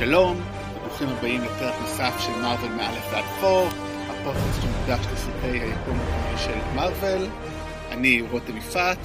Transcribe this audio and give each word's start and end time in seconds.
שלום, 0.00 0.40
וברוכים 0.76 1.08
הבאים 1.08 1.44
לפרק 1.44 1.74
נוסף 1.80 2.14
של 2.18 2.32
מארוול 2.42 2.68
מאלף 2.68 3.04
ועד 3.12 3.24
פור, 3.40 3.68
הפודקאסט 4.08 4.62
שמוקדש 4.62 5.06
לסרטי 5.12 5.46
היקום 5.46 5.98
הקומי 6.00 6.38
של 6.38 6.74
מארוול. 6.74 7.26
אני 7.90 8.22
רותם 8.30 8.56
יפעת, 8.56 8.98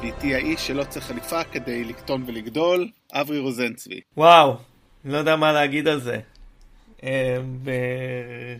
ואיתי 0.00 0.34
האיש 0.34 0.66
שלא 0.66 0.84
צריך 0.84 1.06
חליפה 1.06 1.44
כדי 1.44 1.84
לקטון 1.84 2.24
ולגדול, 2.26 2.90
אברי 3.12 3.38
רוזנצבי. 3.38 4.00
וואו, 4.16 4.56
לא 5.04 5.16
יודע 5.16 5.36
מה 5.36 5.52
להגיד 5.52 5.88
על 5.88 6.00
זה. 6.00 6.20
אה, 7.04 7.36
ו- 7.64 8.56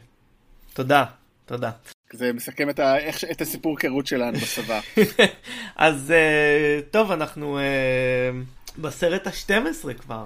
תודה, 0.75 1.05
תודה. 1.45 1.71
זה 2.13 2.33
מסכם 2.33 2.71
את, 2.71 2.79
ה... 2.79 2.99
איך... 2.99 3.25
את 3.31 3.41
הסיפור 3.41 3.73
היכרות 3.73 4.07
שלנו 4.07 4.39
בצבא. 4.39 4.81
אז 5.77 6.11
אה, 6.11 6.81
טוב, 6.91 7.11
אנחנו 7.13 7.59
אה, 7.59 8.31
בסרט 8.79 9.27
ה-12 9.27 9.95
כבר. 9.95 10.25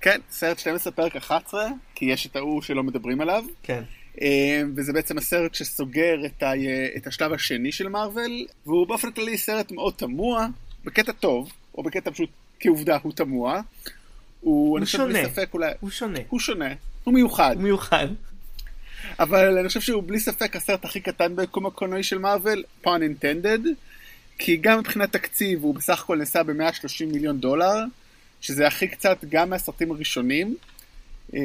כן, 0.00 0.20
סרט 0.30 0.58
12 0.58 0.92
פרק 0.92 1.16
11, 1.16 1.68
כי 1.94 2.04
יש 2.04 2.26
את 2.26 2.36
ההוא 2.36 2.62
שלא 2.62 2.82
מדברים 2.82 3.20
עליו. 3.20 3.44
כן. 3.62 3.82
אה, 4.22 4.62
וזה 4.76 4.92
בעצם 4.92 5.18
הסרט 5.18 5.54
שסוגר 5.54 6.26
את, 6.26 6.42
ה... 6.42 6.52
את 6.96 7.06
השלב 7.06 7.32
השני 7.32 7.72
של 7.72 7.88
מארוול, 7.88 8.46
והוא 8.66 8.86
באופן 8.86 9.12
כללי 9.12 9.38
סרט 9.38 9.72
מאוד 9.72 9.94
תמוה, 9.96 10.46
בקטע 10.84 11.12
טוב, 11.12 11.52
או 11.74 11.82
בקטע 11.82 12.10
פשוט 12.10 12.30
כעובדה 12.60 12.98
הוא 13.02 13.12
תמוה. 13.12 13.60
הוא, 14.40 14.78
הוא 14.78 14.86
שונה. 14.86 15.04
בלי 15.04 15.24
ספק 15.24 15.48
אולי... 15.54 15.72
הוא 15.80 15.90
שונה. 15.90 16.18
הוא 16.28 16.40
שונה, 16.40 16.68
הוא 17.04 17.14
מיוחד. 17.14 17.54
הוא 17.54 17.62
מיוחד. 17.62 18.06
אבל 19.18 19.58
אני 19.58 19.68
חושב 19.68 19.80
שהוא 19.80 20.02
בלי 20.06 20.20
ספק 20.20 20.56
הסרט 20.56 20.84
הכי 20.84 21.00
קטן 21.00 21.36
ביקום 21.36 21.66
הקולנועי 21.66 22.02
של 22.02 22.18
מארוול, 22.18 22.62
pun 22.84 22.88
intended, 22.88 23.68
כי 24.38 24.56
גם 24.56 24.78
מבחינת 24.78 25.12
תקציב 25.12 25.62
הוא 25.62 25.74
בסך 25.74 26.02
הכל 26.02 26.16
נעשה 26.16 26.42
ב-130 26.42 27.06
מיליון 27.12 27.40
דולר, 27.40 27.84
שזה 28.40 28.66
הכי 28.66 28.88
קצת 28.88 29.24
גם 29.28 29.50
מהסרטים 29.50 29.90
הראשונים. 29.90 30.56
אה, 31.34 31.40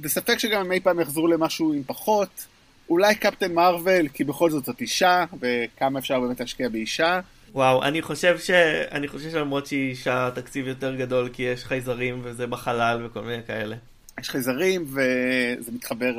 וספק 0.00 0.38
שגם 0.38 0.60
הם 0.60 0.72
אי 0.72 0.80
פעם 0.80 1.00
יחזרו 1.00 1.26
למשהו 1.26 1.72
עם 1.72 1.82
פחות. 1.86 2.46
אולי 2.88 3.14
קפטן 3.14 3.52
מארוול, 3.54 4.08
כי 4.08 4.24
בכל 4.24 4.50
זאת 4.50 4.64
זאת 4.64 4.80
אישה, 4.80 5.24
וכמה 5.40 5.98
אפשר 5.98 6.20
באמת 6.20 6.40
להשקיע 6.40 6.68
באישה. 6.68 7.20
וואו, 7.52 7.82
אני 7.82 8.02
חושב 8.02 8.38
ש... 8.38 8.50
אני 8.90 9.08
חושב 9.08 9.30
שלמרות 9.30 9.66
שהיא 9.66 9.90
אישה 9.90 10.30
תקציב 10.34 10.66
יותר 10.66 10.96
גדול 10.96 11.28
כי 11.32 11.42
יש 11.42 11.64
חייזרים 11.64 12.20
וזה 12.22 12.46
בחלל 12.46 13.06
וכל 13.06 13.20
מיני 13.20 13.42
כאלה. 13.46 13.76
יש 14.20 14.30
חייזרים, 14.30 14.84
וזה 14.86 15.72
מתחבר 15.72 16.12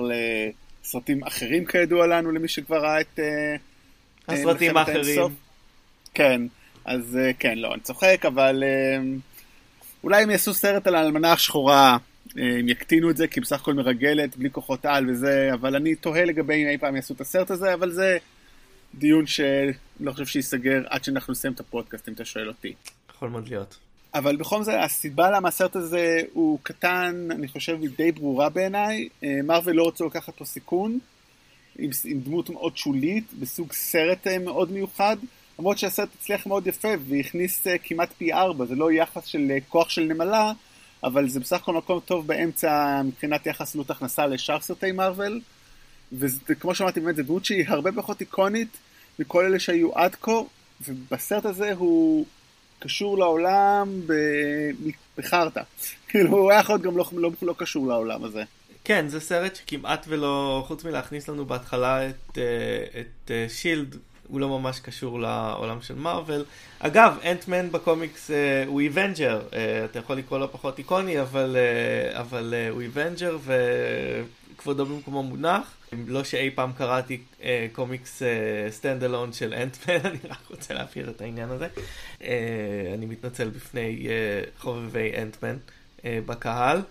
לסרטים 0.83 1.23
אחרים 1.23 1.65
כידוע 1.65 2.07
לנו, 2.07 2.31
למי 2.31 2.47
שכבר 2.47 2.77
ראה 2.77 3.01
את... 3.01 3.19
אה, 3.19 3.55
הסרטים 4.27 4.77
האחרים. 4.77 5.21
כן, 6.13 6.41
אז 6.85 7.17
אה, 7.21 7.31
כן, 7.39 7.57
לא, 7.57 7.73
אני 7.73 7.81
צוחק, 7.81 8.25
אבל 8.27 8.63
אולי 10.03 10.23
אם 10.23 10.29
יעשו 10.29 10.53
סרט 10.53 10.87
על 10.87 10.95
האלמנה 10.95 11.31
השחורה, 11.31 11.97
אה, 12.37 12.59
הם 12.59 12.69
יקטינו 12.69 13.09
את 13.09 13.17
זה, 13.17 13.27
כי 13.27 13.39
בסך 13.39 13.61
הכל 13.61 13.73
מרגלת, 13.73 14.37
בלי 14.37 14.51
כוחות 14.51 14.85
על 14.85 15.09
וזה, 15.09 15.49
אבל 15.53 15.75
אני 15.75 15.95
תוהה 15.95 16.25
לגבי 16.25 16.63
אם 16.63 16.67
אי 16.67 16.77
פעם 16.77 16.95
יעשו 16.95 17.13
את 17.13 17.21
הסרט 17.21 17.51
הזה, 17.51 17.73
אבל 17.73 17.91
זה 17.91 18.17
דיון 18.93 19.25
שלא 19.27 20.11
חושב 20.11 20.25
שייסגר 20.25 20.81
עד 20.89 21.03
שאנחנו 21.03 21.31
נסיים 21.31 21.53
את 21.53 21.59
הפודקאסט, 21.59 22.09
אם 22.09 22.13
אתה 22.13 22.25
שואל 22.25 22.47
אותי. 22.47 22.73
יכול 23.15 23.29
מאוד 23.29 23.47
להיות. 23.47 23.77
אבל 24.13 24.35
בכל 24.35 24.63
זאת, 24.63 24.73
הסיבה 24.83 25.31
למה 25.31 25.47
הסרט 25.47 25.75
הזה 25.75 26.21
הוא 26.33 26.59
קטן, 26.63 27.27
אני 27.31 27.47
חושב, 27.47 27.77
היא 27.81 27.89
די 27.97 28.11
ברורה 28.11 28.49
בעיניי. 28.49 29.09
אה, 29.23 29.39
מארוול 29.43 29.75
לא 29.75 29.83
רוצה 29.83 30.05
לקחת 30.05 30.35
פה 30.35 30.45
סיכון, 30.45 30.99
עם, 31.79 31.89
עם 32.05 32.19
דמות 32.19 32.49
מאוד 32.49 32.77
שולית, 32.77 33.23
בסוג 33.39 33.73
סרט 33.73 34.27
אה, 34.27 34.39
מאוד 34.39 34.71
מיוחד, 34.71 35.17
למרות 35.64 35.78
שהסרט 35.78 36.09
הצליח 36.19 36.45
מאוד 36.47 36.67
יפה 36.67 36.88
והכניס 37.08 37.67
אה, 37.67 37.78
כמעט 37.78 38.14
פי 38.17 38.33
ארבע, 38.33 38.66
זה 38.66 38.75
לא 38.75 38.92
יחס 38.92 39.25
של 39.25 39.47
אה, 39.52 39.58
כוח 39.70 39.89
של 39.89 40.02
נמלה, 40.02 40.52
אבל 41.04 41.30
זה 41.30 41.39
בסך 41.39 41.55
הכל 41.55 41.73
מקום 41.73 41.99
טוב 41.99 42.27
באמצע 42.27 43.02
מבחינת 43.05 43.45
יחס 43.45 43.76
עלות 43.76 43.89
הכנסה 43.89 44.27
לשאר 44.27 44.60
סרטי 44.60 44.92
מארוול. 44.92 45.42
וכמו 46.49 46.76
שאמרתי, 46.76 46.99
באמת, 46.99 47.15
זו 47.15 47.23
דמות 47.23 47.45
שהיא 47.45 47.65
הרבה 47.67 47.92
פחות 47.92 48.21
איקונית 48.21 48.77
מכל 49.20 49.45
אלה 49.45 49.60
שהיו 49.60 49.95
עד 49.95 50.15
כה, 50.15 50.42
ובסרט 50.87 51.45
הזה 51.45 51.73
הוא 51.73 52.26
קשור 52.80 53.17
לעולם 53.17 54.02
בחרטא. 55.17 55.61
כאילו, 56.10 56.32
הוא 56.32 56.52
היה 56.52 56.60
יכול 56.60 56.82
גם 56.82 56.98
לא, 56.98 57.05
לא, 57.14 57.32
לא 57.42 57.55
קשור 57.58 57.87
לעולם 57.87 58.23
הזה. 58.23 58.43
כן, 58.83 59.08
זה 59.08 59.20
סרט 59.20 59.55
שכמעט 59.55 60.05
ולא, 60.10 60.64
חוץ 60.67 60.86
מלהכניס 60.86 61.30
לנו 61.30 61.45
בהתחלה 61.45 62.10
את, 62.10 62.37
אה, 62.37 63.02
את 63.02 63.32
אה, 63.32 63.45
שילד, 63.49 63.98
הוא 64.33 64.39
לא 64.39 64.60
ממש 64.60 64.80
קשור 64.80 65.20
לעולם 65.20 65.82
של 65.82 65.95
מארוול. 65.95 66.45
אגב, 66.80 67.17
אנטמן 67.26 67.71
בקומיקס 67.71 68.32
אה, 68.32 68.64
הוא 68.67 68.82
Avenger, 68.81 69.42
אה, 69.54 69.86
אתה 69.86 69.99
יכול 69.99 70.16
לקרוא 70.16 70.39
לו 70.39 70.52
פחות 70.52 70.77
איקוני, 70.77 71.21
אבל, 71.21 71.58
אה, 71.60 72.20
אבל 72.21 72.54
אה, 72.58 72.70
הוא 72.70 72.82
Avenger 72.81 73.37
וכבודו 74.55 74.86
במקומו 74.86 75.23
מונח. 75.23 75.76
לא 76.08 76.23
שאי 76.23 76.49
פעם 76.55 76.72
קראתי 76.77 77.22
אה, 77.43 77.67
קומיקס 77.72 78.22
stand 78.70 79.04
alone 79.04 79.33
של 79.33 79.54
אנטמן, 79.54 79.95
אני 80.10 80.20
רק 80.30 80.49
רוצה 80.49 80.73
להבהיר 80.73 81.10
את 81.10 81.22
העניין 81.22 81.49
הזה. 81.49 81.67
אה, 82.23 82.92
אני 82.93 83.05
מתנצל 83.05 83.49
בפני 83.49 84.08
אה, 84.10 84.42
חובבי 84.60 85.11
אנטמן 85.22 85.55
אה, 86.05 86.20
בקהל. 86.26 86.82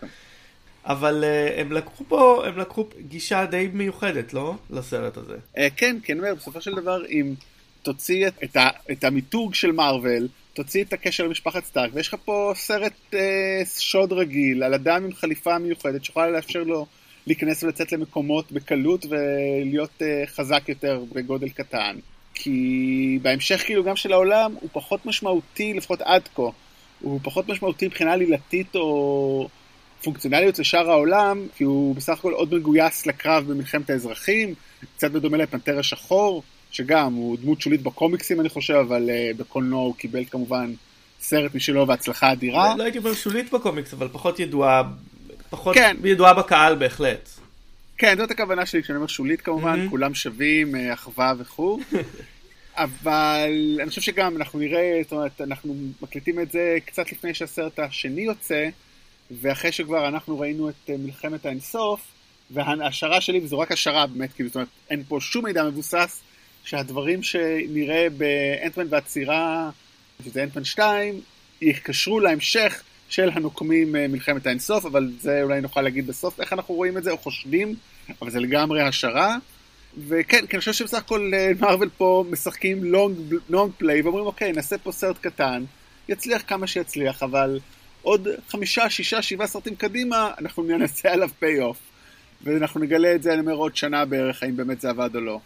אבל 0.87 1.25
uh, 1.25 1.61
הם 1.61 1.73
לקחו 1.73 2.05
פה, 2.09 2.43
הם 2.47 2.59
לקחו 2.59 2.87
גישה 3.09 3.47
די 3.47 3.69
מיוחדת, 3.73 4.35
לא? 4.35 4.55
לסרט 4.71 5.17
הזה. 5.17 5.37
אה, 5.59 5.69
כן, 5.77 5.97
כן, 6.03 6.19
אומר, 6.19 6.35
בסופו 6.35 6.61
של 6.61 6.75
דבר, 6.75 7.07
אם 7.07 7.35
תוציא 7.83 8.29
את, 8.29 8.33
את, 8.45 8.57
ה, 8.57 8.69
את 8.93 9.05
המיתוג 9.05 9.55
של 9.55 9.73
מארוול, 9.73 10.29
תוציא 10.55 10.85
את 10.85 10.93
הקשר 10.93 11.25
למשפחת 11.25 11.65
סטארק, 11.65 11.91
ויש 11.95 12.09
לך 12.09 12.17
פה 12.25 12.53
סרט 12.57 12.93
אה, 13.15 13.63
שוד 13.79 14.13
רגיל 14.13 14.63
על 14.63 14.75
אדם 14.75 15.05
עם 15.05 15.13
חליפה 15.13 15.59
מיוחדת 15.59 16.05
שיכולה 16.05 16.31
לאפשר 16.31 16.63
לו 16.63 16.87
להיכנס 17.27 17.63
ולצאת 17.63 17.93
למקומות 17.93 18.53
בקלות 18.53 19.07
ולהיות 19.09 20.03
אה, 20.03 20.23
חזק 20.27 20.69
יותר 20.69 21.05
בגודל 21.13 21.49
קטן. 21.49 21.97
כי 22.35 23.19
בהמשך 23.23 23.63
כאילו 23.67 23.85
גם 23.85 23.97
של 23.97 24.13
העולם 24.13 24.55
הוא 24.61 24.69
פחות 24.73 25.07
משמעותי, 25.07 25.75
לפחות 25.75 26.03
עד 26.03 26.29
כה, 26.35 26.43
הוא 27.01 27.21
פחות 27.23 27.49
משמעותי 27.49 27.87
מבחינה 27.87 28.13
עלילתית 28.13 28.77
או 28.77 29.49
פונקציונליות 30.03 30.59
לשאר 30.59 30.91
העולם, 30.91 31.47
כי 31.57 31.65
הוא 31.65 31.95
בסך 31.95 32.13
הכל 32.13 32.33
עוד 32.33 32.55
מגויס 32.55 33.07
לקרב 33.07 33.45
במלחמת 33.53 33.91
האזרחים, 33.91 34.55
קצת 34.97 35.11
בדומה 35.11 35.37
לפנתר 35.37 35.79
השחור, 35.79 36.43
שגם 36.71 37.15
הוא 37.15 37.39
דמות 37.43 37.61
שולית 37.61 37.83
בקומיקסים 37.83 38.41
אני 38.41 38.49
חושב, 38.49 38.75
אבל 38.75 39.11
uh, 39.11 39.37
בקולנוע 39.37 39.83
הוא 39.83 39.95
קיבל 39.97 40.25
כמובן 40.25 40.73
סרט 41.21 41.55
משלו 41.55 41.89
והצלחה 41.89 42.33
אדירה. 42.33 42.75
לא 42.77 42.83
הייתי 42.83 42.99
אומר 42.99 43.15
שולית 43.15 43.53
בקומיקס, 43.53 43.93
אבל 43.93 44.09
פחות 44.13 44.41
ידועה, 44.41 44.83
פחות 45.51 45.75
כן. 45.75 45.97
ידועה 46.05 46.35
בקהל 46.35 46.75
בהחלט. 46.75 47.29
כן, 47.99 48.19
זאת 48.19 48.31
הכוונה 48.31 48.67
שלי 48.67 48.83
כשאני 48.83 48.97
אומר 48.97 49.07
שולית 49.07 49.41
כמובן, 49.41 49.87
Mhm. 49.87 49.91
כולם 49.91 50.15
שווים, 50.15 50.77
אה, 50.77 50.93
אחווה 50.95 51.33
וכו'. 51.39 51.79
אבל 52.77 53.79
אני 53.81 53.89
חושב 53.89 54.01
שגם 54.01 54.37
אנחנו 54.37 54.59
נראה, 54.59 55.01
זאת 55.03 55.13
אומרת, 55.13 55.41
אנחנו 55.41 55.77
מקליטים 56.03 56.41
את 56.41 56.51
זה 56.51 56.79
קצת 56.85 57.13
לפני 57.13 57.35
שהסרט 57.35 57.79
השני 57.79 58.21
יוצא, 58.21 58.69
ואחרי 59.41 59.73
שכבר 59.73 60.09
אנחנו 60.09 60.41
ראינו 60.41 60.69
את 60.69 60.91
אה, 60.91 60.95
מלחמת 60.99 61.47
האינסוף, 61.47 62.01
וההשערה 62.51 63.21
שלי, 63.21 63.41
וזו 63.45 63.59
רק 63.59 63.73
השערה 63.73 64.07
באמת, 64.07 64.33
כאילו, 64.33 64.49
זאת 64.49 64.57
אומרת, 64.57 64.69
אין 64.91 65.03
פה 65.09 65.19
שום 65.21 65.45
מידע 65.45 65.65
מבוסס, 65.65 66.21
שהדברים 66.65 67.23
שנראה 67.23 68.07
באנטמן 68.17 68.87
והצירה, 68.91 69.71
שזה 70.25 70.43
אנטמן 70.43 70.65
2, 70.65 71.21
יתקשרו 71.61 72.21
להמשך 72.21 72.83
של 73.09 73.31
הנוקמים 73.33 73.97
אה, 73.97 74.09
מלחמת 74.09 74.47
האינסוף, 74.47 74.85
אבל 74.85 75.13
זה 75.21 75.43
אולי 75.43 75.61
נוכל 75.61 75.83
להגיד 75.83 76.07
בסוף 76.07 76.41
איך 76.41 76.53
אנחנו 76.53 76.75
רואים 76.75 76.99
את 76.99 77.05
זה, 77.05 77.11
או 77.11 77.19
חושדים, 77.19 77.75
אבל 78.23 78.31
זה 78.31 78.41
לגמרי 78.41 78.83
השערה. 78.83 79.37
וכן, 80.09 80.47
כי 80.47 80.57
אני 80.57 80.59
חושב 80.59 80.73
שבסך 80.73 80.99
הכל 80.99 81.31
אה, 81.35 81.51
מארוול 81.61 81.89
פה 81.97 82.25
משחקים 82.31 82.85
long 83.49 83.73
play, 83.79 84.03
ואומרים 84.03 84.27
אוקיי, 84.27 84.53
נעשה 84.53 84.79
פה 84.79 84.93
סרט 84.93 85.19
קטן, 85.21 85.65
יצליח 86.09 86.43
כמה 86.47 86.67
שיצליח, 86.67 87.23
אבל 87.23 87.59
עוד 88.03 88.29
חמישה, 88.49 88.91
שישה, 88.91 89.23
שבעה 89.23 89.47
סרטים 89.47 89.75
קדימה, 89.75 90.31
אנחנו 90.39 90.63
ננסה 90.63 91.13
עליו 91.13 91.29
pay 91.39 91.61
off. 91.61 91.79
ואנחנו 92.45 92.81
נגלה 92.81 93.15
את 93.15 93.23
זה, 93.23 93.33
אני 93.33 93.41
אומר, 93.41 93.53
עוד 93.53 93.77
שנה 93.77 94.05
בערך, 94.05 94.43
האם 94.43 94.57
באמת 94.57 94.81
זה 94.81 94.91
עבד 94.91 95.11
או 95.15 95.21
לא. 95.21 95.41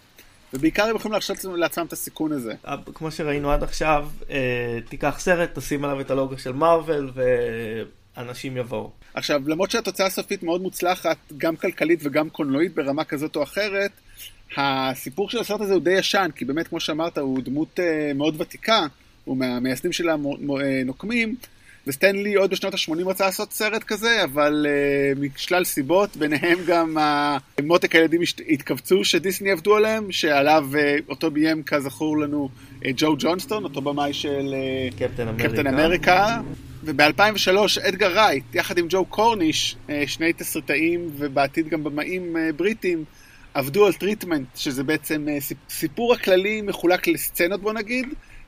ובעיקר 0.55 0.85
הם 0.85 0.97
יכולים 0.97 1.12
להרשות 1.12 1.44
לעצמם 1.44 1.87
את 1.87 1.93
הסיכון 1.93 2.32
הזה. 2.32 2.55
אה, 2.67 2.76
כמו 2.94 3.11
שראינו 3.11 3.50
עד 3.50 3.62
עכשיו, 3.62 4.08
אה, 4.31 4.79
תיקח 4.88 5.17
סרט, 5.19 5.58
תשים 5.58 5.85
עליו 5.85 6.00
את 6.00 6.11
הלוגו 6.11 6.38
של 6.38 6.53
מארוול, 6.53 7.11
ואנשים 8.17 8.56
יבואו. 8.56 8.91
עכשיו, 9.14 9.43
למרות 9.47 9.70
שהתוצאה 9.70 10.06
הסופית 10.06 10.43
מאוד 10.43 10.61
מוצלחת, 10.61 11.17
גם 11.37 11.56
כלכלית 11.56 12.00
וגם 12.03 12.31
קולנועית 12.31 12.75
ברמה 12.75 13.05
כזאת 13.05 13.37
או 13.37 13.43
אחרת, 13.43 13.91
הסיפור 14.56 15.31
של 15.31 15.38
הסרט 15.38 15.61
הזה 15.61 15.75
הוא 15.75 15.82
די 15.82 15.99
ישן, 15.99 16.31
כי 16.37 16.44
באמת, 16.44 16.69
כמו 16.69 16.81
שאמרת, 16.81 17.19
הוא 17.19 17.43
דמות 17.43 17.79
uh, 17.81 18.14
מאוד 18.14 18.41
ותיקה, 18.41 18.87
הוא 19.25 19.37
מהמייסדים 19.37 19.93
של 19.93 20.08
הנוקמים, 20.08 21.37
וסטנלי 21.87 22.35
עוד 22.35 22.50
בשנות 22.50 22.75
ה-80 22.75 23.09
רצה 23.09 23.25
לעשות 23.25 23.53
סרט 23.53 23.85
כזה, 23.85 24.25
אבל 24.25 24.67
uh, 24.67 25.19
משלל 25.21 25.65
סיבות, 25.65 26.17
ביניהם 26.17 26.59
גם 26.67 26.99
uh, 26.99 27.62
מותק 27.62 27.94
הילדים 27.94 28.21
התכווצו 28.49 29.05
שדיסני 29.05 29.50
עבדו 29.50 29.77
עליהם, 29.77 30.12
שעליו 30.12 30.69
uh, 30.73 30.77
אותו 31.09 31.31
ביים 31.31 31.62
כזכור 31.62 32.19
לנו 32.19 32.49
uh, 32.81 32.87
ג'ו 32.97 33.17
ג'ונסטון, 33.19 33.65
אותו 33.65 33.81
במאי 33.81 34.12
של 34.12 34.55
uh, 34.55 34.99
קפטן 34.99 35.29
אמריקה. 35.29 35.49
קפטן 35.49 35.67
אמריקה, 35.67 36.41
וב-2003 36.87 37.89
אדגר 37.89 38.12
רייט, 38.12 38.55
יחד 38.55 38.79
עם 38.79 38.87
ג'ו 38.91 39.05
קורניש, 39.05 39.77
אה, 39.91 40.03
שני 40.06 40.32
תסריטאים 40.32 41.11
ובעתיד 41.17 41.69
גם 41.69 41.85
במאים 41.85 42.37
אה, 42.37 42.53
בריטים, 42.56 43.05
עבדו 43.55 43.87
על 43.87 43.93
treatment, 43.93 44.47
שזה 44.56 44.85
בעצם 44.85 45.27
סיפור 45.69 46.15
הכללי 46.15 46.62
מחולק 46.62 47.09
לסצנות 47.09 47.61
בוא 47.61 47.73
נגיד, 47.73 48.06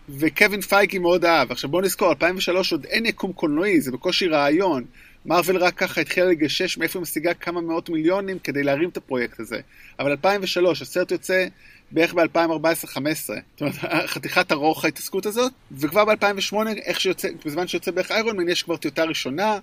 וקווין 0.08 0.60
פייגי 0.60 0.98
מאוד 0.98 1.24
אהב. 1.24 1.52
עכשיו 1.52 1.70
בוא 1.70 1.82
נזכור, 1.82 2.10
2003 2.10 2.72
עוד 2.72 2.84
אין 2.84 3.06
יקום 3.06 3.32
קולנועי, 3.32 3.80
זה 3.80 3.92
בקושי 3.92 4.28
רעיון. 4.28 4.84
מארוול 5.26 5.56
רק 5.56 5.74
ככה 5.74 6.00
התחילה 6.00 6.26
לגשש 6.26 6.78
מאיפה 6.78 6.98
היא 6.98 7.02
משיגה 7.02 7.34
כמה 7.34 7.60
מאות 7.60 7.90
מיליונים 7.90 8.38
כדי 8.38 8.62
להרים 8.62 8.88
את 8.88 8.96
הפרויקט 8.96 9.40
הזה. 9.40 9.60
אבל 9.98 10.10
2003, 10.10 10.82
הסרט 10.82 11.10
יוצא 11.10 11.46
בערך 11.90 12.14
ב-2014-2015. 12.14 12.96
זאת 13.26 13.60
אומרת, 13.60 13.74
חתיכת 14.12 14.52
ארוך 14.52 14.84
ההתעסקות 14.84 15.26
הזאת, 15.26 15.52
וכבר 15.72 16.04
ב-2008, 16.04 16.56
איך 16.84 17.00
שיוצא, 17.00 17.28
בזמן 17.46 17.68
שיוצא 17.68 17.90
בערך 17.90 18.10
איירון 18.10 18.36
מן, 18.36 18.48
יש 18.48 18.62
כבר 18.62 18.76
טיוטה 18.76 19.04
ראשונה. 19.04 19.58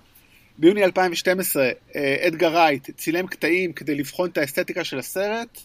ביוני 0.58 0.84
2012, 0.84 1.70
אה, 1.96 2.16
אדגר 2.26 2.56
רייט 2.56 2.90
צילם 2.90 3.26
קטעים 3.26 3.72
כדי 3.72 3.94
לבחון 3.94 4.30
את 4.30 4.38
האסתטיקה 4.38 4.84
של 4.84 4.98
הסרט, 4.98 5.60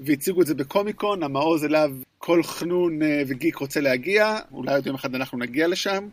והציגו 0.00 0.42
את 0.42 0.46
זה 0.46 0.54
בקומיקון, 0.54 1.22
המעוז 1.22 1.64
אליו 1.64 1.90
כל 2.18 2.42
חנון 2.42 3.02
אה, 3.02 3.22
וגיק 3.26 3.56
רוצה 3.56 3.80
להגיע, 3.80 4.38
אולי 4.52 4.74
עוד 4.74 4.86
יום 4.86 4.94
אחד 4.94 5.14
אנחנו 5.14 5.38
נגיע 5.38 5.68
לשם. 5.68 6.08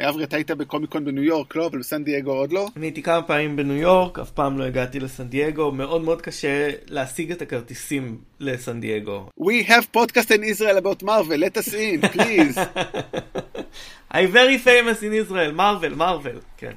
אברי, 0.00 0.24
אתה 0.24 0.36
היית 0.36 0.50
בקומיקון 0.50 1.04
בניו 1.04 1.24
יורק, 1.24 1.56
לא? 1.56 1.66
אבל 1.66 1.78
בסן 1.78 2.04
דייגו 2.04 2.32
עוד 2.32 2.52
לא? 2.52 2.68
אני 2.76 2.86
הייתי 2.86 3.02
כמה 3.02 3.22
פעמים 3.22 3.56
בניו 3.56 3.76
יורק, 3.76 4.18
אף 4.18 4.30
פעם 4.30 4.58
לא 4.58 4.64
הגעתי 4.64 5.00
לסן 5.00 5.28
דייגו, 5.28 5.72
מאוד 5.72 6.02
מאוד 6.02 6.22
קשה 6.22 6.70
להשיג 6.86 7.32
את 7.32 7.42
הכרטיסים 7.42 8.18
לסן 8.40 8.80
דייגו. 8.80 9.28
We 9.40 9.68
have 9.68 9.96
podcast 9.96 10.30
in 10.30 10.42
Israel 10.42 10.76
about 10.84 11.02
Marvel, 11.02 11.36
let 11.36 11.56
us 11.56 11.74
in, 11.74 12.08
please. 12.08 12.58
I'm 14.14 14.32
very 14.32 14.58
famous 14.58 15.02
in 15.02 15.12
Israel, 15.12 15.52
Marvel, 15.52 15.98
Marvel, 15.98 16.40
כן. 16.56 16.72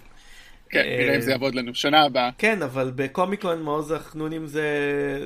כן, 0.72 0.84
נראה 0.98 1.16
אם 1.16 1.22
זה 1.22 1.32
יעבוד 1.32 1.56
לנו, 1.56 1.76
שנה 1.76 2.02
הבאה. 2.02 2.30
כן, 2.38 2.62
אבל 2.62 2.92
בקומיקון 2.96 3.62
מעוז 3.62 3.92
החנונים 3.92 4.48
זה, 4.48 4.66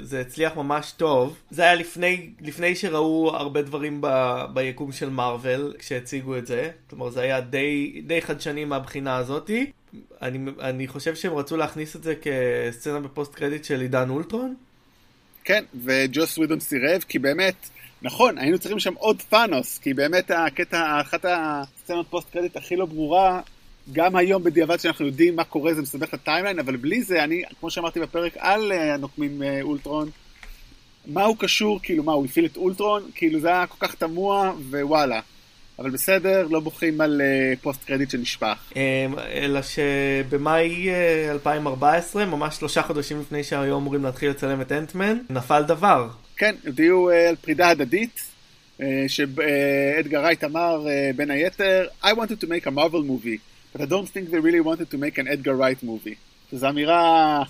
זה 0.02 0.22
הצליח 0.22 0.56
ממש 0.56 0.92
טוב. 0.98 1.38
זה 1.50 1.62
היה 1.62 1.76
לפני, 1.76 2.30
לפני 2.42 2.76
שראו 2.76 3.36
הרבה 3.36 3.62
דברים 3.62 3.98
ב, 4.02 4.40
ביקום 4.54 4.92
של 4.92 5.10
מארוול 5.10 5.74
כשהציגו 5.80 6.38
את 6.38 6.48
זה. 6.48 6.70
כלומר, 6.90 7.10
זה 7.10 7.22
היה 7.22 7.42
די, 7.42 8.02
די 8.08 8.22
חדשני 8.22 8.66
מהבחינה 8.66 9.18
הזאתי. 9.18 9.72
אני, 10.22 10.52
אני 10.62 10.88
חושב 10.88 11.16
שהם 11.16 11.34
רצו 11.34 11.58
להכניס 11.58 11.96
את 11.96 12.04
זה 12.04 12.14
כסצנה 12.22 13.00
בפוסט 13.00 13.36
קרדיט 13.36 13.64
של 13.64 13.82
עידן 13.82 14.10
אולטרון. 14.10 14.56
כן, 15.44 15.64
וג'וס 15.84 16.38
ווידון 16.38 16.60
סירב, 16.60 17.04
כי 17.08 17.20
באמת, 17.20 17.70
נכון, 18.02 18.38
היינו 18.38 18.60
צריכים 18.60 18.80
שם 18.80 18.94
עוד 18.94 19.22
פאנוס, 19.22 19.78
כי 19.78 19.94
באמת 19.94 20.32
הקטע, 20.32 21.02
אחת 21.02 21.26
הסצנות 21.30 22.06
post 22.10 22.30
credit 22.30 22.58
הכי 22.58 22.76
לא 22.76 22.86
ברורה 22.86 23.42
גם 23.94 24.16
היום 24.16 24.44
בדיעבד 24.44 24.80
שאנחנו 24.80 25.06
יודעים 25.06 25.36
מה 25.36 25.44
קורה 25.44 25.74
זה 25.74 25.82
מסתבך 25.82 26.10
את 26.10 26.14
ה 26.14 26.18
timeline, 26.18 26.60
אבל 26.60 26.76
בלי 26.76 27.04
זה, 27.04 27.24
אני, 27.24 27.44
כמו 27.60 27.70
שאמרתי 27.70 28.00
בפרק 28.00 28.34
על 28.38 28.72
uh, 28.72 28.76
הנוקמים 28.76 29.42
uh, 29.42 29.46
אולטרון, 29.62 30.10
מה 31.08 31.24
הוא 31.24 31.38
קשור, 31.40 31.80
כאילו 31.84 32.04
מה, 32.04 32.12
הוא 32.12 32.26
הפעיל 32.26 32.46
את 32.46 32.58
אולטרון? 32.58 33.04
כאילו 33.16 33.40
זה 33.40 33.48
היה 33.48 33.68
כל 33.68 33.88
כך 33.88 33.96
תמוה, 33.96 34.54
ווואלה. 34.70 35.20
אבל 35.80 35.90
בסדר, 35.90 36.48
לא 36.50 36.60
בוכים 36.60 37.02
על 37.02 37.22
uh, 37.22 37.60
post 37.62 37.84
credit 37.84 38.10
שנשפך. 38.10 38.72
אלא 39.32 39.60
שבמאי 39.62 40.90
uh, 40.90 41.32
2014, 41.32 42.26
ממש 42.26 42.56
שלושה 42.56 42.82
חודשים 42.82 43.20
לפני 43.20 43.44
שהיו 43.44 43.78
אמורים 43.78 44.04
להתחיל 44.04 44.30
לצלם 44.30 44.62
את 44.62 44.72
אנטמן, 44.72 45.18
נפל 45.30 45.64
דבר. 45.64 46.10
כן, 46.38 46.56
הודיעו 46.66 47.12
uh, 47.12 47.14
על 47.14 47.36
פרידה 47.36 47.70
הדדית, 47.70 48.22
uh, 48.80 48.84
שאדגר 49.08 50.22
רייט 50.22 50.44
אמר 50.44 50.86
uh, 50.86 51.16
בין 51.16 51.32
היתר, 51.32 51.88
I 52.04 52.08
wanted 52.08 52.44
to 52.44 52.48
make 52.48 52.68
a 52.68 52.72
Marvel 52.72 53.04
movie. 53.10 53.55
But 53.76 53.82
I 53.82 53.88
don't 53.88 54.08
think 54.08 54.32
they 54.32 54.40
really 54.40 54.62
wanted 54.62 54.90
to 54.94 54.98
make 54.98 55.18
an 55.18 55.28
Edgar 55.28 55.56
Wright 55.56 55.84
movie. 55.84 56.16
שזו 56.52 56.70
אמירה 56.70 57.44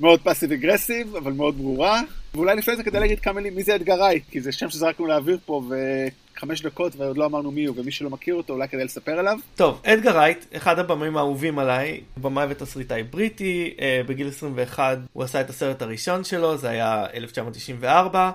מאוד 0.00 0.20
passive 0.20 0.52
aggressive, 0.52 1.16
אבל 1.16 1.32
מאוד 1.32 1.58
ברורה. 1.58 2.00
ואולי 2.34 2.56
לפני 2.56 2.76
זה 2.76 2.82
כדי 2.82 3.00
להגיד 3.00 3.20
כמה 3.20 3.32
מילים 3.32 3.54
מי 3.54 3.62
זה 3.62 3.74
אדגר 3.74 3.94
רייט, 3.94 4.24
כי 4.30 4.40
זה 4.40 4.52
שם 4.52 4.70
שזרקנו 4.70 5.06
לאוויר 5.06 5.38
פה 5.46 5.62
וחמש 5.68 6.62
דקות 6.62 6.96
ועוד 6.96 7.18
לא 7.18 7.26
אמרנו 7.26 7.50
מי 7.50 7.64
הוא, 7.64 7.76
ומי 7.80 7.90
שלא 7.90 8.10
מכיר 8.10 8.34
אותו 8.34 8.52
אולי 8.52 8.68
כדאי 8.68 8.84
לספר 8.84 9.18
עליו. 9.18 9.38
טוב, 9.56 9.80
אדגר 9.84 10.18
רייט, 10.18 10.44
אחד 10.56 10.78
הבמאים 10.78 11.16
האהובים 11.16 11.58
עליי, 11.58 12.00
במאי 12.16 12.46
ותסריטאי 12.48 13.02
בריטי, 13.02 13.74
אה, 13.80 14.00
בגיל 14.06 14.28
21 14.28 14.98
הוא 15.12 15.24
עשה 15.24 15.40
את 15.40 15.50
הסרט 15.50 15.82
הראשון 15.82 16.24
שלו, 16.24 16.56
זה 16.56 16.68
היה 16.68 17.06
1994. 17.14 18.30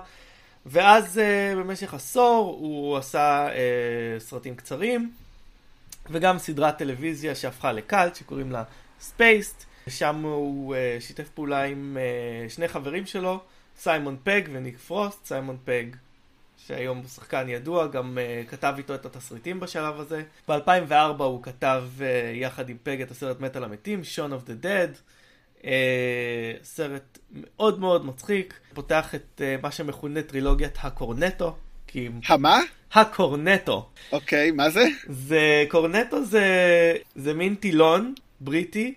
ואז 0.66 1.20
uh, 1.20 1.58
במשך 1.58 1.94
עשור 1.94 2.58
הוא 2.60 2.96
עשה 2.96 3.48
uh, 3.48 4.20
סרטים 4.20 4.54
קצרים, 4.54 5.10
וגם 6.10 6.38
סדרת 6.38 6.78
טלוויזיה 6.78 7.34
שהפכה 7.34 7.72
לקאלט 7.72 8.14
שקוראים 8.14 8.52
לה 8.52 8.62
Spaced, 9.00 9.64
שם 9.88 10.22
הוא 10.22 10.74
uh, 10.74 11.02
שיתף 11.02 11.28
פעולה 11.28 11.62
עם 11.62 11.96
uh, 11.96 12.50
שני 12.50 12.68
חברים 12.68 13.06
שלו, 13.06 13.40
סיימון 13.76 14.16
פג 14.24 14.42
וניק 14.52 14.78
פרוסט, 14.78 15.26
סיימון 15.26 15.56
פג 15.64 15.84
שהיום 16.56 16.98
הוא 16.98 17.08
שחקן 17.08 17.48
ידוע, 17.48 17.86
גם 17.86 18.18
uh, 18.18 18.50
כתב 18.50 18.74
איתו 18.78 18.94
את 18.94 19.06
התסריטים 19.06 19.60
בשלב 19.60 20.00
הזה. 20.00 20.22
ב-2004 20.48 21.22
הוא 21.22 21.42
כתב 21.42 21.84
uh, 21.98 22.02
יחד 22.34 22.68
עם 22.68 22.76
פג 22.82 23.00
את 23.00 23.10
הסרט 23.10 23.40
מת 23.40 23.56
על 23.56 23.64
המתים, 23.64 24.00
Shaun 24.00 24.30
of 24.30 24.48
the 24.48 24.64
Dead, 24.64 24.98
uh, 25.60 25.64
סרט 26.62 27.18
מאוד 27.32 27.80
מאוד 27.80 28.06
מצחיק, 28.06 28.60
פותח 28.74 29.14
את 29.14 29.40
uh, 29.40 29.62
מה 29.62 29.70
שמכונה 29.70 30.22
טרילוגיית 30.22 30.78
הקורנטו. 30.82 31.56
כי... 31.94 32.08
המה? 32.28 32.60
הקורנטו. 32.92 33.88
אוקיי, 34.12 34.50
מה 34.50 34.70
זה? 34.70 34.84
זה, 35.08 35.64
קורנטו 35.68 36.24
זה, 36.24 36.46
זה 37.14 37.34
מין 37.34 37.54
טילון 37.54 38.14
בריטי, 38.40 38.94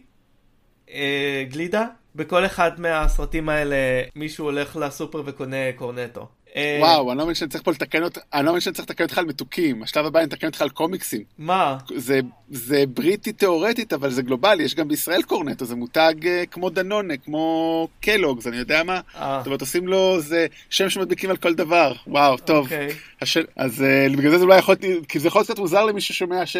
אה, 0.89 1.43
גלידה. 1.49 1.85
בכל 2.15 2.45
אחד 2.45 2.79
מהסרטים 2.79 3.49
האלה 3.49 3.75
מישהו 4.15 4.45
הולך 4.45 4.75
לסופר 4.75 5.23
וקונה 5.25 5.57
קורנטו. 5.75 6.27
אה, 6.57 6.77
וואו, 6.81 7.11
אני 7.11 7.17
לא 7.17 7.23
מבין 7.23 7.35
שאני 7.35 7.49
צריך 7.49 7.63
פה 7.63 7.71
לתקן 7.71 8.03
אותך, 8.03 8.19
אני 8.33 8.45
לא 8.45 8.51
מבין 8.51 8.61
שאני 8.61 8.73
צריך 8.73 8.89
לתקן 8.89 9.03
אותך 9.03 9.17
על 9.17 9.25
מתוקים. 9.25 9.83
השלב 9.83 10.05
הבא 10.05 10.19
אני 10.19 10.27
אתקן 10.27 10.47
אותך 10.47 10.61
על 10.61 10.69
קומיקסים. 10.69 11.23
מה? 11.37 11.77
זה, 11.95 12.19
זה 12.49 12.83
בריטי 12.93 13.33
תיאורטית, 13.33 13.93
אבל 13.93 14.09
זה 14.09 14.21
גלובלי, 14.21 14.63
יש 14.63 14.75
גם 14.75 14.87
בישראל 14.87 15.21
קורנטו, 15.21 15.65
זה 15.65 15.75
מותג 15.75 16.13
uh, 16.21 16.47
כמו 16.51 16.69
דנונה, 16.69 17.17
כמו 17.17 17.87
קלוגס, 18.01 18.47
אני 18.47 18.57
יודע 18.57 18.83
מה. 18.83 19.01
אה. 19.15 19.37
זאת 19.39 19.45
אומרת, 19.45 19.61
עושים 19.61 19.87
לו, 19.87 20.19
זה 20.19 20.47
שם 20.69 20.89
שמדביקים 20.89 21.29
על 21.29 21.37
כל 21.37 21.53
דבר. 21.53 21.93
וואו, 22.07 22.37
טוב. 22.37 22.67
Okay. 22.67 22.71
אוקיי. 22.71 22.87
הש... 23.21 23.37
אז 23.55 23.83
בגלל 24.17 24.31
זה 24.31 24.37
זה 24.37 24.43
אולי 24.43 24.57
יכול 24.57 24.75
להיות, 24.81 25.05
כי 25.05 25.19
זה 25.19 25.27
יכול 25.27 25.39
להיות 25.39 25.47
קצת 25.49 25.59
מוזר 25.59 25.85
למי 25.85 26.01
ששומע 26.01 26.45
ש... 26.45 26.57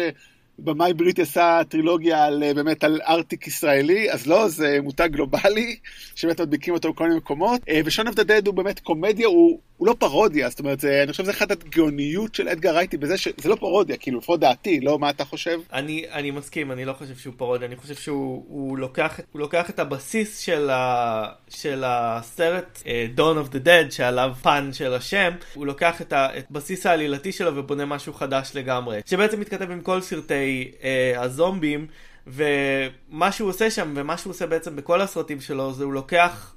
במאי 0.58 0.94
בריטי 0.94 1.22
עשה 1.22 1.60
טרילוגיה 1.68 2.24
על, 2.24 2.42
אה, 2.42 2.54
באמת 2.54 2.84
על 2.84 3.00
ארטיק 3.08 3.46
ישראלי, 3.46 4.12
אז 4.12 4.26
לא, 4.26 4.48
זה 4.48 4.78
מותג 4.82 5.08
גלובלי, 5.12 5.76
שבאמת 6.14 6.40
מדביקים 6.40 6.74
אותו 6.74 6.92
בכל 6.92 7.04
מיני 7.04 7.16
מקומות. 7.16 7.60
אה, 7.68 7.80
ו 7.84 7.88
Shaun 7.88 8.06
of 8.06 8.16
the 8.16 8.22
Dead 8.22 8.46
הוא 8.46 8.54
באמת 8.54 8.80
קומדיה, 8.80 9.26
הוא, 9.26 9.60
הוא 9.76 9.86
לא 9.86 9.94
פרודיה, 9.98 10.48
זאת 10.48 10.60
אומרת, 10.60 10.80
זה, 10.80 11.02
אני 11.02 11.12
חושב 11.12 11.22
שזה 11.22 11.32
אחת 11.32 11.50
הגאוניות 11.50 12.34
של 12.34 12.48
אדגר 12.48 12.74
רייט 12.74 12.96
בזה 12.96 13.18
שזה 13.18 13.48
לא 13.48 13.54
פרודיה, 13.54 13.96
כאילו, 13.96 14.18
לפחות 14.18 14.40
דעתי, 14.40 14.80
לא 14.80 14.98
מה 14.98 15.10
אתה 15.10 15.24
חושב? 15.24 15.60
אני, 15.72 16.04
אני 16.12 16.30
מסכים, 16.30 16.72
אני 16.72 16.84
לא 16.84 16.92
חושב 16.92 17.16
שהוא 17.16 17.34
פרודיה, 17.36 17.68
אני 17.68 17.76
חושב 17.76 17.94
שהוא 17.94 18.78
לוקח, 18.78 19.20
הוא 19.32 19.40
לוקח 19.40 19.70
את 19.70 19.78
הבסיס 19.78 20.38
של, 20.38 20.70
ה, 20.70 21.26
של 21.48 21.82
הסרט 21.86 22.82
uh, 22.84 23.18
Dawn 23.18 23.46
of 23.46 23.54
the 23.54 23.66
Dead, 23.66 23.90
שעליו 23.90 24.32
פאן 24.42 24.70
של 24.72 24.94
השם, 24.94 25.32
הוא 25.54 25.66
לוקח 25.66 26.02
את, 26.02 26.12
ה, 26.12 26.38
את 26.38 26.50
בסיס 26.50 26.86
העלילתי 26.86 27.32
שלו 27.32 27.56
ובונה 27.56 27.86
משהו 27.86 28.12
חדש 28.12 28.50
לגמרי, 28.54 29.00
שבעצם 29.06 29.40
מתכתב 29.40 29.70
עם 29.70 29.80
כל 29.80 30.00
סרטי 30.00 30.47
uh, 30.80 31.18
הזומבים. 31.18 31.86
ומה 32.28 33.32
שהוא 33.32 33.48
עושה 33.48 33.70
שם, 33.70 33.92
ומה 33.96 34.18
שהוא 34.18 34.30
עושה 34.30 34.46
בעצם 34.46 34.76
בכל 34.76 35.00
הסרטים 35.00 35.40
שלו, 35.40 35.72
זה 35.72 35.84
הוא 35.84 35.92
לוקח 35.92 36.54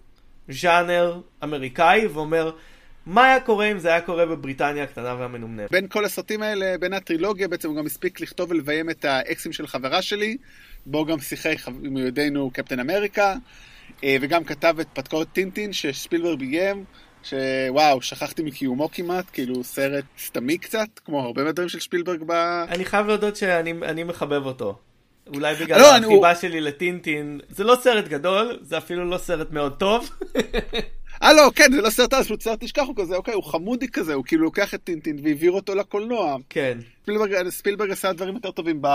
ז'אנר 0.50 1.22
אמריקאי 1.44 2.08
ואומר, 2.08 2.52
מה 3.06 3.26
היה 3.26 3.40
קורה 3.40 3.72
אם 3.72 3.80
זה 3.80 3.88
היה 3.88 4.02
קורה 4.02 4.26
בבריטניה 4.26 4.84
הקטנה 4.84 5.16
והמנומנמת? 5.20 5.72
בין 5.72 5.88
כל 5.88 6.06
הסרטים 6.06 6.42
האלה, 6.42 6.78
בין 6.78 6.94
הטרילוגיה, 6.94 7.48
בעצם 7.48 7.68
הוא 7.70 7.78
גם 7.78 7.86
הספיק 7.86 8.22
לכתוב 8.22 8.52
ולביים 8.52 8.90
את 8.90 9.06
האקסים 9.06 9.54
של 9.54 9.68
חברה 9.68 10.02
שלי, 10.02 10.38
בו 10.86 11.06
גם 11.06 11.20
שיחק 11.20 11.56
עם 11.84 11.98
ידינו 11.98 12.52
קפטן 12.54 12.80
אמריקה, 12.80 13.36
אה, 14.04 14.18
וגם 14.22 14.44
כתב 14.44 14.76
את 14.82 14.88
פתקאות 14.94 15.28
טינטין 15.34 15.74
ששפילברג 15.74 16.40
ביים. 16.40 16.84
שוואו, 17.24 18.02
שכחתי 18.02 18.44
מקיומו 18.44 18.92
כמעט, 18.92 19.26
כאילו 19.34 19.64
סרט 19.64 20.06
סתמי 20.20 20.58
קצת, 20.58 20.88
כמו 21.06 21.22
הרבה 21.22 21.44
מהדברים 21.44 21.70
של 21.70 21.80
שפילברג 21.80 22.24
ב... 22.26 22.32
אני 22.70 22.86
חייב 22.86 23.08
להודות 23.08 23.36
שאני 23.36 24.04
מחבב 24.04 24.46
אותו. 24.46 24.78
אולי 25.34 25.56
בגלל 25.56 25.80
לא, 25.80 25.96
החיבה 25.96 26.32
הוא... 26.32 26.36
שלי 26.42 26.62
לטינטין. 26.62 27.40
זה 27.50 27.64
לא 27.64 27.78
סרט 27.82 28.08
גדול, 28.08 28.60
זה 28.62 28.78
אפילו 28.78 29.06
לא 29.10 29.18
סרט 29.18 29.52
מאוד 29.52 29.74
טוב. 29.78 30.10
אה 31.24 31.34
לא, 31.34 31.52
כן, 31.56 31.72
זה 31.72 31.82
לא 31.82 31.90
סרט 31.90 32.14
אז, 32.14 32.26
פשוט 32.26 32.42
סרט 32.42 32.64
תשכח, 32.64 32.84
הוא 32.88 32.96
כזה, 32.96 33.16
אוקיי, 33.16 33.34
הוא 33.34 33.44
חמודי 33.44 33.88
כזה, 33.88 34.14
הוא 34.14 34.24
כאילו 34.26 34.44
לוקח 34.44 34.74
את 34.74 34.84
טינטין 34.84 35.18
והעביר 35.24 35.52
אותו 35.52 35.76
לקולנוע. 35.76 36.38
כן. 36.50 36.78
ספילברג, 37.04 37.50
ספילברג 37.50 37.92
עשה 37.92 38.14
דברים 38.14 38.36
יותר 38.36 38.52
טובים 38.52 38.82
ב, 38.82 38.88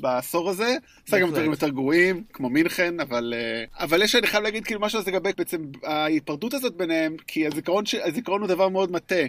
בעשור 0.00 0.50
הזה, 0.50 0.76
עשה 1.06 1.18
גם 1.18 1.30
דברים 1.30 1.50
יותר 1.50 1.68
גרועים, 1.68 2.22
כמו 2.32 2.48
מינכן, 2.48 3.00
אבל, 3.00 3.34
אה, 3.36 3.84
אבל 3.84 4.02
יש, 4.02 4.14
אני 4.14 4.26
חייב 4.26 4.42
להגיד 4.42 4.64
כאילו 4.64 4.80
משהו 4.80 5.00
לגבי 5.06 5.30
בעצם 5.36 5.62
ההיפרדות 5.84 6.54
הזאת 6.54 6.76
ביניהם, 6.76 7.16
כי 7.26 7.46
הזיכרון, 7.46 7.84
הזיכרון 8.04 8.40
הוא 8.40 8.48
דבר 8.48 8.68
מאוד 8.68 8.92
מטה. 8.92 9.24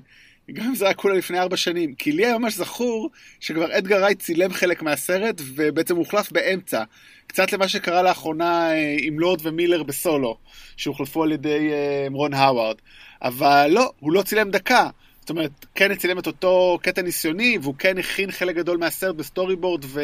גם 0.52 0.66
אם 0.66 0.76
זה 0.76 0.86
היה 0.86 0.94
כולה 0.94 1.16
לפני 1.16 1.40
ארבע 1.40 1.58
שנים. 1.58 1.96
כי 1.96 2.12
לי 2.12 2.26
היה 2.26 2.38
ממש 2.38 2.54
זכור 2.54 3.10
שכבר 3.40 3.78
אדגר 3.78 4.04
רייט 4.04 4.20
צילם 4.20 4.54
חלק 4.54 4.82
מהסרט, 4.82 5.42
ובעצם 5.56 5.96
הוחלף 5.96 6.32
באמצע. 6.32 6.84
קצת 7.28 7.54
למה 7.54 7.68
שקרה 7.68 8.02
לאחרונה 8.02 8.72
אה, 8.72 8.96
עם 9.00 9.20
לורד 9.20 9.40
ומילר 9.44 9.84
בסולו, 9.84 10.38
שהוחלפו 10.78 11.24
על 11.24 11.32
ידי 11.32 11.70
אה, 11.72 12.08
רון 12.12 12.34
האווארד. 12.34 12.76
אבל 13.22 13.68
לא, 13.72 13.92
הוא 14.00 14.14
לא 14.14 14.22
צילם 14.22 14.52
דקה. 14.52 14.90
זאת 15.20 15.30
אומרת, 15.30 15.52
כן 15.76 15.96
צילם 15.96 16.20
את 16.20 16.28
אותו 16.28 16.80
קטע 16.82 17.02
ניסיוני, 17.02 17.58
והוא 17.62 17.76
כן 17.78 17.98
הכין 17.98 18.32
חלק 18.32 18.56
גדול 18.56 18.78
מהסרט 18.78 19.16
ב 19.16 19.56
storyboard, 19.56 19.86
ו... 19.86 20.02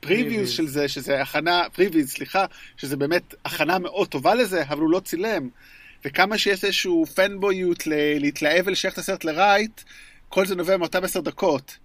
previews 0.00 0.50
של 0.50 0.66
זה, 0.66 0.88
שזה 0.88 1.22
הכנה, 1.22 1.62
previz, 1.72 2.10
סליחה, 2.10 2.44
שזה 2.76 2.96
באמת 2.96 3.34
הכנה 3.44 3.78
מאוד 3.78 4.08
טובה 4.08 4.34
לזה, 4.34 4.62
אבל 4.62 4.80
הוא 4.80 4.90
לא 4.90 5.00
צילם. 5.00 5.48
וכמה 6.04 6.38
שיש 6.38 6.64
איזשהו 6.64 7.06
פנבויות 7.06 7.82
להתלהב 8.20 8.66
ולשייך 8.66 8.94
את 8.94 8.98
הסרט 8.98 9.24
לרייט, 9.24 9.80
כל 10.28 10.46
זה 10.46 10.54
נובע 10.54 10.76
מאותם 10.76 11.04
עשר 11.04 11.20
דקות. 11.20 11.76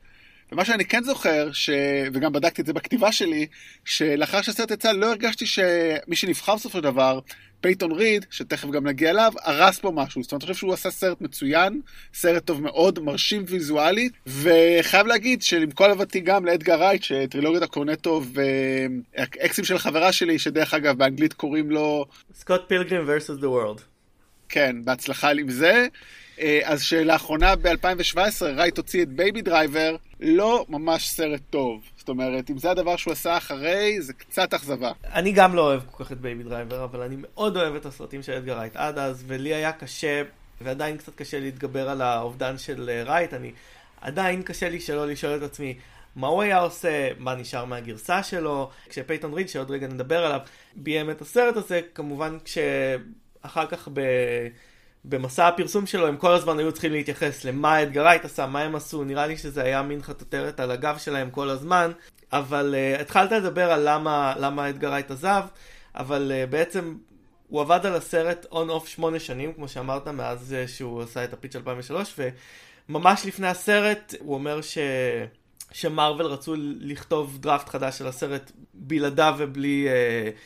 ומה 0.52 0.66
שאני 0.66 0.86
כן 0.86 1.04
זוכר, 1.04 1.52
ש... 1.52 1.70
וגם 2.14 2.34
בדקתי 2.34 2.62
את 2.62 2.66
זה 2.66 2.74
בכתיבה 2.74 3.12
שלי, 3.12 3.48
שלאחר 3.86 4.42
שהסרט 4.42 4.72
יצא 4.72 4.92
לא 4.92 5.10
הרגשתי 5.10 5.46
שמי 5.46 6.16
שנבחר 6.16 6.56
בסופו 6.56 6.78
של 6.78 6.84
דבר, 6.84 7.20
פייתון 7.62 7.92
ריד, 7.92 8.26
שתכף 8.30 8.70
גם 8.70 8.88
נגיע 8.88 9.10
אליו, 9.10 9.34
הרס 9.42 9.80
פה 9.80 9.92
משהו. 9.92 10.24
זאת 10.24 10.32
אומרת, 10.32 10.44
אני 10.44 10.48
חושב 10.48 10.60
שהוא 10.60 10.74
עשה 10.74 10.92
סרט 10.92 11.22
מצוין, 11.22 11.82
סרט 12.14 12.46
טוב 12.46 12.62
מאוד, 12.62 13.00
מרשים 13.00 13.44
ויזואלית, 13.48 14.14
וחייב 14.28 15.08
להגיד 15.08 15.42
שעם 15.42 15.72
כל 15.72 15.90
אהבתי 15.90 16.20
גם 16.20 16.46
לאדגר 16.46 16.80
רייט, 16.80 17.04
שטרילוגיות 17.04 17.64
הקורנטו 17.64 18.22
והאקסים 18.34 19.66
של 19.66 19.78
חברה 19.78 20.12
שלי, 20.12 20.40
שדרך 20.40 20.74
אגב 20.74 20.98
באנגלית 20.98 21.34
קוראים 21.34 21.72
לו... 21.72 22.06
סקוט 22.34 22.62
פילגרים 22.68 23.02
versus 23.06 23.42
the 23.42 23.46
world. 23.46 23.89
כן, 24.50 24.76
בהצלחה 24.84 25.32
עם 25.32 25.50
זה. 25.50 25.88
אה, 26.40 26.60
אז 26.64 26.82
שלאחרונה 26.82 27.56
ב-2017 27.56 28.44
רייט 28.56 28.78
הוציא 28.78 29.04
את 29.04 29.10
Baby 29.10 29.42
Driver, 29.42 29.96
לא 30.20 30.66
ממש 30.70 31.10
סרט 31.10 31.42
טוב. 31.50 31.82
זאת 31.98 32.10
אומרת, 32.10 32.50
אם 32.50 32.58
זה 32.58 32.72
הדבר 32.72 32.96
שהוא 32.96 33.12
עשה 33.12 33.38
אחרי, 33.38 34.02
זה 34.02 34.14
קצת 34.14 34.54
אכזבה. 34.54 34.92
אני 35.14 35.32
גם 35.32 35.56
לא 35.56 35.62
אוהב 35.62 35.82
כל 35.92 36.04
כך 36.04 36.12
את 36.12 36.22
Baby 36.22 36.44
Driver, 36.44 36.84
אבל 36.84 37.02
אני 37.02 37.16
מאוד 37.18 37.58
אוהב 37.58 37.76
את 37.76 37.86
הסרטים 37.86 38.24
של 38.24 38.34
אדגר 38.34 38.58
רייט 38.58 38.76
עד 38.76 38.98
אז, 38.98 39.24
ולי 39.28 39.54
היה 39.54 39.72
קשה, 39.72 40.22
ועדיין 40.62 40.98
קצת 40.98 41.16
קשה 41.16 41.40
להתגבר 41.40 41.90
על 41.90 42.02
האובדן 42.02 42.58
של 42.58 42.90
אה, 42.90 43.04
רייט. 43.04 43.34
אני, 43.34 43.52
עדיין 44.02 44.44
קשה 44.44 44.70
לי 44.70 44.80
שלא 44.80 45.08
לשאול 45.08 45.38
את 45.38 45.42
עצמי. 45.42 45.78
מה 46.16 46.28
הוא 46.28 46.42
היה 46.42 46.60
עושה, 46.60 47.10
מה 47.18 47.36
נשאר 47.36 47.66
מהגרסה 47.66 48.24
שלו, 48.24 48.70
כשפייתון 48.90 49.34
ריד, 49.34 49.50
שעוד 49.50 49.72
רגע 49.72 49.88
נדבר 49.88 50.26
עליו, 50.26 50.40
ביים 50.76 51.10
את 51.10 51.22
הסרט 51.22 51.58
הזה, 51.58 51.82
כמובן 51.94 52.38
כשאחר 53.42 53.68
כך 53.68 53.90
ב... 53.94 54.02
במסע 55.06 55.48
הפרסום 55.48 55.86
שלו 55.86 56.08
הם 56.08 56.18
כל 56.18 56.32
הזמן 56.32 56.60
היו 56.60 56.72
צריכים 56.72 56.92
להתייחס 56.92 57.44
למה 57.44 57.84
אדגר 57.84 58.04
רייט 58.04 58.26
עשה, 58.26 58.48
מה 58.48 58.62
הם 58.62 58.76
עשו, 58.76 59.04
נראה 59.04 59.28
לי 59.28 59.38
שזה 59.38 59.64
היה 59.64 59.82
מין 59.82 60.02
חטוטרת 60.02 60.60
על 60.60 60.72
הגב 60.72 60.98
שלהם 60.98 61.32
כל 61.32 61.50
הזמן, 61.50 61.92
אבל 62.34 62.76
uh, 62.76 63.02
התחלת 63.02 63.32
לדבר 63.32 63.72
על 63.72 63.82
למה, 63.90 64.34
למה 64.40 64.70
אדגר 64.70 64.90
רייט 64.90 65.12
עזב, 65.12 65.44
אבל 65.96 66.32
uh, 66.32 66.50
בעצם 66.50 66.98
הוא 67.48 67.62
עבד 67.62 67.86
על 67.86 67.96
הסרט 67.96 68.46
on-off 68.52 68.88
שמונה 68.88 69.20
שנים, 69.20 69.54
כמו 69.54 69.68
שאמרת, 69.68 70.08
מאז 70.08 70.56
uh, 70.66 70.68
שהוא 70.68 71.02
עשה 71.02 71.24
את 71.24 71.34
ה 71.34 71.37
pitch 71.37 71.56
2003, 71.56 72.20
וממש 72.90 73.26
לפני 73.26 73.48
הסרט 73.48 74.14
הוא 74.20 74.34
אומר 74.34 74.62
ש... 74.62 74.78
שמרוויל 75.72 76.28
רצו 76.28 76.56
לכתוב 76.80 77.38
דראפט 77.42 77.70
חדש 77.70 77.98
של 77.98 78.08
הסרט 78.08 78.52
בלעדיו 78.74 79.36
ובלי 79.38 79.88
uh, 79.88 80.38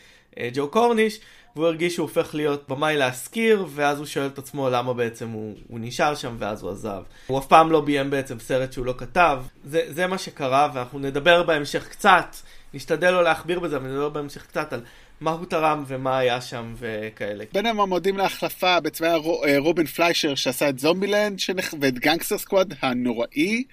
ג'ו 0.53 0.67
קורניש, 0.67 1.19
והוא 1.55 1.67
הרגיש 1.67 1.93
שהוא 1.93 2.03
הופך 2.03 2.35
להיות 2.35 2.69
במאי 2.69 2.97
להשכיר, 2.97 3.65
ואז 3.69 3.97
הוא 3.97 4.05
שואל 4.05 4.27
את 4.27 4.37
עצמו 4.37 4.69
למה 4.69 4.93
בעצם 4.93 5.29
הוא, 5.29 5.55
הוא 5.67 5.79
נשאר 5.81 6.15
שם 6.15 6.35
ואז 6.39 6.63
הוא 6.63 6.71
עזב. 6.71 7.03
הוא 7.27 7.39
אף 7.39 7.47
פעם 7.47 7.71
לא 7.71 7.81
ביים 7.81 8.09
בעצם 8.09 8.39
סרט 8.39 8.73
שהוא 8.73 8.85
לא 8.85 8.93
כתב. 8.97 9.39
זה, 9.63 9.81
זה 9.87 10.07
מה 10.07 10.17
שקרה, 10.17 10.69
ואנחנו 10.73 10.99
נדבר 10.99 11.43
בהמשך 11.43 11.87
קצת, 11.87 12.35
נשתדל 12.73 13.11
לא 13.11 13.23
להכביר 13.23 13.59
בזה, 13.59 13.77
אבל 13.77 13.87
נדבר 13.87 14.09
בהמשך 14.09 14.45
קצת 14.45 14.73
על 14.73 14.81
מה 15.21 15.31
הוא 15.31 15.45
תרם 15.45 15.83
ומה 15.87 16.17
היה 16.17 16.41
שם 16.41 16.73
וכאלה. 16.79 17.43
בין 17.53 17.65
המועמדים 17.65 18.17
להחלפה 18.17 18.79
בעצם 18.79 19.03
היה 19.03 19.15
אה, 19.15 19.55
רובין 19.57 19.85
פליישר 19.85 20.35
שעשה 20.35 20.69
את 20.69 20.79
Zombieland 20.79 21.39
ואת 21.79 21.99
Gangster 21.99 22.37
Squad 22.37 22.73
הנוראי. 22.81 23.63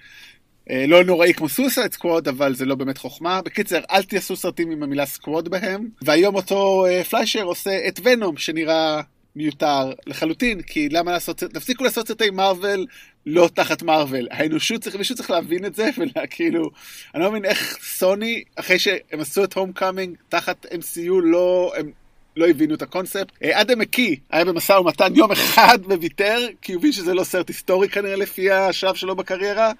אה, 0.69 0.85
לא 0.87 1.03
נוראי 1.03 1.33
כמו 1.33 1.49
Suicide 1.49 1.93
Squad, 1.93 2.27
אבל 2.27 2.55
זה 2.55 2.65
לא 2.65 2.75
באמת 2.75 2.97
חוכמה. 2.97 3.41
בקיצר, 3.41 3.79
אל 3.91 4.03
תעשו 4.03 4.35
סרטים 4.35 4.71
עם 4.71 4.83
המילה 4.83 5.05
squad 5.05 5.49
בהם. 5.49 5.89
והיום 6.01 6.35
אותו 6.35 6.85
אה, 6.85 7.03
פליישר 7.03 7.43
עושה 7.43 7.87
את 7.87 7.99
Venom, 8.03 8.37
שנראה 8.37 9.01
מיותר 9.35 9.91
לחלוטין, 10.07 10.61
כי 10.61 10.89
למה 10.89 11.11
לעשות, 11.11 11.37
תפסיקו 11.37 11.83
לעשות 11.83 12.07
סרטי 12.07 12.29
מארוול 12.29 12.85
לא 13.25 13.49
תחת 13.53 13.83
מארוול. 13.83 14.27
האנושות 14.31 14.81
צריך, 14.81 14.95
מישהו 14.95 15.15
צריך 15.15 15.31
להבין 15.31 15.65
את 15.65 15.75
זה, 15.75 15.89
וכאילו, 16.23 16.69
אני 17.15 17.23
לא 17.23 17.31
מבין 17.31 17.45
איך 17.45 17.77
סוני, 17.83 18.43
אחרי 18.55 18.79
שהם 18.79 19.19
עשו 19.19 19.43
את 19.43 19.53
Homecoming 19.53 20.17
תחת 20.29 20.65
MCU, 20.65 21.21
לא, 21.23 21.73
הם 21.77 21.91
לא 22.35 22.47
הבינו 22.47 22.75
את 22.75 22.81
הקונספט. 22.81 23.31
אה, 23.43 23.61
אדם 23.61 23.79
מקי 23.79 24.19
היה 24.29 24.45
במשא 24.45 24.73
ומתן 24.73 25.15
יום 25.15 25.31
אחד 25.31 25.79
וויתר, 25.89 26.39
כי 26.61 26.73
הוא 26.73 26.79
הבין 26.79 26.91
שזה 26.91 27.13
לא 27.13 27.23
סרט 27.23 27.47
היסטורי 27.47 27.89
כנראה 27.89 28.15
לפי 28.15 28.51
השלב 28.51 28.95
שלו 28.95 29.15
בקריירה. 29.15 29.71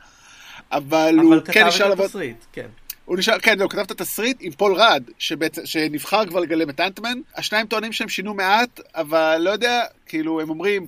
אבל, 0.72 1.20
אבל 1.20 1.20
הוא 1.20 1.36
כן 1.52 1.68
נשאר 1.68 1.90
לעבוד... 1.90 2.00
אבל 2.00 2.08
כתב 2.08 2.24
את 2.30 2.32
התסריט, 2.32 2.38
כן. 2.54 2.68
הוא 3.06 3.18
נשאר, 3.18 3.40
כן, 3.40 3.62
הוא 3.62 3.70
כתב 3.70 3.80
את 3.80 3.92
התסריט 3.92 4.38
עם 4.40 4.52
פול 4.52 4.74
רד, 4.74 5.04
שבצ... 5.18 5.60
שנבחר 5.66 6.26
כבר 6.26 6.40
לגלם 6.40 6.70
את 6.70 6.80
אנטמן. 6.80 7.20
השניים 7.36 7.68
טוענים 7.68 7.92
שהם 7.92 8.10
שינו 8.10 8.34
מעט, 8.34 8.80
אבל 8.96 9.38
לא 9.42 9.50
יודע, 9.50 9.84
כאילו, 10.06 10.42
הם 10.42 10.50
אומרים, 10.50 10.88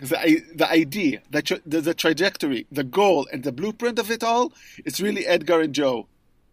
the, 0.00 0.16
the 0.56 0.68
idea, 0.70 1.18
the, 1.30 1.60
the, 1.66 1.80
the 1.80 1.94
trajectory, 1.94 2.66
the 2.72 2.84
goal 2.84 3.26
and 3.32 3.42
the 3.42 3.52
blueprint 3.52 3.98
of 3.98 4.10
it 4.10 4.22
all, 4.22 4.52
it's 4.86 5.00
really 5.00 5.26
Edgar 5.26 5.60
and 5.60 5.72
Joe. 5.72 6.06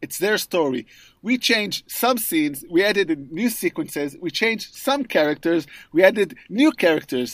It's 0.06 0.20
their 0.26 0.38
story. 0.50 0.84
We 1.28 1.34
changed 1.52 1.80
some 2.02 2.18
scenes, 2.28 2.58
we 2.76 2.80
added 2.90 3.08
new 3.40 3.50
sequences, 3.64 4.10
we 4.26 4.30
changed 4.42 4.68
some 4.88 5.02
characters, 5.16 5.62
we 5.96 6.00
added 6.10 6.30
new 6.62 6.72
characters. 6.84 7.30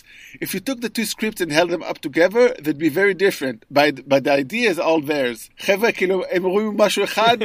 If 0.45 0.49
you 0.53 0.61
took 0.67 0.79
the 0.85 0.91
two 0.97 1.07
scripts 1.13 1.39
and 1.43 1.51
held 1.59 1.69
them 1.75 1.83
up 1.91 1.99
together, 2.07 2.43
they'd 2.63 2.83
be 2.89 2.93
very 3.01 3.15
different. 3.25 3.57
But, 3.79 3.93
but 4.11 4.21
the 4.25 4.33
idea 4.43 4.67
is 4.73 4.79
all 4.79 5.01
theirs. 5.01 5.49
חבר'ה, 5.59 5.91
כאילו, 5.91 6.23
הם 6.31 6.45
אומרים 6.45 6.73
משהו 6.77 7.03
אחד, 7.03 7.37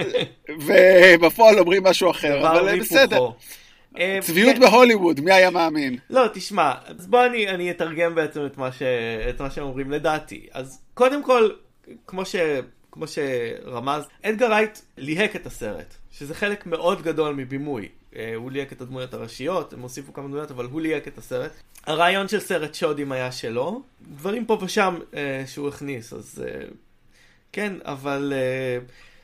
ובפועל 0.61 1.59
אומרים 1.59 1.83
משהו 1.83 2.11
אחר, 2.11 2.51
אבל 2.51 2.81
בסדר. 2.81 3.29
צביעות 4.21 4.59
בהוליווד, 4.59 5.21
מי 5.21 5.33
היה 5.33 5.51
מאמין? 5.51 5.99
לא, 6.11 6.27
תשמע, 6.35 6.73
אז 6.85 7.07
בוא 7.07 7.27
אני, 7.27 7.49
אני 7.49 7.71
אתרגם 7.71 8.15
בעצם 8.15 8.47
את 8.47 8.59
מה, 8.59 8.73
ש, 8.73 8.83
את 9.31 9.41
מה 9.41 9.51
שהם 9.51 9.65
אומרים 9.65 9.91
לדעתי. 9.91 10.47
אז 10.53 10.81
קודם 10.95 11.23
כל, 11.23 11.51
כמו 12.07 12.25
ש... 12.25 12.37
כמו 12.97 13.05
שרמז, 13.07 14.05
אדגר 14.23 14.51
רייט 14.51 14.79
ליהק 14.97 15.37
את 15.37 15.47
הסרט, 15.47 15.95
שזה 16.13 16.35
חלק 16.35 16.67
מאוד 16.67 17.03
גדול 17.03 17.35
מבימוי. 17.35 17.89
אה, 18.17 18.33
הוא 18.35 18.51
ליהק 18.51 18.73
את 18.73 18.81
הדמויות 18.81 19.15
הראשיות, 19.15 19.73
הם 19.73 19.81
הוסיפו 19.81 20.13
כמה 20.13 20.29
דמויות, 20.29 20.51
אבל 20.51 20.65
הוא 20.65 20.81
ליהק 20.81 21.09
את 21.09 21.19
הסרט. 21.19 21.51
הרעיון 21.87 22.29
של 22.29 22.41
סרט 22.41 22.75
שודים 22.75 23.13
היה 23.13 23.33
שלו, 23.33 23.83
דברים 24.03 24.45
פה 24.45 24.59
ושם 24.63 24.99
אה, 25.15 25.45
שהוא 25.47 25.69
הכניס, 25.69 26.13
אז 26.13 26.45
אה, 26.47 26.65
כן, 27.53 27.73
אבל... 27.85 28.33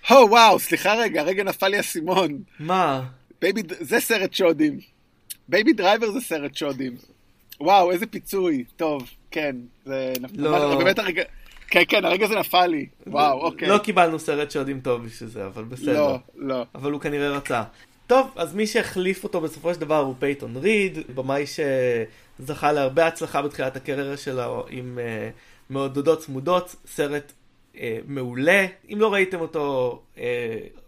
הו, 0.08 0.16
אה... 0.16 0.22
oh, 0.22 0.26
וואו, 0.26 0.58
סליחה 0.58 0.94
רגע, 0.94 1.22
רגע 1.22 1.44
נפל 1.44 1.68
לי 1.68 1.80
אסימון. 1.80 2.42
מה? 2.58 3.04
Baby, 3.40 3.62
זה 3.80 4.00
סרט 4.00 4.32
שודים. 4.32 4.80
Baby 5.49 5.72
Driver 5.72 6.11
זה 6.10 6.20
סרט 6.20 6.54
שודים. 6.54 6.96
וואו, 7.60 7.90
איזה 7.90 8.06
פיצוי. 8.06 8.64
טוב, 8.76 9.10
כן, 9.30 9.56
זה. 9.84 10.12
לא. 10.34 10.78
באמת 10.78 10.98
הרגע... 10.98 11.22
כן, 11.72 11.82
כן, 11.88 12.04
הרגע 12.04 12.26
זה 12.26 12.34
נפל 12.34 12.66
לי. 12.66 12.86
וואו, 13.06 13.40
אוקיי. 13.40 13.68
לא 13.68 13.78
קיבלנו 13.78 14.18
סרט 14.18 14.50
שודים 14.50 14.80
טוב 14.80 15.04
בשביל 15.04 15.28
זה, 15.28 15.46
אבל 15.46 15.64
בסדר. 15.64 15.92
לא, 15.92 16.18
לא. 16.36 16.64
אבל 16.74 16.92
הוא 16.92 17.00
כנראה 17.00 17.30
רצה. 17.30 17.62
טוב, 18.06 18.30
אז 18.36 18.54
מי 18.54 18.66
שהחליף 18.66 19.24
אותו 19.24 19.40
בסופו 19.40 19.74
של 19.74 19.80
דבר 19.80 19.98
הוא 19.98 20.14
פייתון 20.18 20.56
ריד, 20.56 20.98
במאי 21.14 21.44
שזכה 22.38 22.72
להרבה 22.72 23.06
הצלחה 23.06 23.42
בתחילת 23.42 23.76
הקריירה 23.76 24.16
שלו 24.16 24.66
עם 24.70 24.98
uh, 24.98 25.72
מעודדות 25.72 26.20
צמודות, 26.20 26.76
סרט 26.86 27.32
uh, 27.74 27.78
מעולה. 28.06 28.66
אם 28.92 29.00
לא 29.00 29.12
ראיתם 29.12 29.40
אותו 29.40 29.98
uh, 30.16 30.20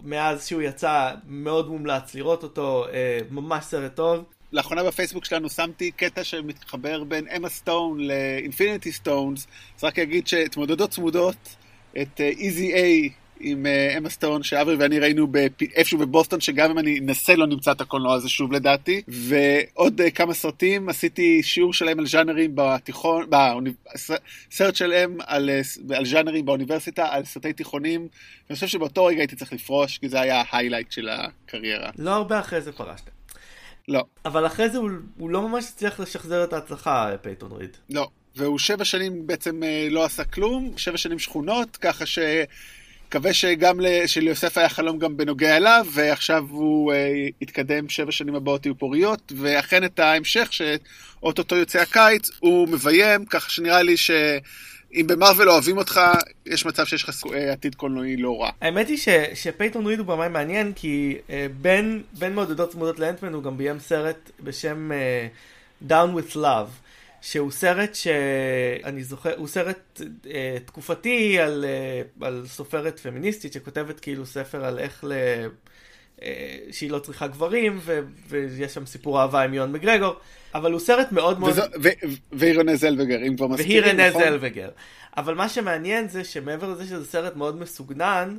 מאז 0.00 0.46
שהוא 0.46 0.62
יצא, 0.62 1.10
מאוד 1.28 1.68
מומלץ 1.68 2.14
לראות 2.14 2.42
אותו, 2.42 2.86
uh, 2.86 2.90
ממש 3.30 3.64
סרט 3.64 3.94
טוב. 3.94 4.24
לאחרונה 4.54 4.84
בפייסבוק 4.84 5.24
שלנו 5.24 5.50
שמתי 5.50 5.90
קטע 5.90 6.24
שמתחבר 6.24 7.04
בין 7.04 7.24
אמה 7.36 7.48
סטון 7.48 8.00
לאינפיניטי 8.00 8.92
סטונס, 8.92 9.46
אז 9.78 9.84
רק 9.84 9.98
אגיד 9.98 10.26
שתמודדות 10.26 10.90
צמודות, 10.90 11.56
את 12.02 12.20
איזי 12.20 12.72
uh, 12.72 12.76
איי 12.76 13.10
עם 13.40 13.66
אמה 13.98 14.08
uh, 14.08 14.10
סטון, 14.10 14.42
שאברי 14.42 14.74
ואני 14.76 14.98
ראינו 14.98 15.26
איפשהו 15.74 15.98
בבוסטון, 15.98 16.40
שגם 16.40 16.70
אם 16.70 16.78
אני 16.78 16.98
אנסה 16.98 17.36
לא 17.36 17.46
נמצא 17.46 17.72
את 17.72 17.80
הקולנוע 17.80 18.14
הזה 18.14 18.28
שוב 18.28 18.52
לדעתי, 18.52 19.02
ועוד 19.08 20.00
uh, 20.00 20.10
כמה 20.10 20.34
סרטים, 20.34 20.88
עשיתי 20.88 21.42
שיעור 21.42 21.72
שלהם 21.72 21.98
על 21.98 22.06
ז'אנרים 22.06 22.50
בתיכון, 22.54 23.30
באוניב... 23.30 23.74
סרט 24.50 24.76
שלהם 24.76 25.18
על, 25.26 25.50
uh, 25.50 25.94
על 25.94 26.04
ז'אנרים 26.04 26.44
באוניברסיטה, 26.44 27.06
על 27.10 27.24
סרטי 27.24 27.52
תיכונים, 27.52 28.00
ואני 28.00 28.54
חושב 28.54 28.66
שבאותו 28.66 29.04
רגע 29.04 29.18
הייתי 29.18 29.36
צריך 29.36 29.52
לפרוש, 29.52 29.98
כי 29.98 30.08
זה 30.08 30.20
היה 30.20 30.42
ה 30.50 30.54
highlight 30.54 30.92
של 30.92 31.08
הקריירה. 31.08 31.90
לא 31.98 32.10
הרבה 32.10 32.40
אחרי 32.40 32.60
זה 32.60 32.72
פרשת. 32.72 33.10
לא. 33.88 34.04
אבל 34.24 34.46
אחרי 34.46 34.70
זה 34.70 34.78
הוא, 34.78 34.90
הוא 35.18 35.30
לא 35.30 35.48
ממש 35.48 35.64
הצליח 35.64 36.00
לשחזר 36.00 36.44
את 36.44 36.52
ההצלחה, 36.52 37.10
פייתון 37.22 37.52
ריד. 37.52 37.76
לא. 37.90 38.08
והוא 38.36 38.58
שבע 38.58 38.84
שנים 38.84 39.26
בעצם 39.26 39.60
לא 39.90 40.04
עשה 40.04 40.24
כלום, 40.24 40.72
שבע 40.76 40.96
שנים 40.96 41.18
שחונות, 41.18 41.76
ככה 41.76 42.06
ש... 42.06 42.18
מקווה 43.08 43.34
שגם 43.34 43.80
שליוסף 44.06 44.58
היה 44.58 44.68
חלום 44.68 44.98
גם 44.98 45.16
בנוגע 45.16 45.56
אליו, 45.56 45.86
ועכשיו 45.92 46.44
הוא 46.50 46.92
uh, 46.92 46.96
יתקדם 47.40 47.88
שבע 47.88 48.12
שנים 48.12 48.34
הבאות 48.34 48.66
יהיו 48.66 48.78
פוריות, 48.78 49.32
ואכן 49.36 49.84
את 49.84 49.98
ההמשך, 49.98 50.48
שאו-טו-טו 50.50 51.56
יוצא 51.56 51.78
הקיץ, 51.78 52.30
הוא 52.40 52.68
מביים, 52.68 53.26
ככה 53.26 53.50
שנראה 53.50 53.82
לי 53.82 53.94
שאם 54.94 55.06
במרוויל 55.06 55.50
אוהבים 55.50 55.78
אותך, 55.78 56.00
יש 56.46 56.66
מצב 56.66 56.84
שיש 56.84 57.04
לך 57.04 57.10
אה, 57.34 57.52
עתיד 57.52 57.74
קולנועי 57.74 58.16
לא 58.16 58.40
רע. 58.40 58.50
האמת 58.60 58.88
היא 58.88 58.96
ש, 58.96 59.08
שפייתון 59.34 59.86
ריד 59.86 59.98
הוא 59.98 60.06
במאי 60.06 60.28
מעניין, 60.28 60.72
כי 60.76 61.16
uh, 61.26 61.30
בין, 61.60 62.02
בין 62.18 62.34
מעודדות 62.34 62.70
צמודות 62.70 62.98
לאנטמן 62.98 63.32
הוא 63.32 63.42
גם 63.42 63.56
ביים 63.56 63.78
סרט 63.80 64.30
בשם 64.40 64.90
uh, 64.92 65.88
Down 65.90 66.16
with 66.16 66.36
Love. 66.36 66.84
שהוא 67.20 67.50
סרט 67.50 67.94
שאני 67.94 69.04
זוכר, 69.04 69.36
הוא 69.36 69.48
סרט 69.48 70.00
אה, 70.26 70.56
תקופתי 70.64 71.38
על, 71.38 71.64
אה, 71.64 72.26
על 72.26 72.44
סופרת 72.46 72.98
פמיניסטית 72.98 73.52
שכותבת 73.52 74.00
כאילו 74.00 74.26
ספר 74.26 74.64
על 74.64 74.78
איך 74.78 75.04
ל... 75.04 75.12
אה, 76.22 76.58
שהיא 76.70 76.90
לא 76.90 76.98
צריכה 76.98 77.26
גברים, 77.26 77.78
ו, 77.82 78.00
ויש 78.28 78.74
שם 78.74 78.86
סיפור 78.86 79.20
אהבה 79.20 79.42
עם 79.42 79.54
יון 79.54 79.72
מגרגור, 79.72 80.14
אבל 80.54 80.72
הוא 80.72 80.80
סרט 80.80 81.12
מאוד 81.12 81.40
מאוד... 81.40 81.54
והיא 82.32 82.58
רנה 82.58 82.76
זלווגר, 82.76 83.18
אם 83.28 83.36
כבר 83.36 83.48
רנה 83.80 84.08
נכון? 84.08 84.22
זלווגר. 84.22 84.70
אבל 85.16 85.34
מה 85.34 85.48
שמעניין 85.48 86.08
זה 86.08 86.24
שמעבר 86.24 86.72
לזה 86.72 86.86
שזה 86.86 87.06
סרט 87.06 87.36
מאוד 87.36 87.60
מסוגנן, 87.60 88.36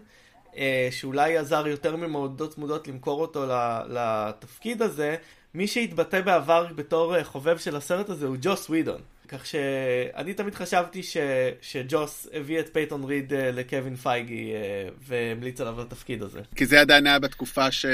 אה, 0.58 0.88
שאולי 0.92 1.38
עזר 1.38 1.68
יותר 1.68 1.96
ממעודדות 1.96 2.54
צמודות 2.54 2.88
למכור 2.88 3.22
אותו 3.22 3.46
לתפקיד 3.90 4.82
הזה, 4.82 5.16
מי 5.54 5.68
שהתבטא 5.68 6.22
בעבר 6.22 6.68
בתור 6.76 7.16
אה, 7.16 7.24
חובב 7.24 7.58
של 7.58 7.76
הסרט 7.76 8.10
הזה 8.10 8.28
הוא 8.28 8.36
ג'וס 8.42 8.70
ווידון. 8.70 9.02
כך 9.28 9.46
שאני 9.46 10.34
תמיד 10.34 10.56
חשבתי 10.56 11.04
ש, 11.04 11.18
שג'וס 11.62 12.28
הביא 12.34 12.60
את 12.60 12.74
פייתון 12.74 13.04
ריד 13.04 13.34
uh, 13.34 13.36
לקווין 13.36 13.96
פייגי 13.96 14.54
uh, 14.54 14.94
והמליץ 15.08 15.62
עליו 15.62 15.82
לתפקיד 15.82 16.24
הזה. 16.24 16.42
כי 16.56 16.66
זה 16.66 16.82
עדיין 16.82 17.08
היה 17.08 17.20
בתקופה 17.20 17.72
ש... 17.72 17.86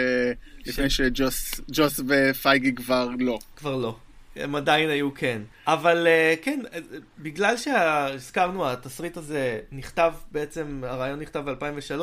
לפני 0.65 0.89
ש... 0.89 1.01
שג'וס 1.01 1.99
ופייגי 2.07 2.75
כבר 2.75 3.09
לא. 3.19 3.39
כבר 3.55 3.75
לא. 3.75 3.95
הם 4.35 4.55
עדיין 4.55 4.89
היו 4.89 5.13
כן. 5.13 5.41
אבל 5.67 6.07
אה, 6.07 6.43
כן, 6.45 6.59
בגלל 7.19 7.57
שהזכרנו, 7.57 8.69
התסריט 8.69 9.17
הזה 9.17 9.59
נכתב 9.71 10.13
בעצם, 10.31 10.81
הרעיון 10.85 11.19
נכתב 11.19 11.49
ב-2003, 11.49 12.01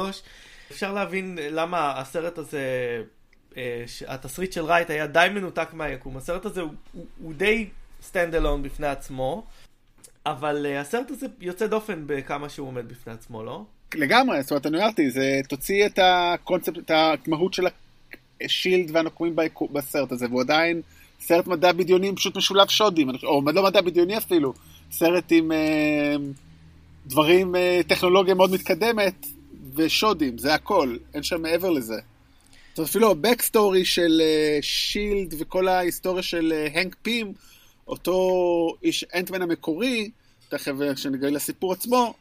אפשר 0.70 0.92
להבין 0.92 1.38
למה 1.50 2.00
הסרט 2.00 2.38
הזה 2.38 2.62
אה, 3.56 3.84
התסריט 4.06 4.52
של 4.52 4.64
רייט 4.64 4.90
היה 4.90 5.06
די 5.06 5.28
מנותק 5.34 5.68
מהיקום. 5.72 6.16
הסרט 6.16 6.46
הזה 6.46 6.60
הוא, 6.60 6.72
הוא, 6.92 7.06
הוא 7.18 7.34
די 7.34 7.68
stand 8.02 8.34
alone 8.34 8.62
בפני 8.62 8.86
עצמו, 8.86 9.44
אבל 10.26 10.66
אה, 10.66 10.80
הסרט 10.80 11.10
הזה 11.10 11.26
יוצא 11.40 11.66
דופן 11.66 12.02
בכמה 12.06 12.48
שהוא 12.48 12.68
עומד 12.68 12.88
בפני 12.88 13.12
עצמו, 13.12 13.42
לא? 13.44 13.64
לגמרי, 13.94 14.42
זאת 14.42 14.50
אומרת, 14.50 14.66
אני 14.66 14.78
אמרתי, 14.78 15.10
זה 15.10 15.40
תוציא 15.48 15.86
את 15.86 15.98
הקונספט, 16.02 16.78
את 16.78 16.90
המהות 17.26 17.54
של 17.54 17.66
השילד 18.40 18.90
והנוקמים 18.92 19.36
בסרט 19.72 20.12
הזה, 20.12 20.26
והוא 20.26 20.40
עדיין 20.40 20.82
סרט 21.20 21.46
מדע 21.46 21.72
בדיוני 21.72 22.16
פשוט 22.16 22.36
משולב 22.36 22.68
שודים, 22.68 23.10
או 23.22 23.42
לא 23.52 23.62
מדע 23.62 23.80
בדיוני 23.80 24.18
אפילו, 24.18 24.54
סרט 24.92 25.24
עם 25.30 25.52
אה, 25.52 26.16
דברים, 27.06 27.56
אה, 27.56 27.80
טכנולוגיה 27.86 28.34
מאוד 28.34 28.52
מתקדמת 28.52 29.26
ושודים, 29.74 30.38
זה 30.38 30.54
הכל, 30.54 30.96
אין 31.14 31.22
שם 31.22 31.42
מעבר 31.42 31.70
לזה. 31.70 31.94
זאת 31.94 32.78
אומרת, 32.78 32.90
אפילו 32.90 33.10
הבקסטורי 33.10 33.84
של 33.84 34.22
שילד 34.60 35.32
uh, 35.32 35.36
וכל 35.38 35.68
ההיסטוריה 35.68 36.22
של 36.22 36.52
הנק 36.74 36.94
uh, 36.94 36.98
פים, 37.02 37.32
אותו 37.88 38.18
איש 38.82 39.04
אנטמן 39.14 39.42
המקורי, 39.42 40.10
תכף 40.48 40.72
כשנגיע 40.94 41.30
לסיפור 41.30 41.72
עצמו, 41.72 42.14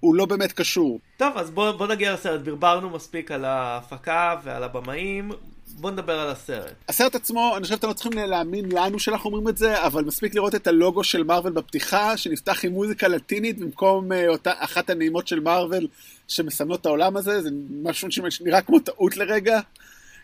הוא 0.00 0.14
לא 0.14 0.24
באמת 0.24 0.52
קשור. 0.52 1.00
טוב, 1.16 1.36
אז 1.36 1.50
בוא, 1.50 1.72
בוא 1.72 1.86
נגיע 1.86 2.14
לסרט. 2.14 2.40
ברברנו 2.40 2.90
מספיק 2.90 3.30
על 3.30 3.44
ההפקה 3.44 4.36
ועל 4.44 4.64
הבמאים. 4.64 5.32
בוא 5.78 5.90
נדבר 5.90 6.20
על 6.20 6.28
הסרט. 6.28 6.74
הסרט 6.88 7.14
עצמו, 7.14 7.52
אני 7.56 7.62
חושב 7.62 7.74
שאתם 7.74 7.88
לא 7.88 7.92
צריכים 7.92 8.12
להאמין 8.12 8.72
לנו 8.72 8.98
שאנחנו 8.98 9.30
אומרים 9.30 9.48
את 9.48 9.56
זה, 9.56 9.86
אבל 9.86 10.04
מספיק 10.04 10.34
לראות 10.34 10.54
את 10.54 10.66
הלוגו 10.66 11.04
של 11.04 11.22
מארוול 11.22 11.52
בפתיחה, 11.52 12.16
שנפתח 12.16 12.64
עם 12.64 12.72
מוזיקה 12.72 13.08
לטינית 13.08 13.58
במקום 13.58 14.12
uh, 14.12 14.14
אותה, 14.28 14.52
אחת 14.58 14.90
הנעימות 14.90 15.28
של 15.28 15.40
מארוול 15.40 15.86
שמסמנות 16.28 16.80
את 16.80 16.86
העולם 16.86 17.16
הזה, 17.16 17.42
זה 17.42 17.50
משהו 17.82 18.08
שנראה 18.30 18.62
כמו 18.62 18.78
טעות 18.78 19.16
לרגע. 19.16 19.60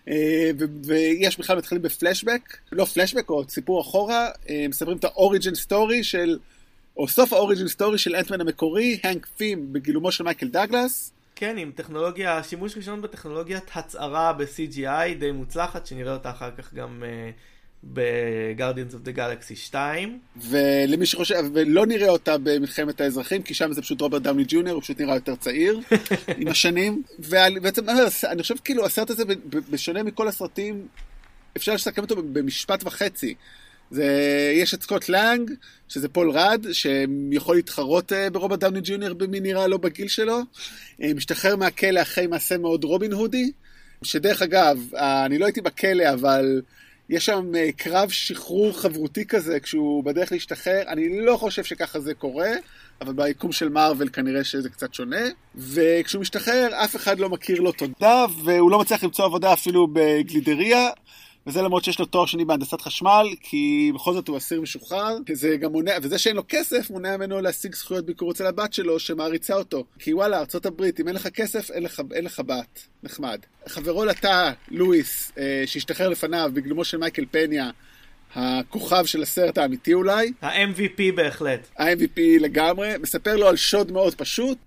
אה, 0.09 0.51
ויש 0.85 1.39
בכלל 1.39 1.59
מתחילים 1.59 1.83
בפלשבק, 1.83 2.57
לא 2.73 2.85
פלשבק, 2.85 3.31
או 3.31 3.45
סיפור 3.49 3.81
אחורה, 3.81 4.29
אה, 4.51 4.67
מספרים 4.69 4.97
את 4.97 5.05
האוריג'ן 5.05 5.55
סטורי 5.55 6.05
של, 6.05 6.39
או 6.97 7.09
סוף 7.09 7.33
ה 7.33 7.38
origin 7.38 7.69
story 7.69 7.99
של 7.99 8.17
אנטמן 8.17 8.41
המקורי, 8.41 9.01
הנק 9.03 9.27
פים 9.27 9.73
בגילומו 9.73 10.13
של 10.13 10.25
מייקל 10.25 10.49
דאגלס. 10.49 11.13
כן, 11.35 11.59
עם 11.59 11.73
טכנולוגיה, 11.75 12.43
שימוש 12.43 12.77
ראשון 12.77 13.03
בטכנולוגיית 13.03 13.71
הצערה 13.75 14.33
ב-CGI 14.33 15.19
די 15.19 15.33
מוצלחת, 15.33 15.87
שנראה 15.87 16.13
אותה 16.13 16.31
אחר 16.31 16.51
כך 16.59 16.75
גם 16.75 17.03
אה, 17.03 17.33
ב-Guardians 17.93 18.95
of 18.95 19.09
the 19.09 19.17
Galaxy 19.17 19.57
2. 19.57 20.19
ולמי 20.37 21.07
שחושב, 21.07 21.45
ולא 21.53 21.87
נראה 21.87 22.09
אותה 22.09 22.39
במלחמת 22.39 23.01
האזרחים, 23.01 23.43
כי 23.43 23.55
שם 23.55 23.73
זה 23.73 23.83
פשוט 23.83 24.01
רוברט 24.01 24.23
דאוני 24.23 24.45
ג'וניור, 24.49 24.75
הוא 24.75 24.83
פשוט 24.83 25.01
נראה 25.01 25.15
יותר 25.15 25.37
צעיר 25.37 25.81
עם 26.39 26.49
השנים. 26.49 27.03
ובעצם, 27.19 27.83
אני 28.25 28.43
חושב 28.43 28.55
כאילו 28.65 28.87
הסרט 28.87 29.11
הזה, 29.11 29.25
בשונה 29.71 30.03
מכל 30.03 30.29
הסרטים, 30.29 30.87
אפשר 31.57 31.75
לסכם 31.75 32.03
אותו 32.03 32.17
במשפט 32.17 32.83
וחצי. 32.87 33.35
זה, 33.91 34.07
יש 34.55 34.75
את 34.75 34.83
סקוט 34.83 35.09
לנג, 35.09 35.51
שזה 35.89 36.09
פול 36.09 36.31
רד, 36.31 36.67
שיכול 36.73 37.57
להתחרות 37.57 38.13
uh, 38.13 38.31
ברוברט 38.33 38.59
דאוני 38.59 38.81
ג'וניור 38.83 39.15
במי 39.15 39.41
נראה 39.41 39.67
לו 39.67 39.79
בגיל 39.79 40.09
שלו. 40.09 40.41
Uh, 40.41 41.05
משתחרר 41.15 41.57
מהכלא 41.57 42.03
אחרי 42.03 42.27
מעשה 42.27 42.59
מאוד 42.59 42.85
רובין 42.85 43.13
הודי, 43.13 43.51
שדרך 44.03 44.43
אגב, 44.43 44.79
uh, 44.93 44.97
אני 45.27 45.39
לא 45.39 45.45
הייתי 45.45 45.61
בכלא, 45.61 46.13
אבל 46.13 46.63
יש 47.09 47.27
שם 47.27 47.53
אה, 47.57 47.73
קרב 47.73 48.09
שחרור 48.09 48.73
חברותי 48.73 49.27
כזה 49.27 49.61
כשהוא 49.61 50.05
בדרך 50.05 50.33
להשתחרר, 50.33 50.83
אני 50.89 51.21
לא 51.21 51.37
חושב 51.37 51.65
שככה 51.65 52.01
זה 52.01 52.15
קורה, 52.15 52.51
אבל 53.01 53.13
ביקום 53.13 53.53
של 53.53 53.69
מארוול 53.69 54.09
כנראה 54.09 54.45
שזה 54.45 54.71
קצת 54.71 54.95
שונה. 54.95 55.21
וכשהוא 55.55 56.21
משתחרר, 56.21 56.69
אף 56.85 56.97
אחד 56.97 57.19
לא 57.19 57.29
מכיר 57.29 57.61
לו 57.61 57.73
תודה, 57.73 58.27
והוא 58.45 58.71
לא 58.71 58.79
מצליח 58.79 59.05
למצוא 59.05 59.25
עבודה 59.25 59.53
אפילו 59.53 59.89
בגלידריה, 59.93 60.89
וזה 61.47 61.63
למרות 61.63 61.85
שיש 61.85 61.99
לו 61.99 62.07
תואר 62.07 62.27
שני 62.27 62.45
בהנדסת 62.45 62.81
חשמל, 62.81 63.27
כי 63.41 63.93
בכל 63.95 64.15
זאת 64.15 64.29
הוא 64.29 64.37
אסיר 64.37 64.61
משוחרר, 64.61 65.17
וזה 65.29 65.57
גם 65.57 65.73
מונע, 65.73 65.93
וזה 66.03 66.19
שאין 66.19 66.37
לו 66.37 66.43
כסף 66.49 66.91
מונע 66.91 67.17
ממנו 67.17 67.41
להשיג 67.41 67.75
זכויות 67.75 68.07
ביקור 68.07 68.33
אצל 68.33 68.47
הבת 68.47 68.73
שלו 68.73 68.99
שמעריצה 68.99 69.55
אותו. 69.55 69.85
כי 69.99 70.15
וואלה, 70.15 70.39
ארה"ב, 70.39 70.83
אם 71.01 71.09
אין 71.09 71.17
לך 71.17 71.29
כסף, 71.29 71.71
אין 71.71 71.83
לך, 71.83 72.03
אין 72.13 72.25
לך 72.25 72.41
בת. 72.47 72.87
נחמד. 73.03 73.39
חברו 73.69 74.05
לתא, 74.05 74.51
לואיס, 74.71 75.33
אה, 75.39 75.63
שהשתחרר 75.67 76.09
לפניו 76.09 76.51
בגלומו 76.55 76.85
של 76.85 76.99
מייקל 76.99 77.25
פניה, 77.31 77.71
הכוכב 78.35 79.05
של 79.05 79.23
הסרט 79.23 79.59
האמיתי 79.59 79.95
אולי. 79.95 80.33
ה-MVP 80.43 81.17
בהחלט. 81.17 81.69
ה-MVP 81.79 82.21
לגמרי, 82.41 82.93
מספר 83.03 83.37
לו 83.37 83.49
על 83.49 83.57
שוד 83.57 83.93
מאוד 83.93 84.15
פשוט. 84.15 84.59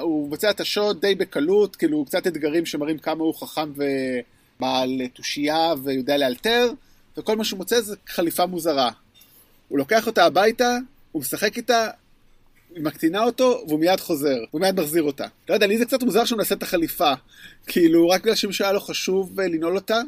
הוא 0.00 0.28
מבצע 0.28 0.50
את 0.50 0.60
השוד 0.60 1.00
די 1.00 1.14
בקלות, 1.14 1.76
כאילו 1.76 2.04
קצת 2.04 2.26
אתגרים 2.26 2.66
שמראים 2.66 2.98
כמה 2.98 3.24
הוא 3.24 3.34
חכם 3.34 3.72
ו... 3.76 3.84
בעל 4.60 5.00
תושייה 5.12 5.74
ויודע 5.84 6.16
לאלתר, 6.16 6.68
וכל 7.16 7.36
מה 7.36 7.44
שהוא 7.44 7.58
מוצא 7.58 7.80
זה 7.80 7.96
חליפה 8.08 8.46
מוזרה. 8.46 8.90
הוא 9.68 9.78
לוקח 9.78 10.06
אותה 10.06 10.24
הביתה, 10.24 10.76
הוא 11.12 11.20
משחק 11.20 11.56
איתה, 11.56 11.88
היא 12.74 12.84
מקטינה 12.84 13.22
אותו, 13.22 13.62
והוא 13.68 13.80
מיד 13.80 14.00
חוזר, 14.00 14.36
הוא 14.50 14.60
מיד 14.60 14.80
מחזיר 14.80 15.02
אותה. 15.02 15.26
לא 15.48 15.54
יודע, 15.54 15.66
לי 15.66 15.78
זה 15.78 15.84
קצת 15.84 16.02
מוזר 16.02 16.24
שהוא 16.24 16.38
מנסה 16.38 16.54
את 16.54 16.62
החליפה. 16.62 17.12
כאילו, 17.66 18.08
רק 18.08 18.22
בגלל 18.22 18.34
שמישהו 18.34 18.64
היה 18.64 18.72
לו 18.72 18.80
חשוב 18.80 19.40
אה, 19.40 19.48
לנעול 19.48 19.74
אותה. 19.74 20.00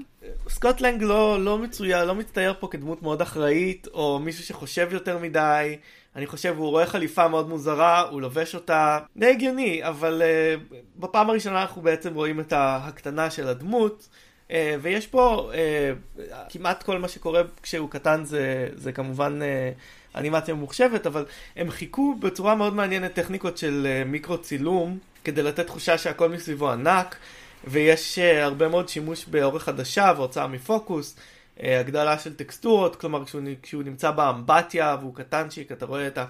סקוט 0.49 0.80
לנג 0.80 1.03
לא, 1.03 1.45
לא 1.45 1.59
מצויה, 1.59 2.05
לא 2.05 2.15
מצטייר 2.15 2.55
פה 2.61 2.69
כדמות 2.71 3.03
מאוד 3.03 3.23
אחראית, 3.23 3.89
או 3.95 4.19
מישהו 4.19 4.45
שחושב 4.45 4.89
יותר 4.93 5.19
מדי. 5.19 5.77
אני 6.17 6.27
חושב, 6.27 6.55
הוא 6.59 6.69
רואה 6.69 6.87
חליפה 6.87 7.29
מאוד 7.29 7.49
מוזרה, 7.49 8.01
הוא 8.01 8.21
לובש 8.21 8.55
אותה, 8.55 8.99
די 9.17 9.27
הגיוני, 9.27 9.85
אבל 9.85 10.23
אה, 10.23 10.75
בפעם 10.97 11.31
הראשונה 11.31 11.63
אנחנו 11.63 11.83
בעצם 11.83 12.15
רואים 12.15 12.41
את 12.41 12.53
ההקטנה 12.53 13.31
של 13.31 13.49
הדמות. 13.49 14.09
אה, 14.53 14.77
ויש 14.83 15.07
פה 15.07 15.51
uh, 15.53 16.19
כמעט 16.49 16.83
כל 16.83 16.99
מה 16.99 17.09
שקורה 17.09 17.43
כשהוא 17.63 17.91
קטן 17.91 18.25
זה, 18.25 18.69
זה 18.75 18.93
כמובן 18.93 19.39
uh, 19.43 20.19
אנימציה 20.19 20.55
ממוחשבת, 20.55 21.07
אבל 21.07 21.25
הם 21.57 21.71
חיכו 21.71 22.15
בצורה 22.21 22.55
מאוד 22.55 22.75
מעניינת 22.75 23.15
טכניקות 23.15 23.59
של 23.59 24.03
מיקרו 24.07 24.39
צילום, 24.39 24.99
כדי 25.25 25.43
לתת 25.43 25.67
תחושה 25.67 25.99
שהכל 25.99 26.29
מסביבו 26.29 26.71
ענק, 26.71 27.17
ויש 27.65 28.19
הרבה 28.19 28.69
מאוד 28.69 28.89
שימוש 28.89 29.25
באורך 29.25 29.69
עדשה 29.69 30.13
והוצאה 30.17 30.47
מפוקוס. 30.47 31.17
הגדלה 31.61 32.19
של 32.19 32.35
טקסטורות, 32.35 32.97
כלומר 32.97 33.25
כשהוא, 33.25 33.43
כשהוא 33.63 33.83
נמצא 33.83 34.11
באמבטיה 34.11 34.97
והוא 35.01 35.15
קטנצ'יק, 35.15 35.73
אתה 35.73 35.87
רואה 35.87 36.07
את, 36.07 36.19
ה, 36.19 36.25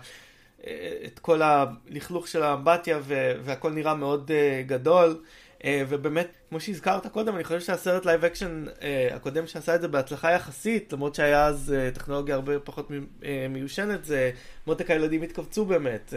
את 1.06 1.18
כל 1.18 1.42
הלכלוך 1.42 2.28
של 2.28 2.42
האמבטיה 2.42 2.98
והכל 3.44 3.70
נראה 3.70 3.94
מאוד 3.94 4.30
גדול. 4.66 5.16
ובאמת, 5.66 6.29
כמו 6.48 6.61
שהזכרת 6.61 7.07
קודם, 7.07 7.35
אני 7.35 7.44
חושב 7.44 7.61
שהסרט 7.61 8.07
live 8.07 8.25
action 8.25 8.64
הקודם 9.11 9.46
שעשה 9.46 9.75
את 9.75 9.81
זה 9.81 9.88
בהצלחה 9.88 10.33
יחסית, 10.33 10.92
למרות 10.92 11.14
שהיה 11.14 11.46
אז 11.46 11.75
טכנולוגיה 11.94 12.35
הרבה 12.35 12.59
פחות 12.59 12.90
מיושנת, 13.51 14.05
זה 14.05 14.31
מותק 14.66 14.90
הילדים 14.90 15.22
התכווצו 15.22 15.64
באמת. 15.64 16.14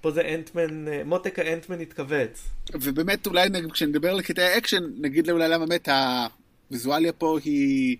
פה 0.00 0.10
זה 0.10 0.20
אנטמן, 0.34 0.84
מותק 1.04 1.38
האנטמן 1.38 1.80
התכווץ. 1.80 2.48
ובאמת 2.74 3.26
אולי 3.26 3.48
כשנדבר 3.72 4.10
על 4.10 4.22
קטעי 4.22 4.44
האקשן, 4.44 4.84
נגיד 5.00 5.30
אולי 5.30 5.48
למה 5.48 5.66
באמת 5.66 5.88
הוויזואליה 6.68 7.12
פה 7.12 7.38
היא, 7.44 7.96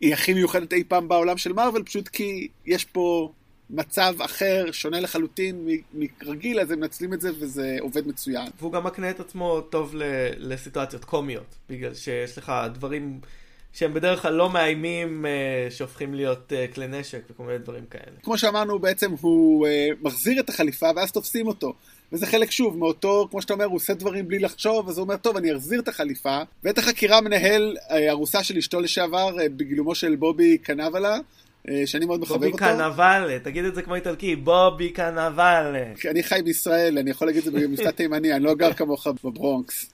היא 0.00 0.12
הכי 0.12 0.34
מיוחדת 0.34 0.72
אי 0.72 0.84
פעם 0.84 1.08
בעולם 1.08 1.36
של 1.36 1.52
מארוול, 1.52 1.82
פשוט 1.82 2.08
כי 2.08 2.48
יש 2.66 2.84
פה 2.84 3.32
מצב 3.70 4.14
אחר, 4.24 4.64
שונה 4.72 5.00
לחלוטין 5.00 5.68
מרגיל, 5.94 6.60
אז 6.60 6.70
הם 6.70 6.80
מנצלים 6.80 7.12
את 7.12 7.20
זה 7.20 7.30
וזה 7.40 7.76
עובד 7.80 8.06
מצוין. 8.06 8.48
והוא 8.58 8.72
גם 8.72 8.84
מקנה 8.84 9.10
את 9.10 9.20
עצמו 9.20 9.60
טוב 9.60 9.94
לסיטואציות 10.38 11.04
קומיות, 11.04 11.54
בגלל 11.68 11.94
שיש 11.94 12.38
לך 12.38 12.52
דברים 12.74 13.20
שהם 13.76 13.94
בדרך 13.94 14.22
כלל 14.22 14.32
לא 14.32 14.50
מאיימים 14.50 15.26
אה, 15.26 15.70
שהופכים 15.70 16.14
להיות 16.14 16.52
אה, 16.52 16.66
כלי 16.74 16.86
נשק 16.86 17.20
וכל 17.30 17.42
מיני 17.42 17.58
דברים 17.58 17.84
כאלה. 17.90 18.16
כמו 18.22 18.38
שאמרנו, 18.38 18.78
בעצם 18.78 19.12
הוא 19.20 19.66
אה, 19.66 19.88
מחזיר 20.02 20.40
את 20.40 20.48
החליפה 20.48 20.86
ואז 20.96 21.12
תופסים 21.12 21.46
אותו. 21.46 21.74
וזה 22.12 22.26
חלק 22.26 22.50
שוב 22.50 22.78
מאותו, 22.78 23.28
כמו 23.30 23.42
שאתה 23.42 23.52
אומר, 23.52 23.64
הוא 23.64 23.76
עושה 23.76 23.94
דברים 23.94 24.28
בלי 24.28 24.38
לחשוב, 24.38 24.88
אז 24.88 24.98
הוא 24.98 25.04
אומר, 25.04 25.16
טוב, 25.16 25.36
אני 25.36 25.52
אחזיר 25.52 25.80
את 25.80 25.88
החליפה. 25.88 26.38
ואת 26.64 26.78
החקירה 26.78 27.20
מנהל 27.20 27.76
ארוסה 28.10 28.44
של 28.44 28.56
אשתו 28.56 28.80
לשעבר, 28.80 29.36
בגילומו 29.56 29.94
של 29.94 30.16
בובי 30.16 30.58
קנבלה. 30.58 31.18
שאני 31.86 32.06
מאוד 32.06 32.20
מחבב 32.20 32.34
אותו. 32.34 32.50
בובי 32.50 32.58
קנבלה, 32.58 33.38
תגיד 33.42 33.64
את 33.64 33.74
זה 33.74 33.82
כמו 33.82 33.94
איטלקי, 33.94 34.36
בובי 34.36 34.90
קנבלה. 34.90 35.84
אני 36.10 36.22
חי 36.22 36.40
בישראל, 36.44 36.98
אני 36.98 37.10
יכול 37.10 37.28
להגיד 37.28 37.46
את 37.46 37.52
זה 37.52 37.60
במשפט 37.60 37.96
תימני, 37.96 38.32
אני 38.32 38.44
לא 38.44 38.54
גר 38.54 38.72
כמוך 38.72 39.06
בברונקס. 39.24 39.86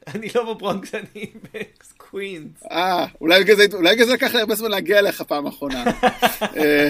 אני 0.14 0.28
לא 0.34 0.54
בברונקס, 0.54 0.94
אני 0.94 1.26
בקווינס. 1.54 2.62
אה, 2.70 3.06
אולי 3.20 3.44
בגלל 3.44 3.56
זה 4.06 4.12
לקח 4.12 4.34
לי 4.34 4.40
הרבה 4.40 4.54
זמן 4.54 4.70
להגיע 4.70 4.98
אליך 4.98 5.22
פעם 5.22 5.46
אחרונה. 5.46 5.84
אה, 6.56 6.88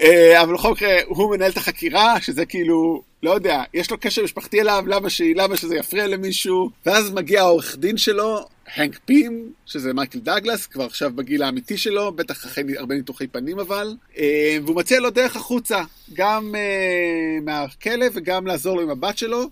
אה, 0.00 0.42
אבל 0.42 0.54
בכל 0.54 0.72
מקרה, 0.72 0.96
הוא 1.06 1.30
מנהל 1.36 1.50
את 1.50 1.56
החקירה, 1.56 2.20
שזה 2.20 2.46
כאילו, 2.46 3.02
לא 3.22 3.30
יודע, 3.30 3.62
יש 3.74 3.90
לו 3.90 3.98
קשר 4.00 4.24
משפחתי 4.24 4.60
אליו, 4.60 4.84
למה, 4.86 5.10
ש... 5.10 5.20
למה 5.34 5.56
שזה 5.56 5.76
יפריע 5.76 6.06
למישהו, 6.06 6.70
ואז 6.86 7.12
מגיע 7.12 7.40
העורך 7.40 7.76
דין 7.78 7.96
שלו, 7.96 8.46
הנק 8.76 9.00
פים, 9.04 9.52
שזה 9.66 9.92
מייקל 9.92 10.18
דאגלס, 10.18 10.66
כבר 10.66 10.84
עכשיו 10.84 11.12
בגיל 11.14 11.42
האמיתי 11.42 11.78
שלו, 11.78 12.12
בטח 12.12 12.34
אחרי 12.46 12.78
הרבה 12.78 12.94
ניתוחי 12.94 13.26
פנים 13.26 13.58
אבל, 13.58 13.96
אה, 14.18 14.56
והוא 14.64 14.76
מציע 14.76 15.00
לו 15.00 15.10
דרך 15.10 15.36
החוצה, 15.36 15.82
גם 16.12 16.54
מהכלא 17.42 18.06
וגם 18.14 18.46
לעזור 18.46 18.76
לו 18.76 18.82
עם 18.82 18.90
הבת 18.90 19.18
שלו. 19.18 19.50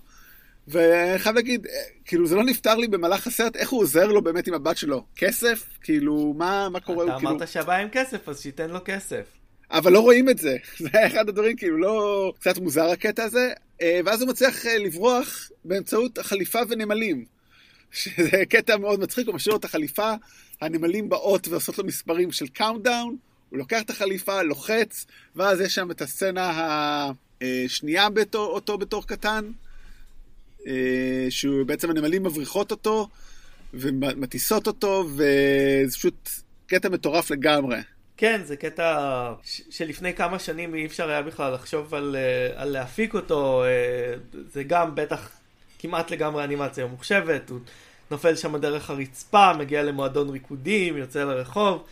ואני 0.67 1.19
חייב 1.19 1.35
להגיד, 1.35 1.67
כאילו 2.05 2.27
זה 2.27 2.35
לא 2.35 2.43
נפתר 2.43 2.75
לי 2.75 2.87
במהלך 2.87 3.27
הסרט, 3.27 3.55
איך 3.55 3.69
הוא 3.69 3.81
עוזר 3.81 4.07
לו 4.07 4.21
באמת 4.21 4.47
עם 4.47 4.53
הבת 4.53 4.77
שלו? 4.77 5.03
כסף? 5.15 5.69
כאילו, 5.81 6.33
מה, 6.37 6.69
מה 6.69 6.79
קורה? 6.79 7.05
אתה 7.05 7.15
אמרת 7.15 7.37
כאילו... 7.37 7.47
שהבעיה 7.47 7.81
עם 7.81 7.89
כסף, 7.91 8.29
אז 8.29 8.41
שייתן 8.41 8.69
לו 8.69 8.79
כסף. 8.85 9.25
אבל 9.71 9.91
לא 9.91 9.99
רואים 9.99 10.29
את 10.29 10.37
זה, 10.37 10.57
זה 10.79 10.89
היה 10.93 11.07
אחד 11.07 11.29
הדברים, 11.29 11.55
כאילו 11.55 11.77
לא... 11.77 12.33
קצת 12.39 12.57
מוזר 12.57 12.89
הקטע 12.89 13.23
הזה, 13.23 13.53
אה, 13.81 13.99
ואז 14.05 14.21
הוא 14.21 14.29
מצליח 14.29 14.65
אה, 14.65 14.77
לברוח 14.77 15.49
באמצעות 15.65 16.17
החליפה 16.17 16.59
ונמלים. 16.69 17.25
שזה 17.91 18.43
קטע 18.49 18.77
מאוד 18.77 18.99
מצחיק, 18.99 19.27
הוא 19.27 19.35
משאיר 19.35 19.53
לו 19.53 19.59
את 19.59 19.65
החליפה, 19.65 20.13
הנמלים 20.61 21.09
באות 21.09 21.47
ועושות 21.47 21.77
לו 21.77 21.83
מספרים 21.83 22.31
של 22.31 22.47
countdown, 22.47 23.17
הוא 23.49 23.59
לוקח 23.59 23.81
את 23.81 23.89
החליפה, 23.89 24.41
לוחץ, 24.41 25.05
ואז 25.35 25.61
יש 25.61 25.75
שם 25.75 25.91
את 25.91 26.01
הסצנה 26.01 26.51
השנייה 27.41 28.09
בתור, 28.09 28.47
אותו 28.47 28.77
בתור 28.77 29.07
קטן. 29.07 29.51
אה, 30.67 31.25
שהוא 31.29 31.65
בעצם 31.65 31.89
הנמלים 31.89 32.23
מבריחות 32.23 32.71
אותו 32.71 33.07
ומטיסות 33.73 34.67
אותו, 34.67 35.05
וזה 35.07 35.97
פשוט 35.97 36.29
קטע 36.67 36.89
מטורף 36.89 37.31
לגמרי. 37.31 37.77
כן, 38.17 38.41
זה 38.43 38.55
קטע 38.55 39.33
שלפני 39.69 40.13
כמה 40.13 40.39
שנים 40.39 40.75
אי 40.75 40.85
אפשר 40.85 41.09
היה 41.09 41.21
בכלל 41.21 41.53
לחשוב 41.53 41.93
על, 41.93 42.15
אה, 42.15 42.61
על 42.61 42.69
להפיק 42.69 43.13
אותו, 43.13 43.63
אה, 43.63 44.13
זה 44.53 44.63
גם 44.63 44.95
בטח 44.95 45.29
כמעט 45.81 46.11
לגמרי 46.11 46.43
אנימציה 46.43 46.85
ממוחשבת, 46.85 47.49
הוא 47.49 47.59
נופל 48.11 48.35
שם 48.35 48.57
דרך 48.57 48.89
הרצפה, 48.89 49.53
מגיע 49.53 49.83
למועדון 49.83 50.29
ריקודים, 50.29 50.97
יוצא 50.97 51.23
לרחוב, 51.23 51.83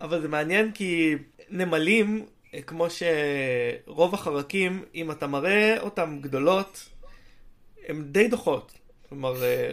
אבל 0.00 0.20
זה 0.20 0.28
מעניין 0.28 0.72
כי 0.72 1.14
נמלים, 1.50 2.26
כמו 2.66 2.86
שרוב 2.90 4.14
החרקים, 4.14 4.84
אם 4.94 5.10
אתה 5.10 5.26
מראה 5.26 5.80
אותם 5.80 6.18
גדולות, 6.20 6.88
הן 7.88 8.02
די 8.02 8.28
דוחות. 8.28 8.72
כלומר, 9.08 9.44
אה, 9.44 9.70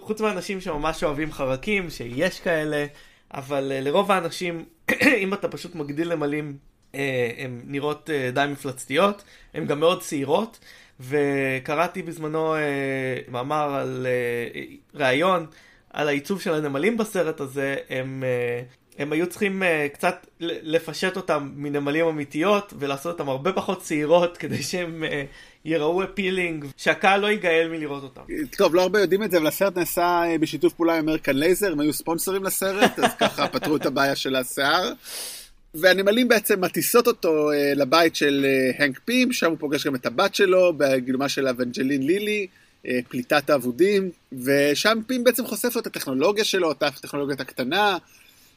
חוץ 0.00 0.20
מהאנשים 0.20 0.60
שממש 0.60 1.04
אוהבים 1.04 1.32
חרקים, 1.32 1.90
שיש 1.90 2.40
כאלה, 2.40 2.86
אבל 3.34 3.72
אה, 3.72 3.80
לרוב 3.80 4.12
האנשים, 4.12 4.64
אם 5.22 5.34
אתה 5.34 5.48
פשוט 5.48 5.74
מגדיל 5.74 6.14
נמלים, 6.14 6.56
אה, 6.94 7.30
הן 7.36 7.60
נראות 7.64 8.10
די 8.32 8.44
מפלצתיות, 8.52 9.22
הן 9.54 9.66
גם 9.66 9.80
מאוד 9.80 10.02
שעירות, 10.02 10.58
וקראתי 11.08 12.02
בזמנו 12.02 12.54
מאמר 13.28 13.74
על 13.74 14.06
ראיון 14.94 15.46
על 15.90 16.08
העיצוב 16.08 16.40
של 16.40 16.54
הנמלים 16.54 16.96
בסרט 16.96 17.40
הזה, 17.40 17.76
הם 17.90 18.24
הם 18.98 19.12
היו 19.12 19.26
צריכים 19.26 19.62
אה, 19.62 19.94
קצת 19.94 20.26
לפשט 20.40 21.16
אותם 21.16 21.50
מנמלים 21.56 22.06
אמיתיות 22.06 22.74
ולעשות 22.78 23.12
אותם 23.12 23.28
הרבה 23.28 23.52
פחות 23.52 23.82
שעירות 23.82 24.36
כדי 24.36 24.62
שהם 24.62 25.04
uh, 25.06 25.06
יראו 25.64 26.04
appealing, 26.04 26.64
שהקהל 26.76 27.20
לא 27.20 27.26
ייגעל 27.26 27.68
מלראות 27.70 28.02
אותם. 28.02 28.20
טוב, 28.56 28.74
לא 28.74 28.82
הרבה 28.82 29.00
יודעים 29.00 29.22
את 29.22 29.30
זה, 29.30 29.38
אבל 29.38 29.46
הסרט 29.46 29.76
נעשה 29.78 30.22
אה, 30.34 30.38
בשיתוף 30.38 30.72
פעולה 30.72 30.98
עם 30.98 31.08
אמריקן 31.08 31.36
לייזר, 31.36 31.72
הם 31.72 31.80
היו 31.80 31.92
ספונסרים 31.92 32.44
לסרט, 32.44 32.98
אז 32.98 33.14
ככה 33.20 33.48
פתרו 33.48 33.76
את 33.76 33.86
הבעיה 33.86 34.16
של 34.16 34.36
השיער. 34.36 34.92
והנמלים 35.74 36.28
בעצם 36.28 36.60
מטיסות 36.60 37.06
אותו 37.06 37.50
אה, 37.52 37.54
לבית 37.78 38.16
של 38.16 38.46
אה, 38.78 38.82
הנק 38.82 39.00
פים, 39.04 39.32
שם 39.32 39.50
הוא 39.50 39.58
פוגש 39.58 39.86
גם 39.86 39.94
את 39.94 40.06
הבת 40.06 40.34
שלו, 40.34 40.72
בגילומה 40.76 41.28
של 41.28 41.48
אבנג'לין 41.48 42.02
לילי. 42.02 42.46
פליטת 43.08 43.50
האבודים, 43.50 44.10
ושם 44.32 44.98
פים 45.06 45.24
בעצם 45.24 45.46
חושף 45.46 45.74
לו 45.74 45.80
את 45.80 45.86
הטכנולוגיה 45.86 46.44
שלו, 46.44 46.72
את 46.72 46.82
הטכנולוגיה 46.82 47.36
הקטנה, 47.38 47.98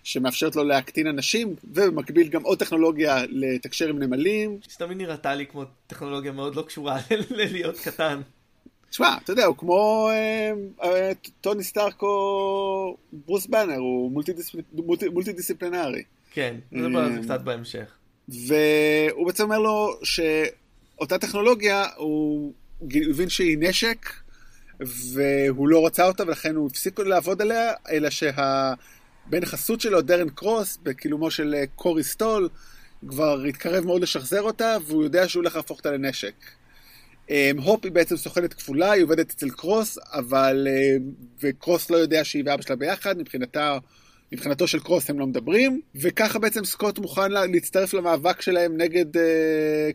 שמאפשרת 0.05 0.55
לו 0.55 0.63
להקטין 0.63 1.07
אנשים, 1.07 1.55
ובמקביל 1.63 2.27
גם 2.27 2.43
עוד 2.43 2.59
טכנולוגיה 2.59 3.23
לתקשר 3.29 3.89
עם 3.89 3.99
נמלים. 3.99 4.57
שתמיד 4.69 4.97
נראתה 4.97 5.35
לי 5.35 5.45
כמו 5.45 5.63
טכנולוגיה 5.87 6.31
מאוד 6.31 6.55
לא 6.55 6.61
קשורה 6.61 6.97
ללהיות 7.29 7.79
קטן. 7.79 8.21
תשמע, 8.89 9.17
אתה 9.23 9.31
יודע, 9.31 9.45
הוא 9.45 9.57
כמו 9.57 10.09
אה, 10.09 10.51
אה, 10.83 11.11
טוני 11.41 11.63
סטארק 11.63 12.01
או 12.01 12.97
ברוס 13.13 13.47
באנר, 13.47 13.77
הוא 13.77 14.11
מולטי 15.11 15.33
דיסציפלינרי. 15.33 16.03
כן, 16.35 16.55
נדבר 16.71 16.99
על 16.99 17.13
זה 17.13 17.19
קצת 17.21 17.41
בהמשך. 17.41 17.85
והוא 18.27 19.27
בעצם 19.27 19.43
אומר 19.43 19.59
לו 19.59 19.99
שאותה 20.03 21.17
טכנולוגיה, 21.17 21.85
הוא 21.97 22.53
הבין 22.81 23.29
שהיא 23.29 23.57
נשק, 23.59 24.09
והוא 24.79 25.67
לא 25.67 25.85
רצה 25.85 26.07
אותה, 26.07 26.23
ולכן 26.23 26.55
הוא 26.55 26.67
הפסיק 26.67 26.99
לעבוד 26.99 27.41
עליה, 27.41 27.71
אלא 27.89 28.09
שה... 28.09 28.73
בן 29.25 29.45
חסות 29.45 29.81
שלו, 29.81 30.01
דרן 30.01 30.29
קרוס, 30.29 30.77
בקילומו 30.83 31.31
של 31.31 31.55
אה, 31.57 31.63
קורי 31.75 32.03
סטול, 32.03 32.49
כבר 33.07 33.43
התקרב 33.43 33.85
מאוד 33.85 34.01
לשחזר 34.01 34.41
אותה, 34.41 34.77
והוא 34.87 35.03
יודע 35.03 35.27
שהוא 35.27 35.41
הולך 35.41 35.55
להפוך 35.55 35.77
אותה 35.77 35.91
לנשק. 35.91 36.35
אמ, 37.29 37.57
הופ 37.63 37.83
היא 37.83 37.91
בעצם 37.91 38.17
סוכנת 38.17 38.53
כפולה, 38.53 38.91
היא 38.91 39.03
עובדת 39.03 39.31
אצל 39.31 39.49
קרוס, 39.49 39.97
אבל... 40.11 40.67
אה, 40.69 40.97
וקרוס 41.41 41.89
לא 41.89 41.97
יודע 41.97 42.23
שהיא 42.23 42.43
ואבא 42.45 42.61
שלה 42.61 42.75
ביחד, 42.75 43.17
מבחינתה... 43.17 43.77
מבחינתו 44.31 44.67
של 44.67 44.79
קרוס 44.79 45.09
הם 45.09 45.19
לא 45.19 45.27
מדברים, 45.27 45.81
וככה 45.95 46.39
בעצם 46.39 46.65
סקוט 46.65 46.99
מוכן 46.99 47.31
להצטרף 47.31 47.93
למאבק 47.93 48.41
שלהם 48.41 48.77
נגד 48.77 49.15
uh, 49.15 49.19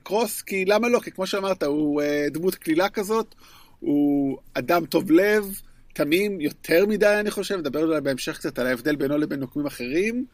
קרוס, 0.03 0.43
כי 0.43 0.65
למה 0.65 0.89
לא? 0.89 1.01
כי 1.01 1.11
כמו 1.11 1.27
שאמרת, 1.27 1.63
הוא 1.63 2.03
uh, 2.03 2.05
דמות 2.31 2.55
קלילה 2.55 2.89
כזאת, 2.89 3.35
הוא 3.81 4.39
אדם 4.55 4.87
טוב 4.87 5.11
לב, 5.11 5.61
תמים 5.93 6.41
יותר 6.41 6.87
מדי, 6.87 7.17
אני 7.21 7.31
חושב, 7.31 7.57
נדבר 7.57 7.83
אולי 7.83 8.01
בהמשך 8.01 8.39
קצת 8.39 8.59
על 8.59 8.67
ההבדל 8.67 8.97
בינו 8.97 9.19
לבין 9.19 9.41
נוקמים 9.41 9.67
אחרים. 9.67 10.27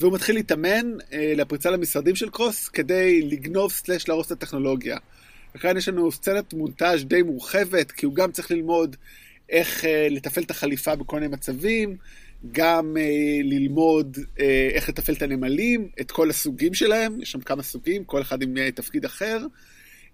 והוא 0.00 0.12
מתחיל 0.12 0.34
להתאמן 0.34 0.92
אה, 1.12 1.32
לפריצה 1.36 1.70
למשרדים 1.70 2.16
של 2.16 2.30
קרוס 2.30 2.68
כדי 2.68 3.22
לגנוב 3.22 3.72
סלאש 3.72 4.08
להרוס 4.08 4.26
את 4.26 4.32
הטכנולוגיה. 4.32 4.96
וכאן 5.54 5.76
יש 5.76 5.88
לנו 5.88 6.12
סצנת 6.12 6.54
מונטאז' 6.54 7.04
די 7.04 7.22
מורחבת, 7.22 7.90
כי 7.90 8.06
הוא 8.06 8.14
גם 8.14 8.32
צריך 8.32 8.50
ללמוד 8.50 8.96
איך 9.50 9.84
אה, 9.84 10.08
לתפעל 10.10 10.44
את 10.44 10.50
החליפה 10.50 10.96
בכל 10.96 11.20
מיני 11.20 11.32
מצבים, 11.32 11.96
גם 12.52 12.96
אה, 12.96 13.40
ללמוד 13.44 14.18
אה, 14.40 14.68
איך 14.72 14.88
לתפעל 14.88 15.14
את 15.14 15.22
הנמלים, 15.22 15.88
את 16.00 16.10
כל 16.10 16.30
הסוגים 16.30 16.74
שלהם, 16.74 17.22
יש 17.22 17.32
שם 17.32 17.40
כמה 17.40 17.62
סוגים, 17.62 18.04
כל 18.04 18.22
אחד 18.22 18.42
עם 18.42 18.56
אה, 18.56 18.70
תפקיד 18.70 19.04
אחר. 19.04 19.38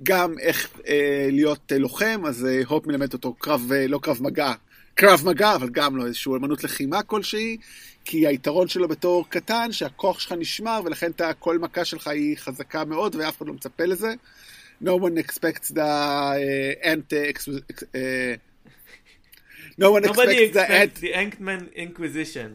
גם 0.03 0.39
איך 0.39 0.69
אה, 0.89 1.29
להיות 1.31 1.73
אה, 1.73 1.79
לוחם, 1.79 2.23
אז 2.27 2.47
אה, 2.47 2.61
הופ 2.67 2.87
מלמד 2.87 3.13
אותו 3.13 3.35
קרב, 3.35 3.73
אה, 3.73 3.87
לא 3.87 3.99
קרב 3.99 4.19
מגע, 4.21 4.53
קרב 4.95 5.23
מגע, 5.27 5.55
אבל 5.55 5.69
גם 5.69 5.97
לא 5.97 6.07
איזושהי 6.07 6.33
אמנות 6.33 6.65
לחימה 6.65 7.03
כלשהי, 7.03 7.57
כי 8.05 8.27
היתרון 8.27 8.69
שלו 8.69 8.89
בתור 8.89 9.29
קטן, 9.29 9.73
שהכוח 9.73 10.21
שלך 10.21 10.33
נשמר, 10.33 10.81
ולכן 10.85 11.11
אתה, 11.11 11.35
כל 11.35 11.59
מכה 11.59 11.85
שלך 11.85 12.09
היא 12.09 12.37
חזקה 12.37 12.85
מאוד, 12.85 13.15
ואף 13.15 13.37
אחד 13.37 13.47
לא 13.47 13.53
מצפה 13.55 13.85
לזה. 13.85 14.15
No 14.83 14.87
one 14.87 15.17
expects 15.19 15.69
the 15.71 15.81
uh, 15.81 16.87
ant 16.87 17.13
uh, 17.13 17.95
no 19.79 19.91
one 19.91 20.03
Nobody 20.03 20.45
expects 20.45 20.55
that. 20.55 20.71
expects 20.71 21.01
the 21.01 21.13
Ankman 21.13 21.63
Inquisition. 21.77 22.49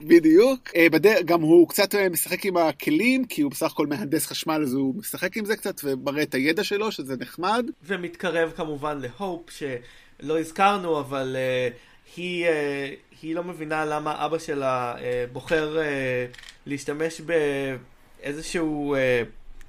בדיוק. 0.00 0.70
אה, 0.76 0.86
גם 1.24 1.40
הוא 1.40 1.68
קצת 1.68 1.94
אה, 1.94 2.08
משחק 2.08 2.46
עם 2.46 2.56
הכלים, 2.56 3.24
כי 3.24 3.42
הוא 3.42 3.50
בסך 3.50 3.72
הכל 3.72 3.86
מהנדס 3.86 4.26
חשמל, 4.26 4.62
אז 4.62 4.74
הוא 4.74 4.94
משחק 4.94 5.36
עם 5.36 5.44
זה 5.44 5.56
קצת 5.56 5.80
ומראה 5.84 6.22
את 6.22 6.34
הידע 6.34 6.64
שלו, 6.64 6.92
שזה 6.92 7.16
נחמד. 7.20 7.66
ומתקרב 7.84 8.52
כמובן 8.56 9.00
להופ, 9.00 9.50
שלא 9.50 10.40
הזכרנו, 10.40 11.00
אבל 11.00 11.36
uh, 11.36 12.16
היא, 12.16 12.46
uh, 12.46 12.50
היא 13.22 13.34
לא 13.34 13.44
מבינה 13.44 13.84
למה 13.84 14.26
אבא 14.26 14.38
שלה 14.38 14.94
uh, 14.96 15.00
בוחר 15.32 15.78
uh, 15.78 16.38
להשתמש 16.66 17.20
באיזשהו 18.22 18.96
uh, 18.96 18.98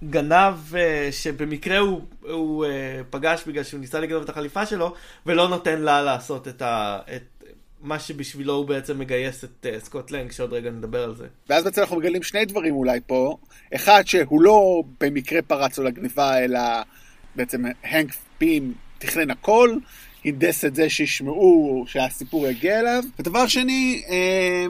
גנב 0.04 0.54
uh, 0.72 0.78
שבמקרה 1.12 1.78
הוא, 1.78 2.02
הוא 2.22 2.66
uh, 2.66 2.70
פגש 3.10 3.44
בגלל 3.48 3.64
שהוא 3.64 3.80
ניסה 3.80 4.00
לגנוב 4.00 4.24
את 4.24 4.30
החליפה 4.30 4.66
שלו, 4.66 4.94
ולא 5.26 5.48
נותן 5.48 5.82
לה 5.82 6.02
לעשות 6.02 6.48
את, 6.48 6.62
ה, 6.62 7.00
את 7.16 7.44
מה 7.82 8.00
שבשבילו 8.00 8.54
הוא 8.54 8.66
בעצם 8.66 9.00
מגייס 9.00 9.44
את 9.44 9.66
uh, 9.66 9.86
סקוט 9.86 10.12
לנג, 10.12 10.32
שעוד 10.32 10.54
רגע 10.54 10.72
נדבר 10.72 11.04
על 11.04 11.16
זה. 11.16 11.28
ואז 11.50 11.64
בעצם 11.64 11.82
אנחנו 11.82 11.98
מגלים 11.98 12.24
שני 12.24 12.46
דברים 12.46 12.76
אולי 12.76 13.00
פה. 13.08 13.38
אחד, 13.76 14.04
שהוא 14.06 14.42
לא 14.42 14.84
במקרה 15.00 15.42
פרץ 15.42 15.78
לו 15.78 15.84
לגניבה, 15.84 16.44
אלא 16.44 16.60
בעצם 17.36 17.64
הנק 17.84 18.14
פים 18.38 18.74
תכנן 18.98 19.32
הכל, 19.32 19.76
הנדס 20.26 20.66
את 20.66 20.76
זה 20.76 20.90
שישמעו, 20.90 21.84
שהסיפור 21.88 22.48
יגיע 22.48 22.80
אליו. 22.80 23.04
ודבר 23.20 23.48
שני, 23.48 24.04
אה, 24.10 24.66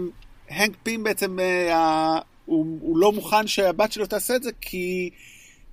הנק 0.50 0.72
פים 0.84 1.04
בעצם, 1.04 1.40
אה, 1.40 2.20
הוא, 2.46 2.78
הוא 2.82 2.98
לא 2.98 3.12
מוכן 3.12 3.48
שהבת 3.48 3.92
שלו 3.92 4.06
תעשה 4.06 4.36
את 4.36 4.44
זה, 4.44 4.50
כי 4.62 5.10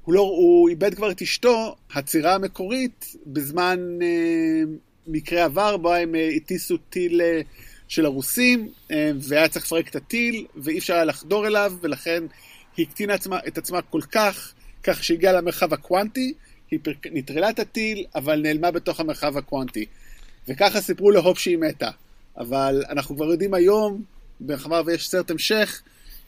הוא, 0.04 0.14
לא, 0.14 0.20
הוא 0.20 0.68
איבד 0.68 0.94
כבר 0.94 1.10
את 1.10 1.22
אשתו, 1.22 1.76
הצירה 1.94 2.34
המקורית, 2.34 3.16
בזמן 3.26 3.78
אה, 4.02 4.62
מקרה 5.06 5.44
עבר, 5.44 5.76
בו 5.76 5.94
הם 5.94 6.14
אה, 6.14 6.28
הטיסו 6.36 6.76
טיל 6.76 7.20
אה, 7.20 7.40
של 7.88 8.04
הרוסים, 8.04 8.68
אה, 8.90 9.10
והיה 9.20 9.48
צריך 9.48 9.64
לפרק 9.64 9.88
את 9.88 9.96
הטיל, 9.96 10.46
ואי 10.56 10.78
אפשר 10.78 10.94
היה 10.94 11.04
לחדור 11.04 11.46
אליו, 11.46 11.72
ולכן 11.80 12.24
היא 12.76 12.86
הקטינה 12.88 13.14
עצמה, 13.14 13.38
את 13.48 13.58
עצמה 13.58 13.82
כל 13.82 14.00
כך, 14.12 14.52
כך 14.82 15.04
שהגיעה 15.04 15.32
למרחב 15.32 15.72
הקוונטי, 15.72 16.34
היא 16.70 16.78
פרק... 16.82 17.06
נטרלה 17.12 17.50
את 17.50 17.58
הטיל, 17.58 18.04
אבל 18.14 18.40
נעלמה 18.40 18.70
בתוך 18.70 19.00
המרחב 19.00 19.36
הקוונטי. 19.36 19.86
וככה 20.48 20.80
סיפרו 20.80 21.10
להופ 21.10 21.38
שהיא 21.38 21.58
מתה. 21.58 21.90
אבל 22.36 22.84
אנחנו 22.88 23.16
כבר 23.16 23.30
יודעים 23.30 23.54
היום, 23.54 24.02
מאחר 24.40 24.82
ויש 24.86 25.08
סרט 25.08 25.30
המשך, 25.30 25.82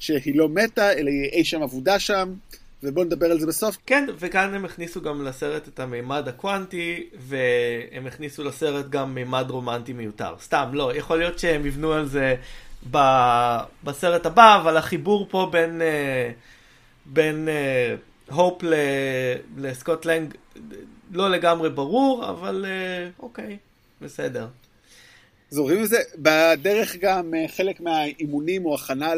שהיא 0.05 0.39
לא 0.39 0.49
מתה, 0.49 0.93
אלא 0.93 1.11
היא 1.11 1.31
אי 1.33 1.45
שם 1.45 1.63
אבודה 1.63 1.99
שם, 1.99 2.35
ובואו 2.83 3.05
נדבר 3.05 3.31
על 3.31 3.41
זה 3.41 3.47
בסוף. 3.47 3.79
כן, 3.87 4.07
וכאן 4.19 4.55
הם 4.55 4.65
הכניסו 4.65 5.03
גם 5.03 5.25
לסרט 5.25 5.69
את 5.69 5.81
המימד 5.81 6.29
הקוונטי, 6.29 7.07
והם 7.19 8.07
הכניסו 8.07 8.45
לסרט 8.45 8.89
גם 8.89 9.15
מימד 9.15 9.51
רומנטי 9.51 9.93
מיותר. 9.93 10.35
סתם, 10.41 10.71
לא, 10.73 10.97
יכול 10.97 11.19
להיות 11.19 11.39
שהם 11.39 11.67
יבנו 11.67 11.93
על 11.93 12.07
זה 12.07 12.35
ב... 12.91 12.99
בסרט 13.85 14.27
הבא, 14.27 14.61
אבל 14.63 14.77
החיבור 14.77 15.27
פה 15.31 15.49
בין... 15.53 15.83
אה, 15.83 16.31
בין 17.07 17.49
אה, 17.49 17.95
הופ 18.31 18.63
ל... 18.63 18.75
לסקוט 19.57 20.07
לנג 20.07 20.35
לא 21.13 21.31
לגמרי 21.31 21.71
ברור, 21.71 22.31
אבל 22.31 22.65
אה, 22.69 23.09
אוקיי, 23.19 23.59
בסדר. 24.01 24.47
זוכרים 25.55 25.83
את 25.85 25.89
זה? 25.89 25.99
בדרך 26.19 26.97
גם 26.97 27.35
אה, 27.35 27.45
חלק 27.49 27.81
מהאימונים 27.81 28.67
או 28.67 28.75
הכנה 28.75 29.13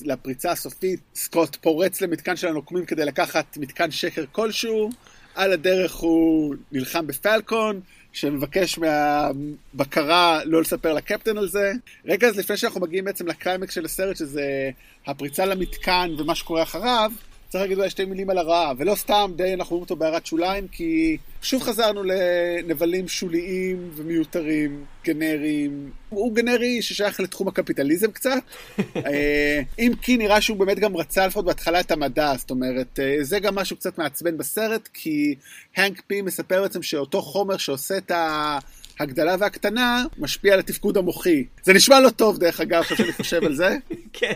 לפריצה 0.00 0.50
הסופית, 0.50 1.00
סקוט 1.14 1.56
פורץ 1.56 2.00
למתקן 2.00 2.36
של 2.36 2.48
הנוקמים 2.48 2.84
כדי 2.84 3.04
לקחת 3.04 3.56
מתקן 3.56 3.90
שקר 3.90 4.24
כלשהו, 4.32 4.90
על 5.34 5.52
הדרך 5.52 5.94
הוא 5.94 6.54
נלחם 6.72 7.06
בפלקון, 7.06 7.80
שמבקש 8.12 8.78
מהבקרה 8.78 10.44
לא 10.44 10.60
לספר 10.60 10.92
לקפטן 10.92 11.38
על 11.38 11.48
זה. 11.48 11.72
רגע, 12.06 12.28
אז 12.28 12.38
לפני 12.38 12.56
שאנחנו 12.56 12.80
מגיעים 12.80 13.04
בעצם 13.04 13.26
לקליימקס 13.26 13.74
של 13.74 13.84
הסרט, 13.84 14.16
שזה 14.16 14.70
הפריצה 15.06 15.46
למתקן 15.46 16.10
ומה 16.18 16.34
שקורה 16.34 16.62
אחריו, 16.62 17.12
צריך 17.52 17.62
להגיד 17.62 17.78
אולי 17.78 17.90
שתי 17.90 18.04
מילים 18.04 18.30
על 18.30 18.38
הרעה, 18.38 18.72
ולא 18.78 18.94
סתם 18.94 19.32
די 19.36 19.54
אנחנו 19.54 19.70
רואים 19.70 19.82
אותו 19.82 19.96
בהערת 19.96 20.26
שוליים, 20.26 20.68
כי 20.68 21.16
שוב 21.42 21.62
חזרנו 21.62 22.02
לנבלים 22.04 23.08
שוליים 23.08 23.90
ומיותרים, 23.96 24.84
גנריים. 25.04 25.90
הוא 26.08 26.34
גנרי 26.34 26.82
ששייך 26.82 27.20
לתחום 27.20 27.48
הקפיטליזם 27.48 28.10
קצת. 28.10 28.42
אה, 29.06 29.60
אם 29.78 29.92
כי 30.02 30.16
נראה 30.16 30.40
שהוא 30.40 30.56
באמת 30.56 30.78
גם 30.78 30.96
רצה 30.96 31.26
לפחות 31.26 31.44
בהתחלה 31.44 31.80
את 31.80 31.90
המדע, 31.90 32.34
זאת 32.36 32.50
אומרת, 32.50 33.00
אה, 33.02 33.16
זה 33.20 33.38
גם 33.38 33.54
משהו 33.54 33.76
קצת 33.76 33.98
מעצבן 33.98 34.38
בסרט, 34.38 34.88
כי 34.94 35.34
הנק 35.76 36.02
פי 36.06 36.22
מספר 36.22 36.62
בעצם 36.62 36.82
שאותו 36.82 37.22
חומר 37.22 37.56
שעושה 37.56 37.96
את 37.96 38.10
ה... 38.10 38.58
הגדלה 39.00 39.36
והקטנה 39.38 40.04
משפיע 40.18 40.54
על 40.54 40.58
התפקוד 40.58 40.96
המוחי. 40.96 41.44
זה 41.62 41.72
נשמע 41.72 42.00
לא 42.00 42.10
טוב 42.10 42.38
דרך 42.38 42.60
אגב, 42.60 42.80
עכשיו 42.80 42.96
שאני 42.96 43.12
חושב 43.12 43.44
על 43.44 43.54
זה. 43.54 43.76
כן. 44.12 44.32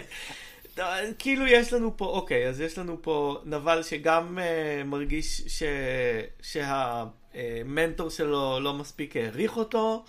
כאילו 1.18 1.46
יש 1.46 1.72
לנו 1.72 1.96
פה, 1.96 2.04
אוקיי, 2.04 2.48
אז 2.48 2.60
יש 2.60 2.78
לנו 2.78 3.02
פה 3.02 3.40
נבל 3.44 3.82
שגם 3.82 4.38
uh, 4.38 4.84
מרגיש 4.84 5.42
ש... 5.46 5.62
שהמנטור 6.42 8.10
שלו 8.10 8.60
לא 8.60 8.74
מספיק 8.74 9.16
העריך 9.16 9.56
אותו. 9.56 10.04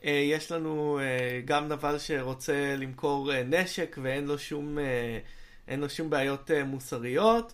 Uh, 0.00 0.04
יש 0.06 0.52
לנו 0.52 1.00
uh, 1.00 1.46
גם 1.46 1.68
נבל 1.68 1.98
שרוצה 1.98 2.74
למכור 2.78 3.32
uh, 3.32 3.34
נשק 3.34 3.98
ואין 4.02 4.24
לו 4.24 4.38
שום, 4.38 4.78
אין 5.68 5.80
לו 5.80 5.90
שום 5.90 6.10
בעיות 6.10 6.50
uh, 6.50 6.64
מוסריות. 6.64 7.52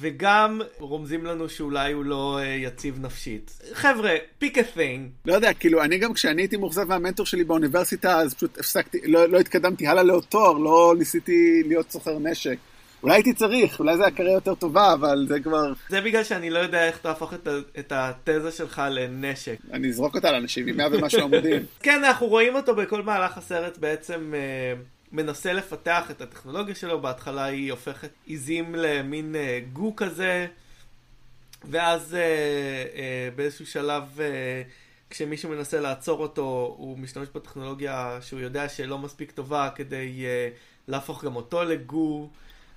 וגם 0.00 0.60
רומזים 0.78 1.24
לנו 1.24 1.48
שאולי 1.48 1.92
הוא 1.92 2.04
לא 2.04 2.38
uh, 2.40 2.44
יציב 2.44 2.98
נפשית. 3.00 3.58
חבר'ה, 3.72 4.14
פיק 4.38 4.58
א 4.58 4.62
thing. 4.76 5.00
לא 5.26 5.34
יודע, 5.34 5.52
כאילו, 5.52 5.82
אני 5.82 5.98
גם 5.98 6.14
כשאני 6.14 6.42
הייתי 6.42 6.56
מאוכזב 6.56 6.84
מהמנטור 6.84 7.26
שלי 7.26 7.44
באוניברסיטה, 7.44 8.18
אז 8.18 8.34
פשוט 8.34 8.58
הפסקתי, 8.58 8.98
לא, 9.04 9.28
לא 9.28 9.38
התקדמתי 9.38 9.86
הלאה 9.86 10.02
לעוד 10.02 10.24
תואר, 10.28 10.52
לא 10.52 10.94
ניסיתי 10.98 11.62
להיות 11.66 11.90
סוחר 11.90 12.18
נשק. 12.18 12.56
אולי 13.02 13.14
הייתי 13.14 13.32
צריך, 13.34 13.78
אולי 13.80 13.96
זה 13.96 14.02
היה 14.02 14.10
קריירה 14.10 14.34
יותר 14.34 14.54
טובה, 14.54 14.92
אבל 14.92 15.26
זה 15.28 15.40
כבר... 15.40 15.72
זה 15.88 16.00
בגלל 16.00 16.24
שאני 16.24 16.50
לא 16.50 16.58
יודע 16.58 16.86
איך 16.86 16.98
תהפוך 16.98 17.34
את, 17.34 17.48
את 17.78 17.92
התזה 17.96 18.50
שלך 18.50 18.82
לנשק. 18.90 19.56
אני 19.72 19.88
אזרוק 19.88 20.14
אותה 20.14 20.32
לאנשים 20.32 20.68
עם 20.68 20.76
מאה 20.76 20.86
ומשהו 20.92 21.22
עמודים. 21.22 21.62
כן, 21.82 22.04
אנחנו 22.04 22.26
רואים 22.26 22.54
אותו 22.54 22.74
בכל 22.74 23.02
מהלך 23.02 23.38
הסרט 23.38 23.78
בעצם... 23.78 24.32
Uh... 24.32 24.97
מנסה 25.12 25.52
לפתח 25.52 26.10
את 26.10 26.20
הטכנולוגיה 26.20 26.74
שלו, 26.74 27.00
בהתחלה 27.00 27.44
היא 27.44 27.70
הופכת 27.70 28.10
עיזים 28.26 28.74
למין 28.74 29.36
אה, 29.36 29.60
גו 29.72 29.96
כזה, 29.96 30.46
ואז 31.64 32.14
אה, 32.14 32.20
אה, 32.20 33.28
באיזשהו 33.36 33.66
שלב, 33.66 34.20
אה, 34.20 34.62
כשמישהו 35.10 35.50
מנסה 35.50 35.80
לעצור 35.80 36.20
אותו, 36.20 36.74
הוא 36.78 36.98
משתמש 36.98 37.28
בטכנולוגיה 37.34 38.18
שהוא 38.20 38.40
יודע 38.40 38.68
שלא 38.68 38.98
מספיק 38.98 39.30
טובה 39.30 39.68
כדי 39.74 40.24
אה, 40.26 40.48
להפוך 40.88 41.24
גם 41.24 41.36
אותו 41.36 41.64
לגו. 41.64 42.28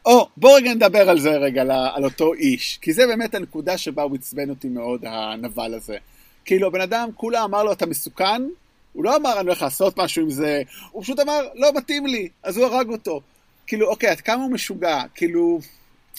או, 0.05 0.21
oh, 0.21 0.25
בוא 0.37 0.57
רגע 0.57 0.73
נדבר 0.73 1.09
על 1.09 1.19
זה 1.19 1.29
רגע, 1.29 1.61
על, 1.61 1.71
על 1.71 2.03
אותו 2.03 2.33
איש, 2.33 2.79
כי 2.81 2.93
זה 2.93 3.07
באמת 3.07 3.35
הנקודה 3.35 3.77
שבה 3.77 4.03
הוא 4.03 4.15
עצבן 4.15 4.49
אותי 4.49 4.69
מאוד, 4.69 5.05
הנבל 5.05 5.73
הזה. 5.73 5.97
כאילו, 6.45 6.67
הבן 6.67 6.81
אדם 6.81 7.09
כולה 7.15 7.43
אמר 7.43 7.63
לו, 7.63 7.71
אתה 7.71 7.85
מסוכן, 7.85 8.41
הוא 8.93 9.03
לא 9.03 9.15
אמר 9.15 9.39
אני 9.39 9.47
הולך 9.47 9.61
לעשות 9.61 9.97
משהו 9.97 10.21
עם 10.21 10.29
זה, 10.29 10.61
הוא 10.91 11.03
פשוט 11.03 11.19
אמר 11.19 11.47
לא 11.55 11.71
מתאים 11.75 12.05
לי, 12.05 12.29
אז 12.43 12.57
הוא 12.57 12.65
הרג 12.65 12.89
אותו. 12.89 13.21
כאילו, 13.67 13.87
אוקיי, 13.87 14.09
עד 14.09 14.21
כמה 14.21 14.43
הוא 14.43 14.51
משוגע, 14.51 15.03
כאילו, 15.15 15.59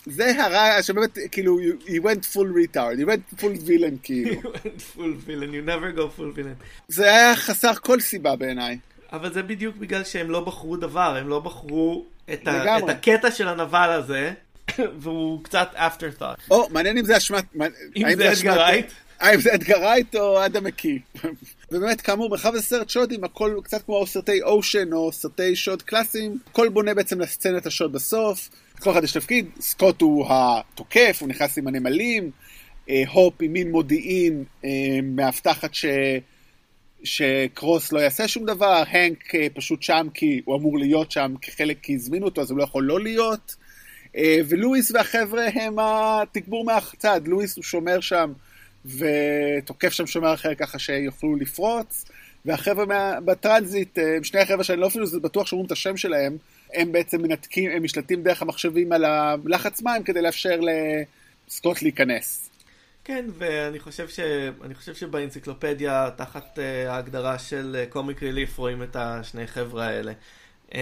זה 0.07 0.43
הרע 0.45 0.83
שבאמת, 0.83 1.19
כאילו, 1.33 1.59
you, 1.61 1.89
you 1.89 2.03
went 2.03 2.25
full 2.35 2.75
retard, 2.75 3.01
you 3.01 3.07
went 3.07 3.41
full 3.41 3.69
villain, 3.69 3.97
כאילו. 4.03 4.33
you 4.33 4.45
went 4.45 4.83
full 4.97 5.27
villain, 5.27 5.53
you 5.53 5.69
never 5.69 5.99
go 5.99 6.19
full 6.19 6.39
villain. 6.39 6.65
זה 6.89 7.05
היה 7.05 7.37
חסר 7.37 7.75
כל 7.75 8.01
סיבה 8.01 8.37
בעיניי. 8.37 8.79
אבל 9.13 9.33
זה 9.33 9.43
בדיוק 9.43 9.77
בגלל 9.77 10.05
שהם 10.05 10.31
לא 10.31 10.41
בחרו 10.41 10.77
דבר, 10.77 11.17
הם 11.17 11.29
לא 11.29 11.41
בחרו 11.41 12.05
את, 12.33 12.49
ה, 12.49 12.79
את 12.79 12.89
הקטע 12.89 13.31
של 13.31 13.49
הנבל 13.49 13.91
הזה, 13.91 14.33
והוא 15.01 15.45
קצת 15.45 15.69
after 15.75 16.21
thought. 16.21 16.51
או, 16.51 16.69
מעניין 16.71 16.99
אם 16.99 17.05
זה 17.05 17.17
אשמת... 17.17 17.45
אם 17.97 18.17
זה 18.17 18.33
אדגר 18.33 18.59
רייט? 18.59 18.87
זה 19.39 19.55
אדגר 19.55 19.79
רייט 19.79 20.15
או 20.15 20.47
אדם 20.47 20.65
מקי. 20.65 20.99
ובאמת, 21.73 22.01
כאמור, 22.01 22.31
מרחב 22.31 22.55
הסרט 22.55 22.89
שודים, 22.89 23.25
הכל 23.25 23.57
קצת 23.65 23.83
כמו 23.83 24.07
סרטי 24.07 24.43
אושן 24.43 24.93
או 24.93 25.13
סרטי 25.13 25.57
שוד 25.57 25.83
קלאסיים, 25.83 26.39
הכל 26.51 26.69
בונה 26.69 26.95
בעצם 26.95 27.21
לסצנת 27.21 27.67
השוד 27.67 27.93
בסוף. 27.93 28.49
כל 28.81 28.91
אחד 28.91 29.05
יש 29.05 29.13
תפקיד, 29.13 29.47
סקוט 29.61 30.01
הוא 30.01 30.27
התוקף, 30.29 31.19
הוא 31.21 31.29
נכנס 31.29 31.59
עם 31.59 31.67
הנמלים, 31.67 32.31
אה, 32.91 33.03
הופ 33.13 33.35
עם 33.43 33.53
מין 33.53 33.71
מודיעין 33.71 34.45
אה, 34.65 34.71
מאבטחת 35.03 35.75
ש... 35.75 35.85
שקרוס 37.05 37.93
לא 37.93 37.99
יעשה 37.99 38.29
שום 38.29 38.47
דבר, 38.47 38.83
הנק 38.89 39.35
אה, 39.35 39.47
פשוט 39.55 39.83
שם 39.83 40.07
כי 40.15 40.43
הוא 40.45 40.57
אמור 40.57 40.79
להיות 40.79 41.11
שם 41.11 41.35
כחלק 41.43 41.79
כי 41.83 41.95
הזמינו 41.95 42.25
אותו 42.25 42.41
אז 42.41 42.51
הוא 42.51 42.59
לא 42.59 42.65
יכול 42.65 42.85
לא 42.85 43.01
להיות. 43.01 43.57
ולואיס 44.49 44.91
והחבר'ה 44.91 45.47
הם 45.55 45.77
התגבור 45.79 46.65
מהצד, 46.65 47.21
לואיס 47.25 47.57
הוא 47.57 47.65
שומר 47.65 48.01
שם 48.01 48.33
ותוקף 48.85 49.93
שם 49.93 50.07
שומר 50.07 50.35
אחר 50.35 50.55
ככה 50.55 50.79
שיוכלו 50.79 51.37
לפרוץ. 51.37 52.05
והחבר'ה 52.45 52.87
מה... 52.87 53.21
בטרנזיט, 53.25 53.99
אה, 53.99 54.17
שני 54.23 54.41
החבר'ה 54.41 54.65
שאני 54.65 54.81
לא 54.81 54.87
אפילו 54.87 55.07
בטוח 55.23 55.47
שאומרים 55.47 55.67
את 55.67 55.73
השם 55.73 55.97
שלהם, 55.97 56.37
הם 56.75 56.93
בעצם 56.93 57.23
מנתקים, 57.23 57.71
הם 57.71 57.83
משלטים 57.83 58.23
דרך 58.23 58.43
המחשבים 58.43 58.93
על 58.93 59.05
הלחץ 59.05 59.83
מים 59.83 60.03
כדי 60.03 60.23
לאפשר 60.23 60.61
לסקוט 61.49 61.83
להיכנס. 61.83 62.51
כן, 63.05 63.25
ואני 63.39 63.79
חושב, 63.79 64.09
ש... 64.09 64.21
חושב 64.75 64.95
שבאנציקלופדיה, 64.95 66.11
תחת 66.17 66.59
אה, 66.59 66.91
ההגדרה 66.91 67.39
של 67.39 67.85
comic 67.89 68.19
אה, 68.19 68.25
relief, 68.25 68.59
רואים 68.59 68.83
את 68.83 68.97
השני 68.97 69.47
חבר'ה 69.47 69.87
האלה. 69.87 70.13
אה, 70.71 70.75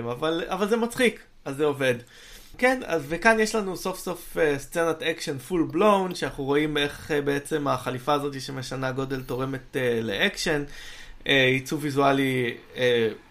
אבל, 0.00 0.44
אבל 0.48 0.68
זה 0.68 0.76
מצחיק, 0.76 1.20
אז 1.44 1.56
זה 1.56 1.64
עובד. 1.64 1.94
כן, 2.60 2.80
אז 2.86 3.04
וכאן 3.08 3.40
יש 3.40 3.54
לנו 3.54 3.76
סוף 3.76 3.98
סוף 3.98 4.36
אה, 4.36 4.58
סצנת 4.58 5.02
אקשן 5.02 5.38
full 5.38 5.68
blown, 5.72 6.14
שאנחנו 6.14 6.44
רואים 6.44 6.76
איך 6.76 7.10
אה, 7.10 7.24
בעצם 7.24 7.68
החליפה 7.68 8.12
הזאת 8.12 8.40
שמשנה 8.40 8.92
גודל 8.92 9.22
תורמת 9.22 9.76
אה, 9.76 10.04
לאקשן. 10.04 10.64
עיצוב 11.24 11.84
ויזואלי 11.84 12.56
אה, 12.74 12.78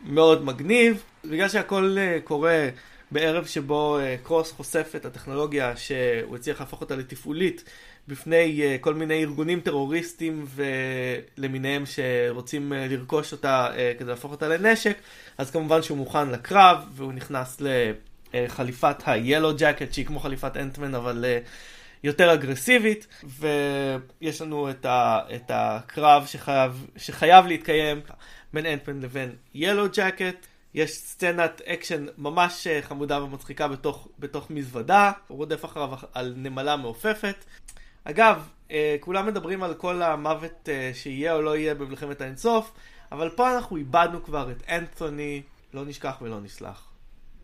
מאוד 0.04 0.46
מגניב. 0.46 1.04
בגלל 1.26 1.50
שהכל 1.50 1.98
אה, 1.98 2.22
קורה 2.28 2.70
בערב 3.12 3.46
שבו 3.46 3.98
uh, 4.00 4.26
קרוס 4.26 4.52
חושף 4.52 4.92
את 4.96 5.06
הטכנולוגיה 5.06 5.78
שהוא 5.78 6.36
הצליח 6.36 6.60
להפוך 6.60 6.82
אותה 6.82 6.96
לתפעולית 6.96 7.64
בפני 8.08 8.62
uh, 8.62 8.84
כל 8.84 8.94
מיני 8.94 9.24
ארגונים 9.24 9.60
טרוריסטים 9.60 10.46
ולמיניהם 11.38 11.84
שרוצים 11.86 12.72
uh, 12.72 12.76
לרכוש 12.92 13.32
אותה 13.32 13.68
uh, 13.72 14.00
כדי 14.00 14.10
להפוך 14.10 14.32
אותה 14.32 14.48
לנשק, 14.48 14.98
אז 15.38 15.52
כמובן 15.52 15.82
שהוא 15.82 15.98
מוכן 15.98 16.30
לקרב 16.30 16.78
והוא 16.96 17.14
נכנס 17.14 17.62
לחליפת 18.34 19.08
ה-Yellow 19.08 19.60
Jacket 19.60 19.94
שהיא 19.94 20.06
כמו 20.06 20.20
חליפת 20.20 20.58
אנטמן 20.58 20.96
אבל 20.96 21.26
uh, 21.26 21.48
יותר 22.04 22.34
אגרסיבית 22.34 23.08
ויש 23.24 24.42
לנו 24.42 24.70
את, 24.70 24.86
ה, 24.86 25.20
את 25.36 25.52
הקרב 25.54 26.26
שחייב, 26.26 26.88
שחייב 26.98 27.46
להתקיים 27.46 28.02
בין 28.54 28.66
אנטמן 28.66 29.02
לבין 29.02 29.36
Yellow 29.56 29.96
Jacket. 29.96 30.46
יש 30.74 30.92
סצנת 30.92 31.62
אקשן 31.66 32.06
ממש 32.18 32.68
חמודה 32.82 33.24
ומצחיקה 33.24 33.68
בתוך, 33.68 34.08
בתוך 34.20 34.50
מזוודה, 34.50 35.12
הוא 35.28 35.38
רודף 35.38 35.66
אחריו 35.66 35.90
על 36.14 36.34
נמלה 36.38 36.76
מעופפת. 36.76 37.46
אגב, 38.04 38.48
אה, 38.72 38.96
כולם 39.00 39.26
מדברים 39.26 39.64
על 39.64 39.74
כל 39.74 40.02
המוות 40.02 40.70
אה, 40.70 40.92
שיהיה 40.94 41.34
או 41.34 41.42
לא 41.42 41.58
יהיה 41.58 41.76
במלחמת 41.76 42.22
האינסוף, 42.22 42.72
אבל 43.12 43.30
פה 43.30 43.56
אנחנו 43.56 43.78
איבדנו 43.78 44.24
כבר 44.24 44.52
את 44.52 44.64
אנתוני, 44.70 45.42
לא 45.74 45.86
נשכח 45.86 46.18
ולא 46.22 46.42
נסלח. 46.42 46.89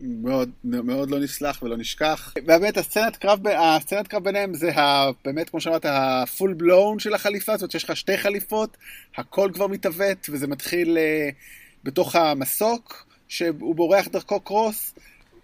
מאוד, 0.01 0.49
מאוד 0.63 1.11
לא 1.11 1.19
נסלח 1.19 1.63
ולא 1.63 1.77
נשכח. 1.77 2.33
באמת, 2.45 2.77
הסצנת 2.77 3.17
קרב, 3.17 3.47
הסצנת 3.47 4.07
קרב 4.07 4.23
ביניהם 4.23 4.53
זה 4.53 4.75
ה, 4.75 5.09
באמת, 5.25 5.49
כמו 5.49 5.61
שאמרת, 5.61 5.85
ה 5.89 6.02
full 6.02 6.53
blown 6.53 6.99
של 6.99 7.13
החליפה, 7.13 7.51
זאת 7.51 7.61
אומרת 7.61 7.71
שיש 7.71 7.83
לך 7.83 7.97
שתי 7.97 8.17
חליפות, 8.17 8.77
הכל 9.17 9.49
כבר 9.53 9.67
מתעוות, 9.67 10.29
וזה 10.29 10.47
מתחיל 10.47 10.97
uh, 10.97 11.35
בתוך 11.83 12.15
המסוק, 12.15 13.05
שהוא 13.27 13.75
בורח 13.75 14.07
דרכו 14.07 14.39
קרוס, 14.39 14.93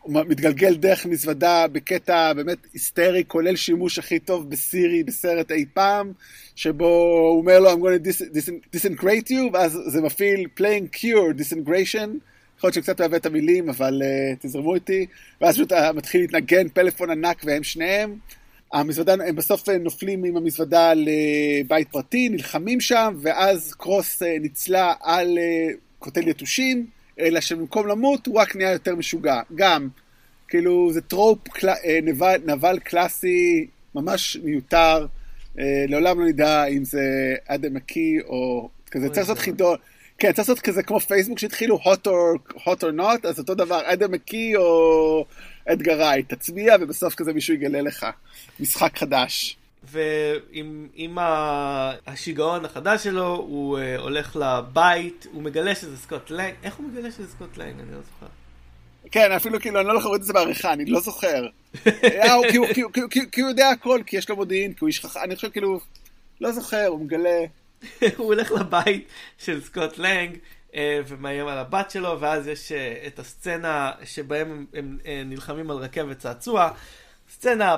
הוא 0.02 0.24
מתגלגל 0.28 0.76
דרך 0.76 1.06
מזוודה 1.06 1.68
בקטע 1.72 2.34
באמת 2.34 2.58
היסטרי, 2.74 3.24
כולל 3.28 3.56
שימוש 3.56 4.00
הכי 4.00 4.20
טוב 4.20 4.50
בסירי 4.50 5.04
בסרט 5.04 5.52
אי 5.52 5.66
פעם, 5.74 6.12
שבו 6.56 6.86
הוא 6.86 7.40
אומר 7.40 7.60
לו, 7.60 7.72
I'm 7.72 7.76
going 7.76 8.06
to 8.06 8.52
disintegrate 8.76 9.30
you, 9.30 9.54
ואז 9.54 9.80
זה 9.88 10.02
מפעיל 10.02 10.48
playing 10.60 10.98
cure 10.98 11.40
disintegration. 11.40 12.31
יכול 12.62 12.68
להיות 12.68 12.76
שקצת 12.76 13.00
אוהב 13.00 13.14
את 13.14 13.26
המילים, 13.26 13.70
אבל 13.70 14.02
uh, 14.02 14.40
תזרמו 14.40 14.76
איתי. 14.76 15.06
ואז 15.42 15.56
פשוט 15.56 15.72
uh, 15.72 15.76
מתחיל 15.96 16.22
להתנגן 16.22 16.70
פלאפון 16.70 17.10
ענק 17.10 17.42
והם 17.46 17.64
שניהם. 17.64 18.16
המזוודה, 18.74 19.14
הם 19.14 19.36
בסוף 19.36 19.70
uh, 19.70 19.72
נופלים 19.72 20.24
עם 20.24 20.38
המזוודה 20.38 20.94
לבית 20.96 21.88
פרטי, 21.92 22.30
נלחמים 22.30 22.82
שם, 22.82 23.16
ואז 23.22 23.74
קרוס 23.74 24.24
uh, 24.24 24.26
ניצלה 24.42 24.94
על 25.02 25.38
uh, 25.38 25.78
קוטל 26.00 26.28
יתושים. 26.28 26.86
אלא 27.20 27.42
שבמקום 27.42 27.88
למות 27.88 28.28
הוא 28.28 28.36
רק 28.36 28.56
נהיה 28.56 28.72
יותר 28.72 28.96
משוגע. 28.96 29.42
גם, 29.56 29.88
כאילו, 30.48 30.94
זה 30.94 31.02
trope 31.02 31.48
קל... 31.48 31.70
אה, 31.70 32.00
נבל, 32.04 32.42
נבל 32.46 32.80
קלאסי 32.80 33.68
ממש 33.96 34.38
מיותר. 34.44 35.06
אה, 35.60 35.86
לעולם 35.88 36.20
לא 36.20 36.26
נדע 36.26 36.66
אם 36.66 36.86
זה 36.86 37.36
אדם 37.48 37.74
מקי 37.74 38.18
או 38.26 38.70
כזה, 38.92 39.08
צריך 39.08 39.18
לעשות 39.18 39.40
חידון. 39.40 39.78
כן, 40.22 40.32
צריך 40.34 40.50
לעשות 40.50 40.60
כזה 40.60 40.84
כמו 40.84 41.00
פייסבוק 41.00 41.40
שהתחילו 41.40 41.80
hot 41.80 42.08
or, 42.08 42.58
hot 42.58 42.82
or 42.82 43.00
not, 43.00 43.28
אז 43.28 43.40
אותו 43.40 43.56
דבר, 43.56 43.82
אדם 43.86 44.12
מקי 44.12 44.56
או 44.56 45.26
אדגר 45.66 45.98
רייט, 45.98 46.34
תצביע 46.34 46.76
ובסוף 46.82 47.16
כזה 47.16 47.34
מישהו 47.34 47.54
יגלה 47.54 47.82
לך 47.82 48.06
משחק 48.60 48.98
חדש. 48.98 49.58
ועם 49.84 51.18
השיגעון 52.08 52.66
החדש 52.66 53.04
שלו, 53.04 53.36
הוא 53.36 53.80
אה, 53.80 54.02
הולך 54.02 54.36
לבית, 54.36 55.28
הוא 55.32 55.44
מגלה 55.44 55.76
שזה 55.76 55.98
סקוט 55.98 56.30
לנג, 56.30 56.54
איך 56.64 56.76
הוא 56.76 56.90
מגלה 56.90 57.12
שזה 57.12 57.28
סקוט 57.28 57.58
לנג? 57.58 57.80
אני 57.80 57.92
לא 57.92 58.02
זוכר. 58.02 58.32
כן, 59.12 59.32
אפילו 59.32 59.60
כאילו, 59.60 59.80
אני 59.80 59.88
לא 59.88 59.94
יכול 59.94 60.04
לראות 60.04 60.22
את 60.22 60.26
זה 60.26 60.34
בעריכה, 60.34 60.74
אני 60.74 60.86
לא 60.86 61.00
זוכר. 61.00 61.48
אה, 61.86 62.36
כי 63.32 63.42
הוא 63.42 63.50
יודע 63.50 63.70
הכל, 63.70 64.02
כי 64.06 64.18
יש 64.18 64.30
לו 64.30 64.36
מודיעין, 64.36 64.74
כי 64.74 64.78
הוא 64.82 64.88
איש 64.88 65.00
חכם, 65.00 65.20
אני 65.24 65.36
חושב 65.36 65.50
כאילו, 65.50 65.80
לא 66.42 66.52
זוכר, 66.52 66.86
הוא 66.88 67.00
מגלה. 67.00 67.46
הוא 68.18 68.26
הולך 68.26 68.52
לבית 68.52 69.08
של 69.38 69.62
סקוט 69.62 69.98
לנג. 69.98 70.38
אה, 70.76 71.00
ומאיים 71.08 71.48
על 71.48 71.58
הבת 71.58 71.92
שלו, 71.92 72.18
ואז 72.20 72.48
יש 72.48 72.72
את 73.08 73.20
הסצנה 73.20 73.92
שבהם 74.04 74.66
הם 74.74 74.98
נלחמים 75.26 75.72
על 75.72 75.78
רכבת 75.78 76.18
צעצוע. 76.18 76.72
סצנה 77.30 77.76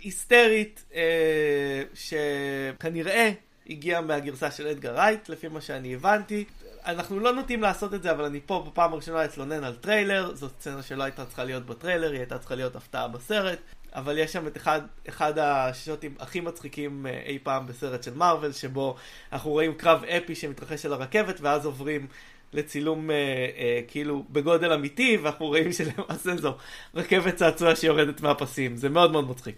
היסטרית, 0.00 0.84
אה, 0.94 1.82
שכנראה 1.94 3.32
הגיעה 3.70 4.00
מהגרסה 4.00 4.50
של 4.50 4.66
אדגר 4.66 4.94
רייט, 4.94 5.28
לפי 5.28 5.48
מה 5.48 5.60
שאני 5.60 5.94
הבנתי. 5.94 6.44
אנחנו 6.86 7.20
לא 7.20 7.32
נוטים 7.32 7.62
לעשות 7.62 7.94
את 7.94 8.02
זה, 8.02 8.10
אבל 8.10 8.24
אני 8.24 8.40
פה 8.46 8.66
בפעם 8.70 8.92
הראשונה 8.92 9.24
אתלונן 9.24 9.64
על 9.64 9.74
טריילר, 9.74 10.34
זאת 10.34 10.52
סצנה 10.60 10.82
שלא 10.82 11.02
הייתה 11.02 11.26
צריכה 11.26 11.44
להיות 11.44 11.66
בטריילר, 11.66 12.10
היא 12.10 12.18
הייתה 12.18 12.38
צריכה 12.38 12.54
להיות 12.54 12.76
הפתעה 12.76 13.08
בסרט. 13.08 13.58
אבל 13.94 14.18
יש 14.18 14.32
שם 14.32 14.46
את 14.46 14.56
אחד, 14.56 14.80
אחד 15.08 15.38
השוטים 15.38 16.14
הכי 16.18 16.40
מצחיקים 16.40 17.06
אה, 17.06 17.20
אי 17.26 17.38
פעם 17.42 17.66
בסרט 17.66 18.02
של 18.02 18.14
מארוול, 18.14 18.52
שבו 18.52 18.96
אנחנו 19.32 19.50
רואים 19.50 19.74
קרב 19.74 20.04
אפי 20.04 20.34
שמתרחש 20.34 20.86
על 20.86 20.92
הרכבת, 20.92 21.40
ואז 21.40 21.66
עוברים 21.66 22.06
לצילום 22.52 23.10
אה, 23.10 23.16
אה, 23.16 23.80
כאילו 23.88 24.24
בגודל 24.30 24.72
אמיתי, 24.72 25.16
ואנחנו 25.22 25.46
רואים 25.46 25.72
שלמעשה 25.72 26.36
זו 26.36 26.54
רכבת 26.94 27.34
צעצוע 27.34 27.76
שיורדת 27.76 28.20
מהפסים. 28.20 28.76
זה 28.76 28.88
מאוד 28.88 29.12
מאוד 29.12 29.30
מצחיק. 29.30 29.56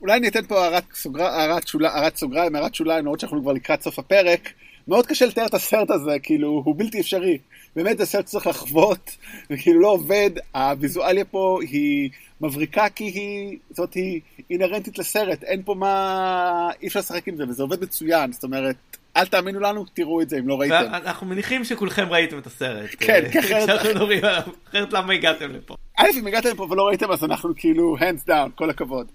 אולי 0.00 0.18
אני 0.18 0.28
אתן 0.28 0.46
פה 0.46 0.64
הערת, 0.64 0.84
סוגר, 0.94 1.24
הערת, 1.24 2.16
סוגריים, 2.16 2.56
הערת 2.56 2.74
שוליים, 2.74 3.04
למרות 3.04 3.20
שאנחנו 3.20 3.42
כבר 3.42 3.52
לקראת 3.52 3.82
סוף 3.82 3.98
הפרק. 3.98 4.52
מאוד 4.88 5.06
קשה 5.06 5.26
לתאר 5.26 5.46
את 5.46 5.54
הסרט 5.54 5.90
הזה, 5.90 6.18
כאילו, 6.22 6.62
הוא 6.64 6.74
בלתי 6.78 7.00
אפשרי. 7.00 7.38
באמת 7.76 7.98
זה 7.98 8.06
סרט 8.06 8.28
שצריך 8.28 8.46
לחוות, 8.46 9.16
וכאילו 9.50 9.80
לא 9.80 9.88
עובד. 9.88 10.30
הוויזואליה 10.54 11.24
פה 11.24 11.58
היא 11.62 12.10
מבריקה 12.40 12.88
כי 12.88 13.04
היא, 13.04 13.58
זאת 13.70 13.78
אומרת, 13.78 13.94
היא 13.94 14.20
אינהרנטית 14.50 14.98
לסרט. 14.98 15.42
אין 15.44 15.62
פה 15.64 15.74
מה, 15.74 16.70
אי 16.82 16.86
אפשר 16.86 17.00
לשחק 17.00 17.28
עם 17.28 17.36
זה, 17.36 17.44
וזה 17.48 17.62
עובד 17.62 17.82
מצוין. 17.82 18.32
זאת 18.32 18.44
אומרת, 18.44 18.76
אל 19.16 19.26
תאמינו 19.26 19.60
לנו, 19.60 19.84
תראו 19.94 20.22
את 20.22 20.28
זה 20.28 20.38
אם 20.38 20.48
לא 20.48 20.60
ראיתם. 20.60 20.74
אנחנו 20.92 21.26
מניחים 21.26 21.64
שכולכם 21.64 22.06
ראיתם 22.10 22.38
את 22.38 22.46
הסרט. 22.46 22.90
כן, 22.98 23.24
כי 23.32 23.38
אחרת 23.38 24.92
למה 24.92 25.12
הגעתם 25.12 25.50
לפה? 25.52 25.74
א', 25.96 26.06
אם 26.18 26.26
הגעתם 26.26 26.48
לפה 26.48 26.66
ולא 26.70 26.86
ראיתם, 26.86 27.10
אז 27.10 27.24
אנחנו 27.24 27.54
כאילו, 27.56 27.96
hands 27.98 28.28
down, 28.28 28.50
כל 28.54 28.70
הכבוד. 28.70 29.06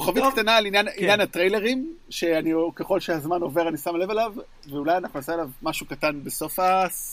כוכבית 0.00 0.24
קטנה 0.32 0.56
על 0.56 0.66
עניין, 0.66 0.86
כן. 0.86 0.92
עניין 0.96 1.20
הטריילרים, 1.20 1.94
שאני, 2.10 2.52
ככל 2.74 3.00
שהזמן 3.00 3.40
עובר 3.40 3.68
אני 3.68 3.78
שם 3.78 3.96
לב 3.96 4.10
אליו, 4.10 4.32
ואולי 4.70 4.96
אנחנו 4.96 5.18
נעשה 5.18 5.32
עליו 5.32 5.48
משהו 5.62 5.86
קטן 5.86 6.24
בסוף, 6.24 6.58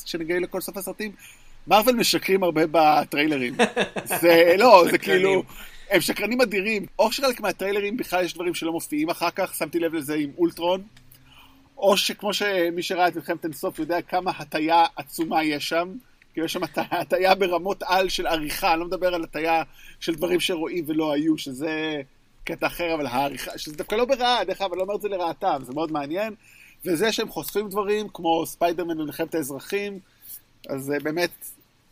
כשנגיע 0.06 0.40
לכל 0.40 0.62
סוף 0.62 0.78
הסרטים. 0.78 1.12
מרוויל 1.68 1.96
משקרים 1.96 2.44
הרבה 2.44 2.62
בטריילרים. 2.72 3.54
זה, 4.22 4.56
לא, 4.58 4.84
זה 4.92 4.98
כאילו, 4.98 5.44
הם 5.90 6.02
שקרנים 6.02 6.42
אדירים. 6.42 6.86
או 7.00 7.12
שחלק 7.12 7.42
מהטריילרים 7.42 7.98
בכלל 7.98 8.24
יש 8.24 8.34
דברים 8.34 8.54
שלא 8.54 8.72
מופיעים 8.72 9.10
אחר 9.10 9.30
כך, 9.30 9.56
שמתי 9.56 9.80
לב 9.80 9.94
לזה 9.94 10.16
עם 10.16 10.32
אולטרון. 10.38 10.82
או 11.78 11.98
שכמו 11.98 12.34
שמי 12.34 12.82
שראה 12.82 13.08
את 13.08 13.16
מלחמת 13.16 13.46
אינסוף 13.46 13.80
יודע 13.80 14.02
כמה 14.02 14.32
הטיה 14.38 14.86
עצומה 14.96 15.44
יש 15.44 15.70
שם. 15.70 15.94
כאילו 16.34 16.46
יש 16.46 16.54
שם 16.54 16.62
הטיה 16.92 17.36
ברמות 17.36 17.84
על 17.86 18.10
של 18.10 18.28
עריכה, 18.28 18.72
אני 18.72 18.80
לא 18.80 18.86
מדבר 18.86 19.16
על 19.16 19.24
הטיה 19.24 19.64
של 20.00 20.16
דברים 20.16 20.40
שרואים 20.40 20.84
ולא 20.88 21.14
היו, 21.14 21.38
שזה 21.38 22.02
קטע 22.44 22.68
אחר, 22.68 22.94
אבל 22.94 23.08
העריכה, 23.08 23.58
שזה 23.58 23.76
דווקא 23.76 23.96
לא 23.96 24.06
ברעה, 24.06 24.44
דרך 24.44 24.62
אגב, 24.62 24.72
אני 24.72 24.78
לא 24.78 24.84
אומר 24.84 24.96
את 24.96 25.02
זה 25.02 25.10
לרעתם, 25.10 25.62
זה 25.66 25.74
מאוד 25.74 25.92
מעניין. 25.92 26.34
וזה 26.86 27.12
שהם 27.12 27.30
חושפים 27.30 27.70
דברים, 27.70 28.08
כמו 28.14 28.46
ספיידרמן 28.46 28.98
במלחמת 28.98 29.36
האזרחים, 29.36 30.00
אז 30.70 30.84
זה 30.84 30.98
באמת 31.04 31.32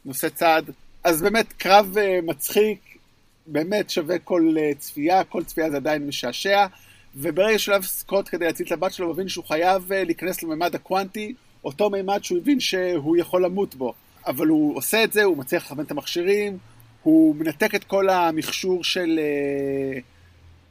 נושא 0.05 0.29
צעד. 0.29 0.69
אז 1.03 1.21
באמת, 1.21 1.53
קרב 1.53 1.95
uh, 1.97 2.25
מצחיק, 2.25 2.79
באמת 3.47 3.89
שווה 3.89 4.19
כל 4.19 4.55
uh, 4.55 4.79
צפייה, 4.79 5.23
כל 5.23 5.43
צפייה 5.43 5.69
זה 5.69 5.77
עדיין 5.77 6.07
משעשע. 6.07 6.65
וברגע 7.15 7.59
שלב 7.59 7.83
סקוט 7.83 8.29
כדי 8.29 8.45
להציל 8.45 8.67
את 8.67 8.71
הבת 8.71 8.93
שלו, 8.93 9.09
מבין 9.09 9.27
שהוא 9.27 9.45
חייב 9.45 9.93
להיכנס 9.93 10.43
לממד 10.43 10.75
הקוונטי, 10.75 11.33
אותו 11.63 11.89
מימד 11.89 12.23
שהוא 12.23 12.37
הבין 12.37 12.59
שהוא 12.59 13.17
יכול 13.17 13.45
למות 13.45 13.75
בו. 13.75 13.93
אבל 14.27 14.47
הוא 14.47 14.77
עושה 14.77 15.03
את 15.03 15.13
זה, 15.13 15.23
הוא 15.23 15.37
מצליח 15.37 15.65
לכוון 15.65 15.85
את 15.85 15.91
המכשירים, 15.91 16.57
הוא 17.03 17.35
מנתק 17.35 17.75
את 17.75 17.83
כל 17.83 18.09
המכשור 18.09 18.83
של... 18.83 19.19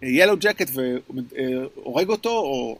אה, 0.02 0.06
ילו 0.06 0.36
ג'קט 0.36 0.70
והורג 0.74 2.08
אותו, 2.08 2.30
או 2.30 2.78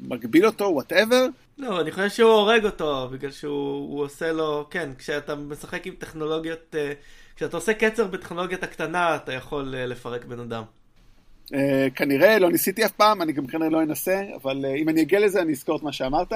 מגביל 0.00 0.46
אותו, 0.46 0.64
whatever. 0.64 1.26
לא, 1.58 1.80
אני 1.80 1.90
חושב 1.90 2.08
שהוא 2.08 2.30
הורג 2.30 2.64
אותו, 2.64 3.08
בגלל 3.12 3.30
שהוא 3.30 4.04
עושה 4.04 4.32
לו, 4.32 4.66
כן, 4.70 4.90
כשאתה 4.98 5.34
משחק 5.34 5.86
עם 5.86 5.94
טכנולוגיות, 5.94 6.74
אה, 6.74 6.92
כשאתה 7.36 7.56
עושה 7.56 7.74
קצר 7.74 8.06
בטכנולוגיית 8.06 8.62
הקטנה, 8.62 9.16
אתה 9.16 9.32
יכול 9.32 9.74
אה, 9.74 9.86
לפרק 9.86 10.24
בן 10.24 10.40
אדם. 10.40 10.62
אה, 11.54 11.88
כנראה, 11.94 12.38
לא 12.38 12.50
ניסיתי 12.50 12.84
אף 12.84 12.92
פעם, 12.92 13.22
אני 13.22 13.32
גם 13.32 13.46
כנראה 13.46 13.68
לא 13.68 13.82
אנסה, 13.82 14.22
אבל 14.42 14.64
אה, 14.64 14.74
אם 14.74 14.88
אני 14.88 15.02
אגיע 15.02 15.20
לזה 15.20 15.42
אני 15.42 15.52
אזכור 15.52 15.76
את 15.76 15.82
מה 15.82 15.92
שאמרת. 15.92 16.32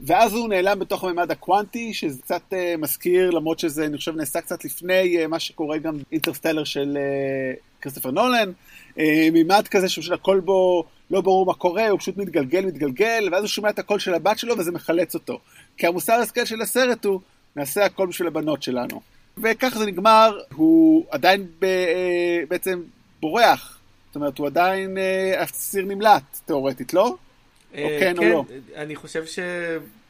ואז 0.00 0.32
הוא 0.32 0.48
נעלם 0.48 0.78
בתוך 0.78 1.04
הממד 1.04 1.30
הקוונטי, 1.30 1.94
שזה 1.94 2.22
קצת 2.22 2.42
אה, 2.50 2.56
מזכיר, 2.78 3.30
למרות 3.30 3.58
שזה, 3.58 3.86
אני 3.86 3.96
חושב, 3.96 4.16
נעשה 4.16 4.40
קצת 4.40 4.64
לפני 4.64 5.24
אה, 5.24 5.28
מה 5.28 5.38
שקורה 5.38 5.78
גם 5.78 5.98
באינטרסטלר 6.12 6.64
של 6.64 6.96
אה, 6.96 7.80
כריסטופר 7.80 8.10
נולן. 8.10 8.52
Uh, 8.96 9.00
מימד 9.32 9.68
כזה 9.68 9.88
שפשוט 9.88 10.12
הכל 10.12 10.40
בו 10.40 10.84
לא 11.10 11.20
ברור 11.20 11.46
מה 11.46 11.54
קורה, 11.54 11.88
הוא 11.88 11.98
פשוט 11.98 12.16
מתגלגל, 12.16 12.66
מתגלגל, 12.66 13.28
ואז 13.32 13.40
הוא 13.40 13.48
שומע 13.48 13.70
את 13.70 13.78
הקול 13.78 13.98
של 13.98 14.14
הבת 14.14 14.38
שלו 14.38 14.58
וזה 14.58 14.72
מחלץ 14.72 15.14
אותו. 15.14 15.40
כי 15.76 15.86
המוסר 15.86 16.12
השכל 16.12 16.44
של 16.44 16.60
הסרט 16.62 17.04
הוא, 17.04 17.20
נעשה 17.56 17.84
הכל 17.84 18.06
בשביל 18.06 18.28
הבנות 18.28 18.62
שלנו. 18.62 19.00
וככה 19.42 19.78
זה 19.78 19.86
נגמר, 19.86 20.38
הוא 20.54 21.04
עדיין 21.10 21.46
ב, 21.58 21.64
uh, 21.64 22.48
בעצם 22.48 22.82
בורח. 23.20 23.78
זאת 24.06 24.16
אומרת, 24.16 24.38
הוא 24.38 24.46
עדיין 24.46 24.96
אסיר 25.36 25.84
uh, 25.84 25.88
נמלט, 25.88 26.22
תאורטית, 26.44 26.94
לא? 26.94 27.16
או 27.78 27.78
אה, 27.78 27.96
כן, 28.00 28.16
כן 28.16 28.18
או 28.18 28.32
לא? 28.32 28.44
אני 28.76 28.96
חושב 28.96 29.26
ש... 29.26 29.38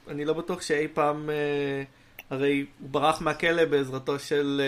אני 0.08 0.24
לא 0.24 0.32
בטוח 0.32 0.62
שאי 0.62 0.88
פעם... 0.88 1.30
אה, 1.30 1.82
הרי 2.30 2.64
הוא 2.80 2.88
ברח 2.90 3.22
מהכלא 3.22 3.64
בעזרתו 3.64 4.18
של... 4.18 4.62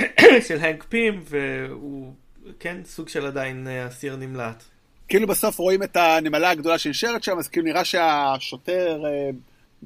אה, 0.00 0.04
של 0.48 0.58
הנק 0.60 0.84
פים, 0.88 1.22
והוא 1.24 2.12
כן 2.60 2.76
סוג 2.84 3.08
של 3.08 3.26
עדיין 3.26 3.66
אסיר 3.88 4.16
נמלט. 4.16 4.62
כאילו 5.08 5.26
בסוף 5.26 5.58
רואים 5.58 5.82
את 5.82 5.96
הנמלה 5.96 6.50
הגדולה 6.50 6.78
שנשארת 6.78 7.22
שם, 7.22 7.38
אז 7.38 7.48
כאילו 7.48 7.66
נראה 7.66 7.84
שהשוטר, 7.84 9.02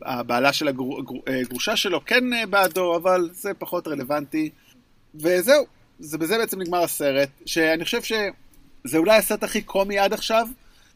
הבעלה 0.02 0.52
של 0.52 0.68
הגרושה 0.68 1.76
שלו 1.76 2.04
כן 2.04 2.50
בעדו, 2.50 2.96
אבל 2.96 3.30
זה 3.32 3.54
פחות 3.58 3.88
רלוונטי. 3.88 4.50
וזהו, 5.14 5.64
זה 5.98 6.18
בזה 6.18 6.38
בעצם 6.38 6.60
נגמר 6.60 6.82
הסרט, 6.82 7.28
שאני 7.46 7.84
חושב 7.84 8.02
שזה 8.02 8.98
אולי 8.98 9.16
הסרט 9.16 9.42
הכי 9.42 9.62
קומי 9.62 9.98
עד 9.98 10.12
עכשיו. 10.12 10.48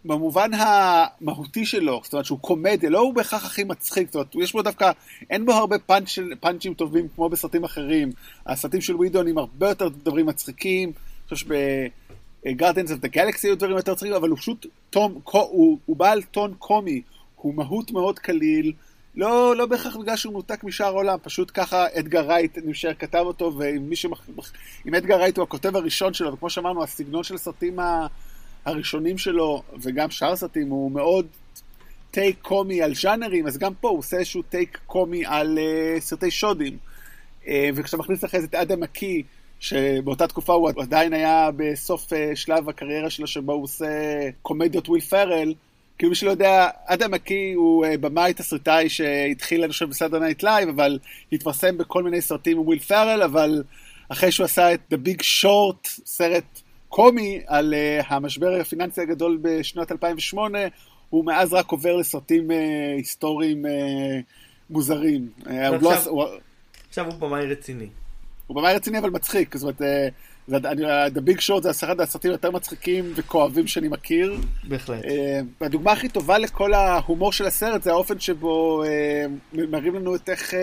במובן 0.05 0.51
המהותי 0.55 1.67
שלו, 1.67 2.01
זאת 2.05 2.13
אומרת 2.13 2.25
שהוא 2.25 2.39
קומדיה, 2.39 2.91
לא 2.91 2.99
הוא 2.99 3.15
בהכרח 3.15 3.45
הכי 3.45 3.65
מצחיק, 3.65 4.07
זאת 4.07 4.15
אומרת, 4.15 4.35
יש 4.35 4.53
בו 4.53 4.63
דווקא, 4.63 4.91
אין 5.31 5.47
בו 5.47 5.53
הרבה 5.53 5.79
פאנצ', 5.79 6.19
פאנצ'ים 6.41 6.75
טובים 6.75 7.09
כמו 7.15 7.29
בסרטים 7.29 7.65
אחרים. 7.65 8.13
הסרטים 8.47 8.81
של 8.81 8.97
ווידון 8.97 9.29
עם 9.29 9.39
הרבה 9.39 9.69
יותר 9.69 9.89
דברים 9.89 10.27
מצחיקים, 10.27 10.93
חושב 11.35 11.47
שב-Guardians 11.47 12.89
of 12.89 13.05
the 13.05 13.17
Galaxy 13.17 13.41
היו 13.43 13.57
דברים 13.57 13.77
יותר 13.77 13.93
מצחיקים, 13.93 14.15
אבל 14.15 14.29
הוא 14.29 14.39
פשוט 14.39 14.67
טום, 14.91 15.21
הוא, 15.25 15.79
הוא 15.87 15.97
בעל 15.97 16.23
טון 16.23 16.55
קומי, 16.59 17.03
הוא 17.37 17.55
מהות 17.55 17.91
מאוד 17.91 18.19
קליל, 18.19 18.73
לא, 19.15 19.57
לא 19.57 19.67
בהכרח 19.67 19.97
בגלל 19.97 20.17
שהוא 20.17 20.33
מנותק 20.33 20.65
משאר 20.65 20.87
העולם, 20.87 21.19
פשוט 21.23 21.51
ככה 21.55 21.87
אדגר 21.99 22.27
רייט 22.27 22.59
נשאר 22.65 22.95
כתב 22.95 23.23
אותו, 23.27 23.53
ואם 23.59 23.95
שמח... 23.95 24.27
אדגר 24.97 25.17
רייט 25.17 25.37
הוא 25.37 25.43
הכותב 25.43 25.77
הראשון 25.77 26.15
שלו, 26.15 26.33
וכמו 26.33 26.51
שאמרנו, 26.51 26.83
הסגנון 26.83 27.23
של 27.23 27.35
הסרטים 27.35 27.79
ה... 27.81 28.07
הראשונים 28.65 29.19
שלו, 29.19 29.63
וגם 29.83 30.11
שאר 30.11 30.37
סרטים, 30.37 30.69
הוא 30.69 30.91
מאוד 30.91 31.27
take 32.11 32.37
קומי 32.43 32.83
על 32.83 32.95
ז'אנרים, 32.95 33.47
אז 33.47 33.59
גם 33.59 33.75
פה 33.75 33.89
הוא 33.89 33.99
עושה 33.99 34.17
איזשהו 34.17 34.43
take 34.43 34.79
קומי 34.87 35.27
על 35.27 35.59
uh, 35.59 36.01
סרטי 36.01 36.31
שודים. 36.31 36.79
Uh, 37.45 37.49
וכשאתה 37.75 37.97
מכניס 37.97 38.25
לך 38.25 38.35
את 38.35 38.55
אדם 38.55 38.81
מקי, 38.81 39.23
שבאותה 39.63 40.27
תקופה 40.27 40.53
הוא 40.53 40.71
עדיין 40.83 41.13
היה 41.13 41.51
בסוף 41.57 42.13
uh, 42.13 42.17
שלב 42.35 42.69
הקריירה 42.69 43.11
שלו, 43.11 43.27
שבו 43.27 43.53
הוא 43.53 43.63
עושה 43.63 43.87
קומדיות 44.43 44.89
וויל 44.89 45.01
פרל, 45.01 45.55
כאילו 45.99 46.11
מי 46.11 46.17
שלא 46.17 46.31
יודע, 46.31 46.69
אדם 46.87 47.11
מקי 47.11 47.53
הוא 47.53 47.87
uh, 47.87 47.89
במאי 47.99 48.35
תסריטאי 48.35 48.89
שהתחיל, 48.89 49.63
אני 49.63 49.73
חושב, 49.73 49.89
בסאטרדיי 49.89 50.19
נייט 50.19 50.43
לייב, 50.43 50.69
אבל 50.69 50.99
התפרסם 51.33 51.79
בכל 51.79 52.03
מיני 52.03 52.21
סרטים 52.21 52.59
עם 52.59 52.67
וויל 52.67 52.79
פרל, 52.79 53.23
אבל 53.23 53.63
אחרי 54.09 54.33
שהוא 54.33 54.45
עשה 54.45 54.75
את 54.75 54.81
The 54.93 54.97
Big 55.09 55.21
Short, 55.21 55.89
סרט 56.07 56.61
קומי 56.89 57.41
על 57.47 57.75
uh, 57.75 58.07
המשבר 58.09 58.61
הפיננסי 58.61 59.01
הגדול 59.01 59.39
בשנת 59.43 59.93
2008, 59.93 60.59
הוא 61.11 61.25
מאז 61.25 61.53
רק 61.53 61.71
עובר 61.71 61.97
לסרטים 61.97 62.51
uh, 62.51 62.55
היסטוריים 62.97 63.65
uh, 63.65 63.69
מוזרים. 64.71 65.29
עכשיו, 65.41 65.79
לא, 65.83 65.95
הוא... 66.07 66.25
עכשיו 66.89 67.07
הוא 67.07 67.15
במאי 67.15 67.47
רציני. 67.47 67.89
הוא 68.53 68.61
במאי 68.61 68.75
רציני 68.75 68.99
אבל 68.99 69.11
מצחיק, 69.11 69.57
זאת 69.57 69.81
אומרת, 69.81 70.13
uh, 70.51 71.15
The 71.15 71.21
Big 71.29 71.39
Short 71.39 71.63
זה 71.63 71.71
אחד 71.71 72.01
הסרטים 72.01 72.31
היותר 72.31 72.51
מצחיקים 72.51 73.13
וכואבים 73.17 73.67
שאני 73.67 73.89
מכיר. 73.89 74.37
בהחלט. 74.65 75.05
והדוגמה 75.61 75.93
הכי 75.93 76.09
טובה 76.09 76.39
לכל 76.39 76.75
ההומור 76.75 77.33
של 77.33 77.47
הסרט 77.47 77.83
זה 77.83 77.91
האופן 77.91 78.21
שבו 78.21 78.85
מראים 79.53 79.95
לנו 79.95 80.15
את 80.15 80.29
איך 80.29 80.55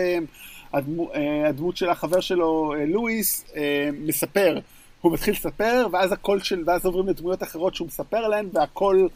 הדמות 0.72 1.76
של 1.76 1.88
החבר 1.88 2.20
שלו, 2.20 2.74
לואיס, 2.86 3.52
מספר. 3.92 4.58
הוא 5.00 5.12
מתחיל 5.12 5.34
לספר, 5.34 5.86
ואז 5.92 6.12
הקול 6.12 6.40
של, 6.40 6.62
ואז 6.66 6.86
עוברים 6.86 7.08
לדמויות 7.08 7.42
אחרות 7.42 7.74
שהוא 7.74 7.86
מספר 7.88 8.28
להן, 8.28 8.48
והקול, 8.52 9.08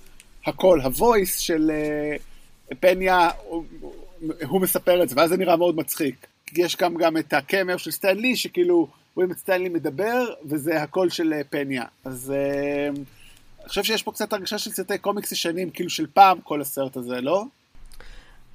הקול, 0.47 0.81
הוויס 0.81 1.39
של 1.39 1.70
uh, 2.70 2.75
פניה, 2.81 3.29
הוא, 3.49 3.64
הוא 4.49 4.61
מספר 4.61 5.03
את 5.03 5.09
זה, 5.09 5.14
ואז 5.18 5.31
זה 5.31 5.37
נראה 5.37 5.57
מאוד 5.57 5.77
מצחיק. 5.77 6.27
יש 6.53 6.76
גם 6.76 6.95
גם 6.95 7.16
את 7.16 7.32
הקמר 7.32 7.76
של 7.76 7.90
סטנלי, 7.90 8.36
שכאילו 8.36 8.88
רואים 9.14 9.32
את 9.32 9.38
סטנלי 9.38 9.68
מדבר, 9.68 10.24
וזה 10.45 10.82
הקול 10.82 11.11
של 11.11 11.32
uh, 11.32 11.45
פניה. 11.51 11.84
אז 12.05 12.32
uh, 12.34 12.99
אני 13.61 13.68
חושב 13.68 13.82
שיש 13.82 14.03
פה 14.03 14.12
קצת 14.12 14.32
הרגשה 14.32 14.59
של 14.59 14.70
סרטי 14.70 14.99
קומיקס 14.99 15.32
ישנים, 15.32 15.70
כאילו 15.70 15.90
של 15.90 16.07
פעם, 16.07 16.40
כל 16.40 16.61
הסרט 16.61 16.97
הזה, 16.97 17.20
לא? 17.20 17.45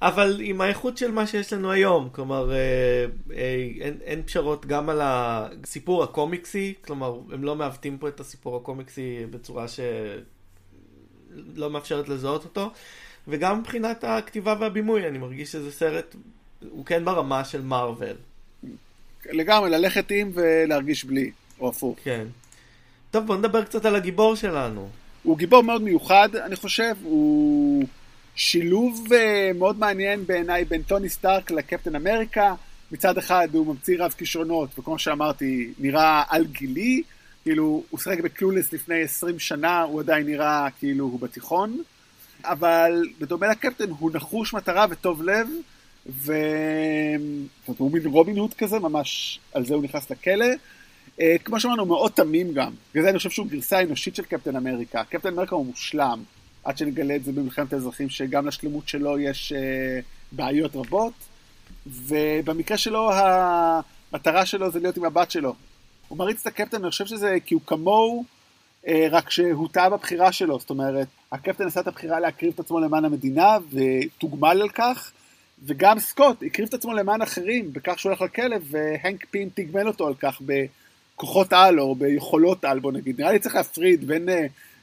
אבל 0.02 0.40
עם 0.42 0.60
האיכות 0.60 0.98
של 0.98 1.10
מה 1.10 1.26
שיש 1.26 1.52
לנו 1.52 1.72
היום, 1.72 2.08
כלומר, 2.12 2.52
אה, 2.52 2.56
אה, 3.36 3.68
אין, 3.80 3.98
אין 4.04 4.22
פשרות 4.22 4.66
גם 4.66 4.90
על 4.90 5.00
הסיפור 5.02 6.02
הקומיקסי, 6.02 6.74
כלומר, 6.80 7.20
הם 7.32 7.44
לא 7.44 7.56
מעוותים 7.56 7.98
פה 7.98 8.08
את 8.08 8.20
הסיפור 8.20 8.56
הקומיקסי 8.56 9.26
בצורה 9.30 9.66
שלא 9.68 11.70
מאפשרת 11.70 12.08
לזהות 12.08 12.44
אותו, 12.44 12.70
וגם 13.28 13.60
מבחינת 13.60 14.04
הכתיבה 14.04 14.54
והבימוי, 14.60 15.08
אני 15.08 15.18
מרגיש 15.18 15.52
שזה 15.52 15.72
סרט, 15.72 16.16
הוא 16.70 16.86
כן 16.86 17.04
ברמה 17.04 17.44
של 17.44 17.60
מארוול. 17.60 18.16
לגמרי, 19.30 19.70
ללכת 19.70 20.10
עם 20.10 20.30
ולהרגיש 20.34 21.04
בלי, 21.04 21.30
או 21.60 21.68
הפוך. 21.68 21.98
כן. 22.04 22.26
טוב, 23.10 23.26
בוא 23.26 23.36
נדבר 23.36 23.64
קצת 23.64 23.84
על 23.84 23.96
הגיבור 23.96 24.34
שלנו. 24.34 24.88
הוא 25.22 25.38
גיבור 25.38 25.62
מאוד 25.62 25.82
מיוחד, 25.82 26.36
אני 26.36 26.56
חושב, 26.56 26.94
הוא... 27.02 27.84
שילוב 28.40 29.06
uh, 29.08 29.58
מאוד 29.58 29.78
מעניין 29.78 30.26
בעיניי 30.26 30.64
בין 30.64 30.82
טוני 30.82 31.08
סטארק 31.08 31.50
לקפטן 31.50 31.96
אמריקה. 31.96 32.54
מצד 32.92 33.18
אחד 33.18 33.48
הוא 33.52 33.66
ממציא 33.66 33.96
רב 33.98 34.12
כישרונות, 34.12 34.78
וכמו 34.78 34.98
שאמרתי, 34.98 35.72
נראה 35.78 36.22
על 36.28 36.44
גילי, 36.44 37.02
כאילו 37.42 37.82
הוא 37.90 38.00
שיחק 38.00 38.20
בקלולס 38.20 38.72
לפני 38.72 39.02
20 39.02 39.38
שנה, 39.38 39.82
הוא 39.82 40.00
עדיין 40.00 40.26
נראה 40.26 40.68
כאילו 40.78 41.04
הוא 41.04 41.20
בתיכון, 41.20 41.82
אבל 42.44 43.04
בדומה 43.20 43.48
לקפטן 43.48 43.90
הוא 43.98 44.10
נחוש 44.14 44.54
מטרה 44.54 44.86
וטוב 44.90 45.22
לב, 45.22 45.48
והוא 46.18 47.92
מין 47.92 48.06
רובין 48.06 48.38
הוד 48.38 48.54
כזה, 48.54 48.78
ממש 48.78 49.40
על 49.52 49.66
זה 49.66 49.74
הוא 49.74 49.82
נכנס 49.82 50.10
לכלא. 50.10 50.46
Uh, 51.18 51.22
כמו 51.44 51.60
שאמרנו, 51.60 51.86
מאוד 51.86 52.12
תמים 52.12 52.52
גם. 52.52 52.72
בגלל 52.90 53.02
זה 53.04 53.10
אני 53.10 53.18
חושב 53.18 53.30
שהוא 53.30 53.46
גרסה 53.46 53.80
אנושית 53.80 54.16
של 54.16 54.22
קפטן 54.22 54.56
אמריקה. 54.56 55.04
קפטן 55.04 55.28
אמריקה 55.28 55.54
הוא 55.54 55.66
מושלם. 55.66 56.22
עד 56.64 56.78
שנגלה 56.78 57.16
את 57.16 57.24
זה 57.24 57.32
במלחמת 57.32 57.72
האזרחים, 57.72 58.08
שגם 58.08 58.46
לשלמות 58.46 58.88
שלו 58.88 59.18
יש 59.18 59.52
uh, 59.52 60.04
בעיות 60.32 60.76
רבות, 60.76 61.12
ובמקרה 61.86 62.76
שלו, 62.76 63.10
המטרה 63.12 64.46
שלו 64.46 64.70
זה 64.70 64.80
להיות 64.80 64.96
עם 64.96 65.04
הבת 65.04 65.30
שלו. 65.30 65.54
הוא 66.08 66.18
מריץ 66.18 66.40
את 66.40 66.46
הקפטן, 66.46 66.76
אני 66.82 66.90
חושב 66.90 67.06
שזה 67.06 67.36
כי 67.46 67.54
הוא 67.54 67.62
כמוהו, 67.66 68.24
uh, 68.84 68.88
רק 69.10 69.30
שהוא 69.30 69.68
טעה 69.72 69.90
בבחירה 69.90 70.32
שלו, 70.32 70.58
זאת 70.58 70.70
אומרת, 70.70 71.08
הקפטן 71.32 71.66
עשה 71.66 71.80
את 71.80 71.86
הבחירה 71.86 72.20
להקריב 72.20 72.52
את 72.54 72.60
עצמו 72.60 72.80
למען 72.80 73.04
המדינה, 73.04 73.56
ותוגמל 73.70 74.62
על 74.62 74.68
כך, 74.68 75.12
וגם 75.66 75.98
סקוט 75.98 76.42
הקריב 76.46 76.68
את 76.68 76.74
עצמו 76.74 76.94
למען 76.94 77.22
אחרים, 77.22 77.72
בכך 77.72 77.98
שהוא 77.98 78.10
הולך 78.10 78.22
לכלא, 78.22 78.56
והנק 78.70 79.24
פין 79.30 79.48
תגמל 79.54 79.86
אותו 79.86 80.06
על 80.06 80.14
כך 80.14 80.42
בכוחות 80.46 81.52
על, 81.52 81.80
או 81.80 81.94
ביכולות 81.94 82.64
על, 82.64 82.78
בוא 82.78 82.92
נגיד. 82.92 83.20
נראה 83.20 83.32
לי 83.32 83.38
צריך 83.38 83.54
להפריד 83.54 84.06
בין... 84.06 84.28
Uh, 84.28 84.32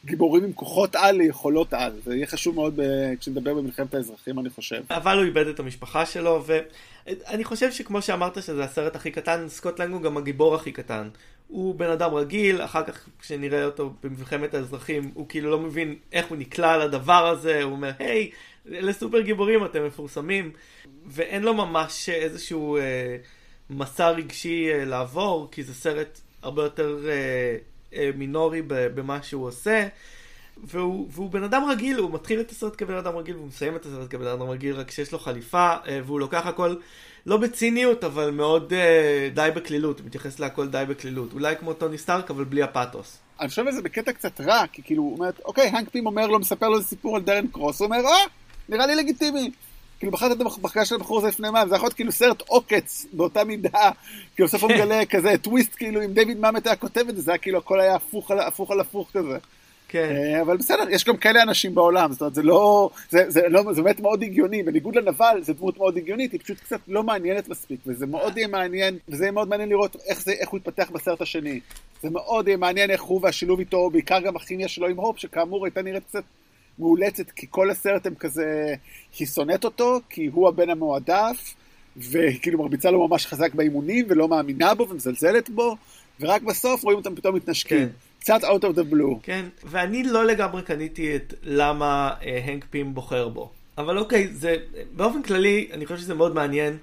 גיבורים 0.05 0.43
עם 0.43 0.53
כוחות 0.53 0.95
על 0.95 1.15
ליכולות 1.15 1.73
על. 1.73 1.91
זה 2.05 2.15
יהיה 2.15 2.27
חשוב 2.27 2.55
מאוד 2.55 2.79
כשנדבר 3.19 3.53
במלחמת 3.53 3.93
האזרחים, 3.93 4.39
אני 4.39 4.49
חושב. 4.49 4.81
אבל 4.89 5.17
הוא 5.17 5.25
איבד 5.25 5.47
את 5.47 5.59
המשפחה 5.59 6.05
שלו, 6.05 6.43
ואני 6.45 7.43
חושב 7.43 7.71
שכמו 7.71 8.01
שאמרת 8.01 8.43
שזה 8.43 8.63
הסרט 8.63 8.95
הכי 8.95 9.11
קטן, 9.11 9.45
סקוט 9.49 9.79
לנג 9.79 9.93
הוא 9.93 10.01
גם 10.01 10.17
הגיבור 10.17 10.55
הכי 10.55 10.71
קטן. 10.71 11.09
הוא 11.47 11.75
בן 11.75 11.89
אדם 11.89 12.13
רגיל, 12.13 12.61
אחר 12.61 12.83
כך 12.83 13.07
כשנראה 13.21 13.65
אותו 13.65 13.93
במלחמת 14.03 14.53
האזרחים, 14.53 15.11
הוא 15.13 15.25
כאילו 15.29 15.51
לא 15.51 15.59
מבין 15.59 15.95
איך 16.13 16.27
הוא 16.27 16.37
נקלע 16.37 16.77
לדבר 16.77 17.27
הזה, 17.27 17.63
הוא 17.63 17.71
אומר, 17.71 17.91
היי, 17.99 18.09
אלה 18.19 18.31
סופר 18.91 19.21
גיבורים, 19.21 19.65
אתם 19.65 19.85
מפורסמים, 19.85 20.51
ואין 21.05 21.43
לו 21.43 21.53
ממש 21.53 22.09
איזשהו 22.09 22.77
אה, 22.77 23.17
מסע 23.69 24.09
רגשי 24.09 24.69
אה, 24.73 24.85
לעבור, 24.85 25.47
כי 25.51 25.63
זה 25.63 25.73
סרט 25.73 26.19
הרבה 26.41 26.63
יותר... 26.63 26.99
אה, 27.07 27.57
אה, 27.93 28.09
מינורי 28.17 28.61
במה 28.67 29.23
שהוא 29.23 29.45
עושה. 29.45 29.87
והוא, 30.63 31.07
והוא 31.11 31.29
בן 31.29 31.43
אדם 31.43 31.63
רגיל, 31.69 31.97
הוא 31.97 32.13
מתחיל 32.13 32.39
את 32.39 32.51
הסרט 32.51 32.73
כבן 32.77 32.93
אדם 32.93 33.15
רגיל 33.15 33.35
והוא 33.35 33.47
מסיים 33.47 33.75
את 33.75 33.85
הסרט 33.85 34.09
כבן 34.09 34.27
אדם 34.27 34.49
רגיל, 34.49 34.75
רק 34.75 34.91
שיש 34.91 35.11
לו 35.11 35.19
חליפה, 35.19 35.75
אה, 35.87 35.99
והוא 36.05 36.19
לוקח 36.19 36.45
הכל, 36.45 36.75
לא 37.25 37.37
בציניות, 37.37 38.03
אבל 38.03 38.31
מאוד 38.31 38.73
uh, 38.73 39.35
די 39.35 39.49
בקלילות, 39.55 40.01
מתייחס 40.05 40.39
להכל 40.39 40.67
די 40.67 40.83
בקלילות. 40.89 41.33
אולי 41.33 41.55
כמו 41.55 41.73
טוני 41.73 41.97
סטארק, 41.97 42.31
אבל 42.31 42.43
בלי 42.43 42.63
הפאתוס. 42.63 43.19
אני 43.39 43.49
חושב 43.49 43.67
על 43.67 43.73
זה 43.73 43.81
בקטע 43.81 44.13
קצת 44.13 44.41
רע, 44.41 44.67
כי 44.71 44.83
כאילו, 44.83 45.03
הוא 45.03 45.13
אומר, 45.13 45.29
אוקיי, 45.45 45.67
הנק 45.67 45.89
פים 45.89 46.05
אומר 46.05 46.27
לו, 46.27 46.39
מספר 46.39 46.69
לו 46.69 46.81
סיפור 46.81 47.15
על 47.15 47.21
דרן 47.21 47.47
קרוס, 47.47 47.79
הוא 47.79 47.85
אומר, 47.85 48.05
אה, 48.05 48.25
נראה 48.69 48.85
לי 48.85 48.95
לגיטימי. 48.95 49.51
כאילו 49.99 50.11
בחרת 50.11 50.31
את 50.31 50.41
המחקר 50.41 50.85
של 50.85 50.95
הבחור 50.95 51.17
הזה 51.17 51.27
לפני 51.27 51.49
מה, 51.49 51.67
זה 51.67 51.75
יכול 51.75 51.85
להיות 51.85 51.93
כאילו 51.93 52.11
סרט 52.11 52.41
עוקץ 52.47 53.05
באותה 53.13 53.43
מידה, 53.43 53.91
כאילו 54.35 54.47
בסוף 54.47 54.63
הוא 54.63 54.71
מגלה 54.71 55.05
כזה 55.05 55.37
טוויסט, 55.41 55.75
כאילו 55.75 56.03
אם 56.03 56.13
דיוויד 56.13 56.39
מאמט 56.39 56.67
היה 56.67 56.75
כותב 56.75 57.05
את 57.09 57.15
זה, 57.15 57.21
זה 57.21 57.31
היה 57.31 57.37
כאילו 57.37 57.57
הכל 57.57 57.79
היה 57.79 57.95
הפוך 57.95 58.31
על 58.31 58.39
הפוך, 58.39 58.71
על 58.71 58.79
הפוך 58.79 59.09
כזה. 59.13 59.37
כן. 59.89 60.15
אה, 60.15 60.41
אבל 60.41 60.57
בסדר, 60.57 60.89
יש 60.89 61.05
גם 61.05 61.17
כאלה 61.17 61.43
אנשים 61.43 61.75
בעולם, 61.75 62.11
זאת 62.11 62.21
אומרת, 62.21 62.35
זה 62.35 62.43
לא, 62.43 62.89
זה, 63.09 63.25
זה, 63.27 63.41
לא, 63.49 63.73
זה 63.73 63.81
באמת 63.81 63.99
מאוד 63.99 64.23
הגיוני, 64.23 64.63
בניגוד 64.63 64.95
לנבל, 64.95 65.39
זו 65.41 65.53
דמות 65.53 65.77
מאוד 65.77 65.97
הגיונית, 65.97 66.31
היא 66.31 66.39
פשוט 66.39 66.59
קצת 66.59 66.79
לא 66.87 67.03
מעניינת 67.03 67.49
מספיק, 67.49 67.79
וזה 67.87 68.05
מאוד 68.05 68.37
יהיה 68.37 68.47
מעניין, 68.47 68.97
וזה 69.09 69.23
יהיה 69.23 69.31
מאוד 69.31 69.47
מעניין 69.47 69.69
לראות 69.69 69.95
איך, 70.07 70.21
זה, 70.21 70.31
איך 70.31 70.49
הוא 70.49 70.57
יתפתח 70.57 70.89
בסרט 70.93 71.21
השני. 71.21 71.59
זה 72.01 72.09
מאוד 72.09 72.47
יהיה 72.47 72.57
מעניין 72.57 72.89
איך 72.89 73.01
הוא 73.01 73.19
והשילוב 73.23 73.59
איתו, 73.59 73.89
בעיקר 73.89 74.19
גם 74.19 74.35
הכימיה 74.35 74.67
שלו 74.67 74.87
עם 74.87 74.97
הופ, 74.97 75.17
שכאמור 75.17 75.65
הייתה 75.65 75.81
נראית 75.81 76.03
קצת 76.03 76.23
מאולצת, 76.79 77.31
כי 77.31 77.47
כל 77.49 77.69
הסרט 77.69 78.07
הם 78.07 78.15
כזה, 78.15 78.75
היא 79.19 79.27
שונאת 79.27 79.65
אותו, 79.65 79.99
כי 80.09 80.25
הוא 80.25 80.47
הבן 80.47 80.69
המועדף, 80.69 81.53
וכאילו 81.97 82.59
מרביצה 82.59 82.91
לו 82.91 83.07
ממש 83.07 83.25
חזק 83.25 83.53
באימונים, 83.53 84.05
ולא 84.09 84.27
מאמינה 84.27 84.73
בו 84.73 84.89
ומזלזלת 84.89 85.49
בו, 85.49 85.75
ורק 86.19 86.41
בסוף 86.41 86.83
רואים 86.83 86.97
אותם 86.97 87.15
פתאום 87.15 87.35
מתנשקים. 87.35 87.77
כן. 87.77 87.87
קצת 88.19 88.43
out 88.43 88.63
of 88.63 88.77
the 88.77 88.93
blue. 88.93 89.19
כן, 89.23 89.45
ואני 89.63 90.03
לא 90.03 90.25
לגמרי 90.25 90.61
קניתי 90.61 91.15
את 91.15 91.33
למה 91.43 92.11
אה, 92.25 92.41
הנק 92.45 92.65
פים 92.69 92.93
בוחר 92.93 93.27
בו. 93.27 93.51
אבל 93.77 93.97
אוקיי, 93.97 94.27
זה, 94.33 94.55
באופן 94.91 95.21
כללי, 95.21 95.67
אני 95.73 95.85
חושב 95.85 95.99
שזה 95.99 96.13
מאוד 96.13 96.35
מעניין 96.35 96.77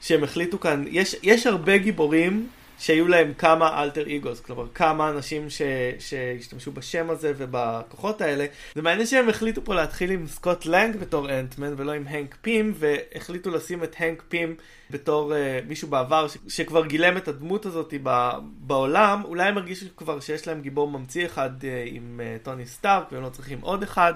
שהם 0.00 0.24
החליטו 0.24 0.60
כאן, 0.60 0.84
יש, 0.88 1.16
יש 1.22 1.46
הרבה 1.46 1.78
גיבורים 1.78 2.48
שהיו 2.80 3.08
להם 3.08 3.34
כמה 3.34 3.82
alter 3.82 4.06
egos, 4.06 4.40
כלומר 4.40 4.66
כמה 4.74 5.10
אנשים 5.10 5.50
ש, 5.50 5.62
שהשתמשו 5.98 6.72
בשם 6.72 7.10
הזה 7.10 7.32
ובכוחות 7.36 8.20
האלה. 8.20 8.46
זה 8.74 8.82
מעניין 8.82 9.06
שהם 9.06 9.28
החליטו 9.28 9.64
פה 9.64 9.74
להתחיל 9.74 10.10
עם 10.10 10.26
סקוט 10.26 10.66
לנג 10.66 10.96
בתור 10.96 11.30
אנטמן 11.30 11.74
ולא 11.76 11.92
עם 11.92 12.04
הנק 12.08 12.36
פים, 12.42 12.74
והחליטו 12.76 13.50
לשים 13.50 13.84
את 13.84 13.96
הנק 13.98 14.22
פים 14.28 14.54
בתור 14.90 15.32
uh, 15.32 15.68
מישהו 15.68 15.88
בעבר 15.88 16.28
ש, 16.28 16.36
שכבר 16.48 16.86
גילם 16.86 17.16
את 17.16 17.28
הדמות 17.28 17.66
הזאת 17.66 17.94
ב, 18.02 18.30
בעולם. 18.42 19.22
אולי 19.24 19.48
הם 19.48 19.58
הרגישו 19.58 19.86
כבר 19.96 20.20
שיש 20.20 20.48
להם 20.48 20.60
גיבור 20.60 20.90
ממציא 20.90 21.26
אחד 21.26 21.50
uh, 21.60 21.64
עם 21.84 22.20
uh, 22.20 22.44
טוני 22.44 22.66
סטארק 22.66 23.12
והם 23.12 23.22
לא 23.22 23.28
צריכים 23.28 23.58
עוד 23.60 23.82
אחד. 23.82 24.14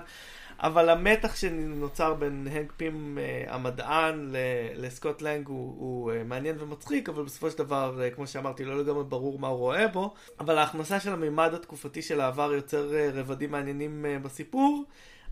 אבל 0.64 0.88
המתח 0.88 1.36
שנוצר 1.36 2.14
בין 2.14 2.46
הנק 2.50 2.72
פים 2.76 3.18
uh, 3.18 3.52
המדען 3.52 4.34
לסקוט 4.76 5.22
לנג 5.22 5.46
הוא, 5.48 5.74
הוא 5.78 6.12
uh, 6.12 6.14
מעניין 6.24 6.56
ומצחיק, 6.58 7.08
אבל 7.08 7.22
בסופו 7.22 7.50
של 7.50 7.58
דבר, 7.58 8.00
uh, 8.00 8.14
כמו 8.14 8.26
שאמרתי, 8.26 8.64
לא 8.64 8.78
לגמרי 8.78 9.04
ברור 9.04 9.38
מה 9.38 9.48
הוא 9.48 9.58
רואה 9.58 9.88
בו. 9.88 10.14
אבל 10.40 10.58
ההכנסה 10.58 11.00
של 11.00 11.12
המימד 11.12 11.54
התקופתי 11.54 12.02
של 12.02 12.20
העבר 12.20 12.52
יוצר 12.52 12.90
רבדים 13.14 13.50
מעניינים 13.50 14.06
בסיפור. 14.22 14.84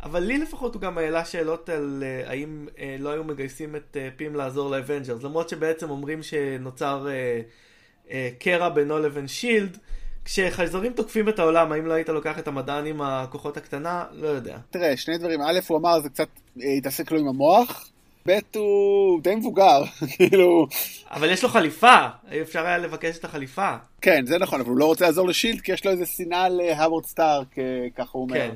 אבל 0.03 0.21
לי 0.21 0.39
לפחות 0.39 0.75
הוא 0.75 0.83
גם 0.83 0.99
העלה 0.99 1.25
שאלות 1.25 1.69
על 1.69 2.03
uh, 2.03 2.29
האם 2.29 2.69
uh, 2.75 2.79
לא 2.99 3.11
היו 3.11 3.25
מגייסים 3.25 3.77
את 3.77 3.97
uh, 3.97 4.17
פים 4.19 4.37
לעזור 4.37 4.71
לאבנג'רס, 4.71 5.23
למרות 5.23 5.49
שבעצם 5.49 5.91
אומרים 5.91 6.23
שנוצר 6.23 7.07
uh, 7.07 8.09
uh, 8.09 8.11
קרע 8.39 8.69
בינו 8.69 8.99
לבין 8.99 9.29
שילד. 9.29 9.79
כשחייזרים 10.25 10.93
תוקפים 10.93 11.29
את 11.29 11.39
העולם, 11.39 11.73
האם 11.73 11.87
לא 11.87 11.93
היית 11.93 12.09
לוקח 12.09 12.39
את 12.39 12.49
המדען 12.49 12.87
עם 12.87 13.03
הכוחות 13.03 13.57
הקטנה? 13.57 14.05
לא 14.13 14.29
יודע. 14.29 14.59
תראה, 14.71 14.97
שני 14.97 15.19
דברים. 15.19 15.43
א', 15.43 15.61
הוא 15.69 15.79
אמר, 15.79 16.01
זה 16.01 16.09
קצת 16.09 16.29
אה, 16.63 16.73
התעסק 16.73 17.11
לו 17.11 17.19
עם 17.19 17.29
המוח. 17.29 17.89
ב', 18.27 18.39
הוא 18.55 19.21
די 19.23 19.35
מבוגר, 19.35 19.83
כאילו... 20.17 20.67
אבל 21.11 21.31
יש 21.31 21.43
לו 21.43 21.49
חליפה, 21.49 22.07
אפשר 22.43 22.67
היה 22.67 22.79
לבקש 22.79 23.19
את 23.19 23.25
החליפה. 23.25 23.75
כן, 24.01 24.27
זה 24.27 24.39
נכון, 24.39 24.61
אבל 24.61 24.71
הוא 24.71 24.79
לא 24.79 24.85
רוצה 24.85 25.05
לעזור 25.05 25.29
לשילד, 25.29 25.61
כי 25.61 25.73
יש 25.73 25.87
לו 25.87 25.91
איזה 25.91 26.07
שנאה 26.07 26.49
להוורד 26.49 27.05
סטארק, 27.05 27.59
אה, 27.59 27.87
ככה 27.97 28.11
הוא 28.13 28.23
אומר. 28.23 28.37
כן. 28.37 28.55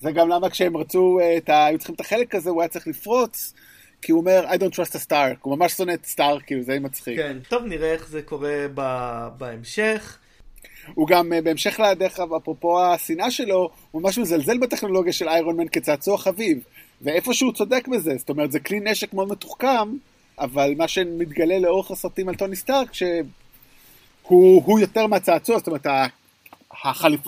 זה 0.00 0.12
גם 0.12 0.28
למה 0.28 0.50
כשהם 0.50 0.76
רצו, 0.76 1.18
אה, 1.20 1.36
את 1.36 1.48
ה... 1.48 1.66
היו 1.66 1.78
צריכים 1.78 1.94
את 1.94 2.00
החלק 2.00 2.34
הזה, 2.34 2.50
הוא 2.50 2.62
היה 2.62 2.68
צריך 2.68 2.86
לפרוץ. 2.86 3.54
כי 4.02 4.12
הוא 4.12 4.20
אומר, 4.20 4.44
I 4.48 4.54
don't 4.54 4.74
trust 4.74 4.94
a 4.94 5.10
Stark, 5.10 5.38
הוא 5.42 5.56
ממש 5.56 5.72
שונא 5.72 5.92
את 5.92 6.06
סטארק, 6.06 6.42
כאילו, 6.46 6.62
זה 6.62 6.80
מצחיק. 6.80 7.16
כן, 7.16 7.36
טוב, 7.48 7.62
נראה 7.64 7.92
איך 7.92 8.08
זה 8.08 8.22
קורה 8.22 8.66
בהמשך. 9.38 10.18
הוא 10.94 11.08
גם, 11.08 11.32
אה, 11.32 11.40
בהמשך 11.40 11.80
לדרך 11.80 12.20
אפרופו 12.20 12.84
השנאה 12.84 13.30
שלו, 13.30 13.70
הוא 13.90 14.02
ממש 14.02 14.18
מזלזל 14.18 14.58
בטכנולוגיה 14.58 15.12
של 15.12 15.28
איירון 15.28 15.56
מן 15.56 15.68
כצעצוע 15.68 16.18
חביב. 16.18 16.58
ואיפה 17.02 17.34
שהוא 17.34 17.52
צודק 17.52 17.88
בזה, 17.88 18.16
זאת 18.18 18.28
אומרת, 18.28 18.52
זה 18.52 18.60
כלי 18.60 18.80
נשק 18.80 19.14
מאוד 19.14 19.28
מתוחכם, 19.28 19.96
אבל 20.38 20.74
מה 20.76 20.88
שמתגלה 20.88 21.58
לאורך 21.58 21.90
הסרטים 21.90 22.28
על 22.28 22.34
טוני 22.34 22.56
סטארק, 22.56 22.94
שהוא 22.94 24.80
יותר 24.80 25.06
מהצעצוע, 25.06 25.58
זאת 25.58 25.66
אומרת, 25.66 25.86
החליפ, 26.72 27.20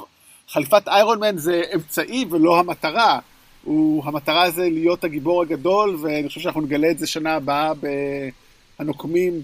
חליפת 0.49 0.89
איירון 0.89 1.21
מן 1.21 1.39
זה 1.39 1.63
אמצעי 1.75 2.25
ולא 2.31 2.59
המטרה. 2.59 3.19
הוא, 3.65 4.05
המטרה 4.07 4.51
זה 4.51 4.71
להיות 4.71 5.05
הגיבור 5.05 5.43
הגדול, 5.43 5.97
ואני 6.01 6.29
חושב 6.29 6.41
שאנחנו 6.41 6.61
נגלה 6.61 6.91
את 6.91 6.99
זה 6.99 7.07
שנה 7.07 7.35
הבאה 7.35 7.73
ב"הנוקמים", 7.81 9.43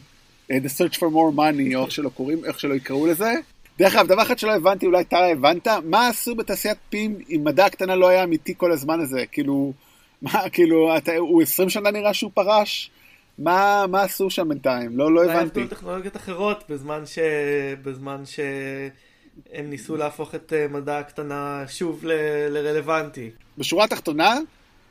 אה, 0.51 0.57
The 0.57 0.69
Search 0.69 0.95
for 0.95 1.03
More 1.03 1.37
Money, 1.37 1.77
או 1.77 1.83
איך 1.83 1.91
שלא 1.91 2.09
קוראים, 2.09 2.45
איך 2.45 2.61
שלא 2.61 2.75
יקראו 2.75 3.07
לזה. 3.07 3.33
דרך 3.79 3.95
אגב, 3.95 4.07
דבר 4.07 4.23
אחד 4.23 4.39
שלא 4.39 4.55
הבנתי, 4.55 4.87
אולי 4.87 5.05
טרה 5.05 5.31
הבנת, 5.31 5.69
מה 5.85 6.09
עשו 6.09 6.35
בתעשיית 6.35 6.79
פים 6.91 7.19
אם 7.31 7.41
מדע 7.45 7.67
הקטנה 7.67 7.97
לא 7.97 8.09
היה 8.09 8.25
אמיתי 8.25 8.55
כל 8.57 8.73
הזמן 8.73 9.01
הזה? 9.01 9.25
כאילו, 9.33 9.73
מה, 10.23 10.51
כאילו, 10.53 10.97
אתה, 10.97 11.17
הוא 11.17 11.43
20 11.43 11.71
שנה 11.71 11.91
נראה 11.91 12.15
שהוא 12.15 12.31
פרש? 12.35 12.91
מה, 13.39 13.85
מה 13.89 14.03
עשו 14.03 14.31
שם 14.31 14.49
בינתיים? 14.49 14.99
לא, 14.99 15.15
לא 15.15 15.25
הבנתי. 15.25 15.61
אולי 15.61 15.71
טכנולוגיות 15.71 16.17
אחרות 16.17 16.65
בזמן, 16.69 17.07
ש... 17.07 17.19
בזמן 17.83 18.23
שהם 18.27 19.71
ניסו 19.71 19.97
להפוך 19.97 20.35
את 20.35 20.53
אה, 20.53 20.67
מדע 20.69 20.99
הקטנה 20.99 21.65
שוב 21.69 22.05
ל... 22.05 22.13
לרלוונטי. 22.49 23.31
בשורה 23.59 23.85
התחתונה, 23.85 24.39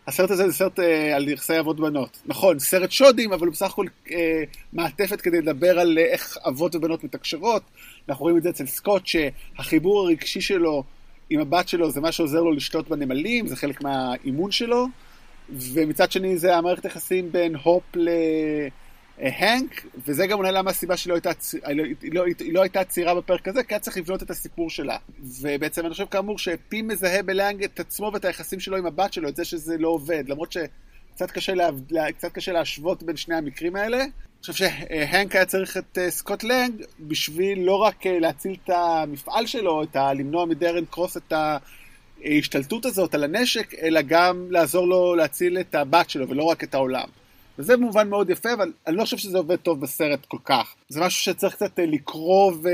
הסרט 0.07 0.31
הזה 0.31 0.47
זה 0.47 0.53
סרט 0.53 0.79
אה, 0.79 1.15
על 1.15 1.27
יחסי 1.27 1.59
אבות 1.59 1.79
בנות. 1.79 2.17
נכון, 2.25 2.59
סרט 2.59 2.91
שודים, 2.91 3.33
אבל 3.33 3.47
הוא 3.47 3.53
בסך 3.53 3.65
הכל 3.65 3.85
אה, 4.11 4.43
מעטפת 4.73 5.21
כדי 5.21 5.41
לדבר 5.41 5.79
על 5.79 5.97
אה, 5.97 6.03
איך 6.03 6.37
אבות 6.47 6.75
ובנות 6.75 7.03
מתקשרות. 7.03 7.63
אנחנו 8.09 8.23
רואים 8.23 8.37
את 8.37 8.43
זה 8.43 8.49
אצל 8.49 8.65
סקוט, 8.65 9.03
שהחיבור 9.05 10.01
הרגשי 10.01 10.41
שלו 10.41 10.83
עם 11.29 11.39
הבת 11.39 11.67
שלו 11.67 11.91
זה 11.91 12.01
מה 12.01 12.11
שעוזר 12.11 12.41
לו 12.41 12.51
לשלוט 12.51 12.87
בנמלים, 12.87 13.47
זה 13.47 13.55
חלק 13.55 13.81
מהאימון 13.81 14.51
שלו. 14.51 14.87
ומצד 15.49 16.11
שני 16.11 16.37
זה 16.37 16.55
המערכת 16.55 16.85
היחסים 16.85 17.31
בין 17.31 17.55
הופ 17.55 17.83
להנק, 17.95 19.85
וזה 20.05 20.27
גם 20.27 20.37
אולי 20.37 20.51
למה 20.51 20.71
הסיבה 20.71 20.97
שלא 20.97 21.13
הייתה, 21.13 21.31
היא 22.01 22.13
לא, 22.13 22.25
לא 22.51 22.61
הייתה 22.61 22.83
צעירה 22.83 23.15
בפרק 23.15 23.47
הזה, 23.47 23.63
כי 23.63 23.73
היה 23.73 23.79
צריך 23.79 23.97
לבנות 23.97 24.23
את 24.23 24.29
הסיפור 24.29 24.69
שלה. 24.69 24.97
ובעצם 25.41 25.81
אני 25.81 25.89
חושב 25.89 26.05
כאמור 26.11 26.37
שפי 26.37 26.81
מזהה 26.81 27.23
בלאנג 27.23 27.63
את 27.63 27.79
עצמו 27.79 28.11
ואת 28.13 28.25
היחסים 28.25 28.59
שלו 28.59 28.77
עם 28.77 28.85
הבת 28.85 29.13
שלו, 29.13 29.29
את 29.29 29.35
זה 29.35 29.45
שזה 29.45 29.77
לא 29.77 29.87
עובד, 29.87 30.23
למרות 30.27 30.51
שקצת 30.51 31.31
קשה, 31.31 31.53
לה, 31.53 32.11
קצת 32.11 32.31
קשה 32.31 32.51
להשוות 32.51 33.03
בין 33.03 33.15
שני 33.15 33.35
המקרים 33.35 33.75
האלה. 33.75 34.05
חושב 34.45 34.65
שהנק 34.65 35.35
היה 35.35 35.45
צריך 35.45 35.77
את 35.77 35.97
אה, 35.97 36.11
סקוט 36.11 36.43
לנג 36.43 36.83
בשביל 36.99 37.59
לא 37.59 37.75
רק 37.75 38.07
אה, 38.07 38.19
להציל 38.19 38.55
את 38.63 38.69
המפעל 38.69 39.45
שלו, 39.45 39.83
את 39.83 39.95
ה... 39.95 40.13
למנוע 40.13 40.45
מדרן 40.45 40.85
קרוס 40.85 41.17
את. 41.17 41.33
ההשתלטות 42.25 42.85
הזאת 42.85 43.15
על 43.15 43.23
הנשק, 43.23 43.73
אלא 43.73 44.01
גם 44.01 44.47
לעזור 44.49 44.87
לו 44.87 45.15
להציל 45.15 45.59
את 45.59 45.75
הבת 45.75 46.09
שלו 46.09 46.29
ולא 46.29 46.43
רק 46.43 46.63
את 46.63 46.73
העולם. 46.73 47.07
וזה 47.59 47.77
במובן 47.77 48.09
מאוד 48.09 48.29
יפה, 48.29 48.53
אבל 48.53 48.71
אני 48.87 48.95
לא 48.95 49.03
חושב 49.03 49.17
שזה 49.17 49.37
עובד 49.37 49.55
טוב 49.55 49.81
בסרט 49.81 50.25
כל 50.25 50.37
כך. 50.45 50.75
זה 50.89 51.01
משהו 51.01 51.23
שצריך 51.23 51.55
קצת 51.55 51.79
אה, 51.79 51.85
לקרוא 51.85 52.51
ו... 52.63 52.69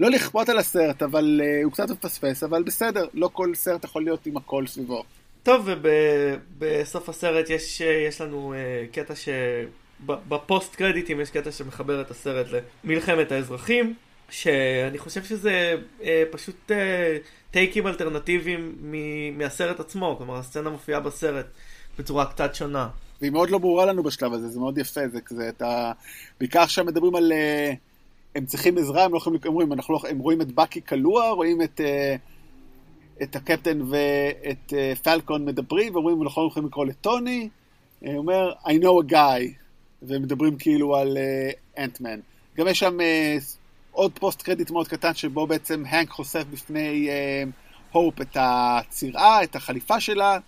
לא 0.00 0.10
לכפות 0.10 0.48
על 0.48 0.58
הסרט, 0.58 1.02
אבל 1.02 1.40
uh, 1.42 1.64
הוא 1.64 1.72
קצת 1.72 1.90
מפספס, 1.90 2.42
אבל 2.42 2.62
בסדר, 2.62 3.06
לא 3.14 3.30
כל 3.32 3.54
סרט 3.54 3.84
יכול 3.84 4.04
להיות 4.04 4.26
עם 4.26 4.36
הכל 4.36 4.66
סביבו. 4.66 5.04
טוב, 5.42 5.68
ובסוף 5.68 7.08
הסרט 7.08 7.50
יש, 7.50 7.80
יש 7.80 8.20
לנו 8.20 8.54
uh, 8.54 8.94
קטע 8.94 9.14
ש... 9.14 9.28
בפוסט 10.06 10.74
קרדיטים 10.74 11.20
יש 11.20 11.30
קטע 11.30 11.52
שמחבר 11.52 12.00
את 12.00 12.10
הסרט 12.10 12.46
למלחמת 12.84 13.32
האזרחים, 13.32 13.94
שאני 14.30 14.98
חושב 14.98 15.24
שזה 15.24 15.74
uh, 16.00 16.04
פשוט... 16.30 16.70
Uh, 16.70 16.72
טייקים 17.50 17.86
אלטרנטיביים 17.86 18.74
מהסרט 19.38 19.80
עצמו, 19.80 20.14
כלומר 20.18 20.36
הסצנה 20.36 20.70
מופיעה 20.70 21.00
בסרט 21.00 21.46
בצורה 21.98 22.26
קצת 22.26 22.54
שונה. 22.54 22.88
והיא 23.20 23.32
מאוד 23.32 23.50
לא 23.50 23.58
ברורה 23.58 23.86
לנו 23.86 24.02
בשלב 24.02 24.32
הזה, 24.32 24.48
זה 24.48 24.60
מאוד 24.60 24.78
יפה, 24.78 25.08
זה 25.08 25.20
כזה, 25.20 25.48
אתה... 25.48 25.92
בעיקר 26.40 26.60
עכשיו 26.60 26.84
מדברים 26.84 27.14
על... 27.14 27.32
אה, 27.32 27.72
הם 28.34 28.46
צריכים 28.46 28.78
עזרה, 28.78 29.04
הם 29.04 29.12
לא 29.12 29.16
יכולים, 29.16 29.40
הם 29.44 29.52
רואים, 29.52 29.72
אנחנו 29.72 29.94
לא, 29.94 30.00
הם 30.08 30.18
רואים 30.18 30.40
את 30.40 30.52
בקי 30.52 30.80
כלוע, 30.82 31.30
רואים 31.30 31.62
את, 31.62 31.80
אה, 31.80 32.16
את 33.22 33.36
הקפטן 33.36 33.80
ואת 33.82 34.72
אה, 34.72 34.92
פלקון 35.02 35.44
מדברים, 35.44 35.94
ואומרים, 35.94 36.16
הם 36.16 36.24
לא 36.24 36.46
יכולים 36.50 36.68
לקרוא 36.68 36.86
לטוני, 36.86 37.48
הוא 38.00 38.16
אומר, 38.16 38.52
I 38.64 38.70
know 38.70 39.08
a 39.08 39.12
guy, 39.12 39.67
והם 40.02 40.22
מדברים 40.22 40.56
כאילו 40.56 40.96
על 40.96 41.18
אנטמן. 41.78 42.20
גם 42.56 42.68
יש 42.68 42.78
שם 42.78 42.98
עוד 43.92 44.12
פוסט 44.18 44.42
קרדיט 44.42 44.70
מאוד 44.70 44.88
קטן 44.88 45.14
שבו 45.14 45.46
בעצם 45.46 45.84
הנק 45.88 46.10
חושף 46.10 46.44
בפני 46.50 47.08
הופ 47.92 48.18
uh, 48.18 48.22
את 48.22 48.36
הצירה, 48.40 49.42
את 49.42 49.56
החליפה 49.56 50.00
שלה, 50.00 50.38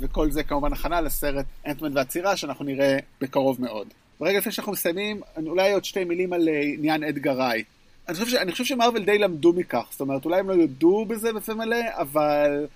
וכל 0.00 0.30
זה 0.30 0.42
כמובן 0.42 0.72
הכנה 0.72 1.00
לסרט 1.00 1.46
אנטמן 1.66 1.96
והצירה 1.96 2.36
שאנחנו 2.36 2.64
נראה 2.64 2.98
בקרוב 3.20 3.60
מאוד. 3.60 3.88
ברגע 4.20 4.38
לפני 4.38 4.52
שאנחנו 4.52 4.72
מסיימים, 4.72 5.20
אולי 5.46 5.72
עוד 5.72 5.84
שתי 5.84 6.04
מילים 6.04 6.32
על 6.32 6.48
uh, 6.48 6.78
עניין 6.78 7.04
אדגר 7.04 7.40
ראי. 7.40 7.64
אני 8.08 8.16
חושב. 8.16 8.36
אני 8.36 8.52
חושב 8.52 8.64
שמרוויל 8.64 9.04
די 9.04 9.18
למדו 9.18 9.52
מכך, 9.52 9.86
זאת 9.90 10.00
אומרת, 10.00 10.24
אולי 10.24 10.40
הם 10.40 10.48
לא 10.48 10.54
יודו 10.54 11.04
בזה 11.04 11.32
בפה 11.32 11.54
מלא, 11.54 11.76
אבל... 11.92 12.66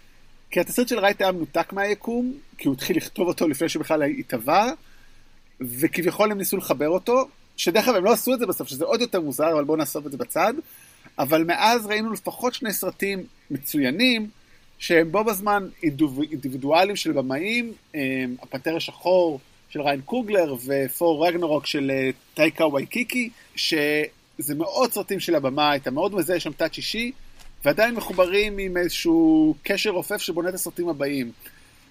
כי 0.50 0.60
התסריט 0.60 0.88
של 0.88 0.98
רייט 0.98 1.22
היה 1.22 1.32
מנותק 1.32 1.72
מהיקום, 1.72 2.34
כי 2.58 2.68
הוא 2.68 2.74
התחיל 2.74 2.96
לכתוב 2.96 3.28
אותו 3.28 3.48
לפני 3.48 3.68
שבכלל 3.68 4.02
התהווה, 4.02 4.72
וכביכול 5.60 6.32
הם 6.32 6.38
ניסו 6.38 6.56
לחבר 6.56 6.88
אותו, 6.88 7.28
שדרך 7.56 7.88
אגב 7.88 7.96
הם 7.96 8.04
לא 8.04 8.12
עשו 8.12 8.34
את 8.34 8.38
זה 8.38 8.46
בסוף, 8.46 8.68
שזה 8.68 8.84
עוד 8.84 9.00
יותר 9.00 9.20
מוזר, 9.20 9.52
אבל 9.52 9.64
בואו 9.64 9.76
נעשות 9.76 10.06
את 10.06 10.12
זה 10.12 10.18
בצד. 10.18 10.54
אבל 11.18 11.44
מאז 11.44 11.86
ראינו 11.86 12.12
לפחות 12.12 12.54
שני 12.54 12.72
סרטים 12.72 13.24
מצוינים, 13.50 14.28
שהם 14.78 15.12
בו 15.12 15.24
בזמן 15.24 15.68
אינדיבידואלים 15.82 16.96
של 16.96 17.12
במאים, 17.12 17.72
הפנתר 18.42 18.76
השחור 18.76 19.40
של 19.68 19.80
ריין 19.80 20.00
קוגלר 20.00 20.54
ופור 20.66 21.26
רגנרוק 21.26 21.66
של 21.66 21.90
אה, 21.90 22.10
טייקה 22.34 22.66
וייקיקי, 22.66 23.30
שזה 23.56 24.54
מאוד 24.56 24.92
סרטים 24.92 25.20
של 25.20 25.34
הבמאי, 25.34 25.76
אתה 25.76 25.90
מאוד 25.90 26.14
מזהה 26.14 26.40
שם 26.40 26.52
תת 26.52 26.74
שישי, 26.74 27.12
ועדיין 27.64 27.94
מחוברים 27.94 28.58
עם 28.58 28.76
איזשהו 28.76 29.54
קשר 29.62 29.90
רופף 29.90 30.16
שבונה 30.16 30.48
את 30.48 30.54
הסרטים 30.54 30.88
הבאים. 30.88 31.32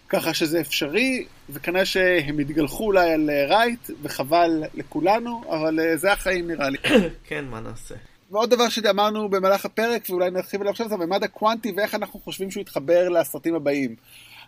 ככה 0.10 0.34
שזה 0.34 0.62
אפשרי, 0.62 1.26
וכנראה 1.50 1.86
שהם 1.86 2.40
יתגלחו 2.40 2.86
אולי 2.86 3.14
על 3.14 3.30
אה, 3.30 3.46
רייט, 3.46 3.90
וחבל 4.02 4.64
לכולנו, 4.74 5.44
אבל 5.50 5.80
אה, 5.80 5.98
זה 5.98 6.12
החיים 6.12 6.48
נראה 6.48 6.70
לי. 6.70 6.78
כן, 7.28 7.46
מה 7.46 7.60
נעשה? 7.60 7.96
ועוד 8.32 8.50
דבר 8.50 8.70
שאמרנו 8.70 9.30
במהלך 9.30 9.66
הפרק, 9.66 10.10
ואולי 10.10 10.32
נרחיב 10.32 10.62
עליו 10.62 10.72
עכשיו, 10.72 10.90
זה 10.90 10.96
הממד 10.96 11.24
הקוונטי 11.24 11.72
ואיך 11.78 11.96
אנחנו 11.96 12.20
חושבים 12.20 12.52
שהוא 12.52 12.62
יתחבר 12.62 13.10
לסרטים 13.10 13.56
הבאים. 13.56 13.96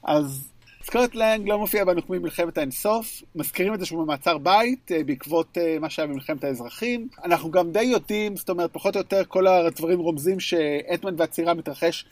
אז 0.03 0.47
סקוט 0.83 1.15
לנג 1.15 1.49
לא 1.49 1.57
מופיע 1.57 1.85
בנוקמים 1.85 2.21
מלחמת 2.21 2.57
האינסוף, 2.57 3.21
מזכירים 3.35 3.73
את 3.73 3.79
זה 3.79 3.85
שהוא 3.85 4.03
במעצר 4.03 4.37
בית 4.37 4.91
אה, 4.91 5.03
בעקבות 5.03 5.57
מה 5.79 5.89
שהיה 5.89 6.07
במלחמת 6.07 6.43
האזרחים. 6.43 7.07
אנחנו 7.23 7.51
גם 7.51 7.71
די 7.71 7.83
יודעים, 7.83 8.37
זאת 8.37 8.49
אומרת, 8.49 8.73
פחות 8.73 8.95
או 8.95 8.99
יותר 8.99 9.21
כל 9.27 9.47
הדברים 9.47 9.99
רומזים 9.99 10.39
שאטמן 10.39 11.15
והצירה 11.17 11.53
מתרחש 11.53 12.05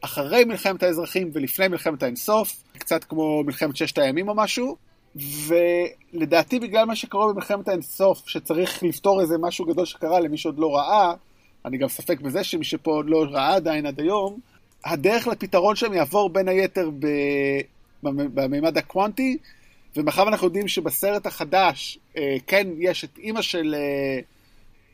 אחרי 0.00 0.44
מלחמת 0.44 0.82
האזרחים 0.82 1.30
ולפני 1.32 1.68
מלחמת 1.68 2.02
האינסוף, 2.02 2.62
קצת 2.78 3.04
כמו 3.04 3.42
מלחמת 3.44 3.76
ששת 3.76 3.98
הימים 3.98 4.28
או 4.28 4.34
משהו. 4.34 4.76
ולדעתי 5.16 6.60
בגלל 6.60 6.84
מה 6.84 6.96
שקורה 6.96 7.32
במלחמת 7.32 7.68
האינסוף, 7.68 8.28
שצריך 8.28 8.82
לפתור 8.82 9.20
איזה 9.20 9.38
משהו 9.38 9.64
גדול 9.64 9.84
שקרה 9.84 10.20
למי 10.20 10.38
שעוד 10.38 10.58
לא 10.58 10.76
ראה, 10.76 11.14
אני 11.64 11.78
גם 11.78 11.88
ספק 11.88 12.20
בזה 12.20 12.44
שמי 12.44 12.64
שפה 12.64 12.90
עוד 12.90 13.06
לא 13.08 13.24
ראה 13.30 13.54
עדיין 13.54 13.86
עד 13.86 14.00
היום, 14.00 14.38
הדרך 14.84 15.26
לפתרון 15.26 15.76
שם 15.76 15.92
יעבור 15.92 16.30
בין 16.30 16.48
היתר 16.48 16.90
ב... 16.98 17.06
במימד 18.02 18.78
הקוונטי, 18.78 19.36
ומאחר 19.96 20.28
אנחנו 20.28 20.46
יודעים 20.46 20.68
שבסרט 20.68 21.26
החדש, 21.26 21.98
אה, 22.16 22.36
כן, 22.46 22.66
יש 22.78 23.04
את 23.04 23.18
אימא 23.18 23.42
של, 23.42 23.74
אה, 23.78 24.20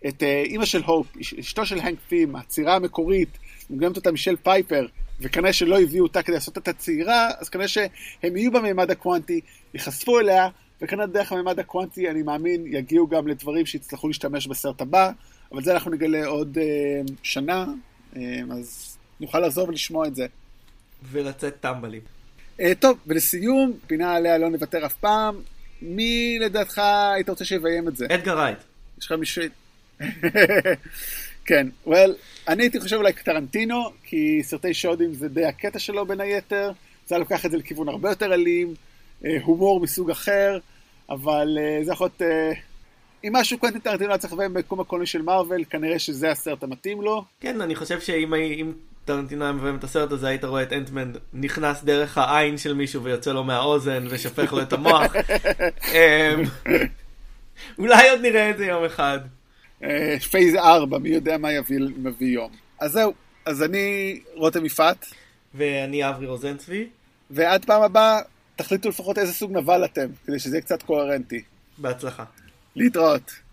את 0.09 0.23
אה, 0.23 0.43
אימא 0.43 0.65
של 0.65 0.83
הופ, 0.83 1.07
אשתו 1.21 1.67
של 1.67 1.79
הנק 1.79 1.99
פים, 2.09 2.37
הצירה 2.37 2.75
המקורית, 2.75 3.39
מוגנת 3.71 3.97
אותה 3.97 4.13
מישל 4.13 4.37
פייפר, 4.37 4.87
וכנראה 5.21 5.53
שלא 5.53 5.81
הביאו 5.81 6.05
אותה 6.05 6.23
כדי 6.23 6.35
לעשות 6.35 6.59
את 6.59 6.69
הצעירה, 6.69 7.29
אז 7.39 7.49
כנראה 7.49 7.69
שהם 7.69 8.37
יהיו 8.37 8.53
במימד 8.53 8.91
הקוונטי, 8.91 9.41
ייחשפו 9.75 10.19
אליה, 10.19 10.49
וכנראה 10.83 11.07
דרך 11.07 11.33
המימד 11.33 11.59
הקוונטי, 11.59 12.11
אני 12.11 12.23
מאמין, 12.23 12.65
יגיעו 12.67 13.09
גם 13.09 13.29
לדברים 13.29 13.67
שיצטרכו 13.67 14.09
להשתמש 14.09 14.47
בסרט 14.47 14.81
הבא, 14.81 15.11
אבל 15.53 15.63
זה 15.63 15.75
אנחנו 15.75 15.91
נגלה 15.91 16.27
עוד 16.27 16.59
אה, 16.59 16.65
שנה, 17.23 17.67
אה, 18.17 18.41
אז 18.53 18.97
נוכל 19.21 19.41
לחזור 19.41 19.69
ולשמוע 19.69 20.07
את 20.07 20.17
זה. 20.17 20.27
ולצאת 21.03 21.61
טמבלים. 21.61 22.01
אה, 22.61 22.73
טוב, 22.79 22.99
ולסיום, 23.07 23.73
פינה 23.87 24.15
עליה 24.15 24.39
לא 24.39 24.51
נוותר 24.51 24.87
אף 24.87 24.95
פעם, 24.95 25.41
מי 25.83 26.39
לדעתך 26.41 26.79
היית 27.15 27.29
רוצה 27.29 27.45
שיביים 27.45 27.89
את 27.89 27.97
זה? 27.97 28.07
אדגר 28.15 28.39
רייט. 28.39 28.59
יש 28.99 29.07
לך 29.07 29.13
מישהו... 29.13 29.43
כן, 31.47 31.67
well, 31.87 32.11
אני 32.49 32.63
הייתי 32.63 32.81
חושב 32.81 32.97
אולי 32.97 33.13
טרנטינו, 33.13 33.93
כי 34.05 34.41
סרטי 34.43 34.75
שודים 34.75 35.15
זה 35.15 35.29
די 35.29 35.45
הקטע 35.45 35.79
שלו 35.79 36.07
בין 36.07 36.21
היתר, 36.21 36.73
זה 37.07 37.15
היה 37.15 37.21
לוקח 37.21 37.47
את 37.47 37.51
זה 37.51 37.57
לכיוון 37.57 37.89
הרבה 37.89 38.09
יותר 38.09 38.35
אלים, 38.35 38.75
אה, 39.25 39.37
הומור 39.43 39.81
מסוג 39.81 40.11
אחר, 40.11 40.59
אבל 41.11 41.59
אה, 41.61 41.85
זה 41.85 41.93
יכול 41.93 42.09
להיות... 42.19 42.23
אם 43.25 43.37
משהו 43.37 43.59
קוונטין 43.59 43.81
טרנטינו 43.81 44.11
היה 44.11 44.19
צריך 44.19 44.33
לביים 44.33 44.55
בקום 44.55 44.81
הקולני 44.81 45.07
של 45.07 45.23
מארוול, 45.23 45.65
כנראה 45.71 45.99
שזה 45.99 46.31
הסרט 46.31 46.63
המתאים 46.63 47.03
לו. 47.03 47.25
כן, 47.41 47.61
אני 47.61 47.75
חושב 47.75 48.01
שאם 48.01 48.73
טרנטינו 49.05 49.45
היה 49.45 49.53
מביים 49.53 49.77
את 49.77 49.85
הסרט 49.85 50.13
הזה, 50.13 50.29
היית 50.29 50.45
רואה 50.45 50.63
את 50.63 50.73
אנטמן 50.73 51.13
נכנס 51.33 51.85
דרך 51.85 52.19
העין 52.19 52.59
של 52.59 52.75
מישהו 52.75 53.03
ויוצא 53.03 53.33
לו 53.33 53.45
מהאוזן 53.45 54.07
ושופך 54.11 54.53
לו 54.53 54.63
את 54.63 54.73
המוח. 54.73 55.13
אמ, 55.95 56.43
אולי 57.79 58.11
עוד 58.11 58.21
נראה 58.21 58.51
את 58.51 58.59
זה 58.59 58.67
יום 58.67 58.85
אחד. 58.85 59.19
Phase 60.31 60.55
4, 60.55 60.99
מי 60.99 61.09
יודע 61.09 61.39
מה 61.39 61.53
יביא, 61.53 61.79
מביא 61.97 62.35
יום. 62.35 62.51
אז 62.81 62.93
זהו, 62.93 63.15
אז 63.47 63.63
אני 63.63 64.21
רותם 64.35 64.65
יפעת. 64.67 65.07
ואני 65.55 66.09
אברי 66.09 66.27
רוזנצבי. 66.27 66.89
ועד 67.31 67.65
פעם 67.65 67.83
הבאה, 67.83 68.21
תחליטו 68.57 68.89
לפחות 68.89 69.19
איזה 69.19 69.33
סוג 69.33 69.53
נבל 69.53 69.85
אתם, 69.85 70.07
כדי 70.27 70.39
שזה 70.39 70.57
יהיה 70.57 70.63
קצת 70.63 70.83
קוהרנטי. 70.83 71.43
בהצלחה. 71.79 72.25
להתראות. 72.77 73.46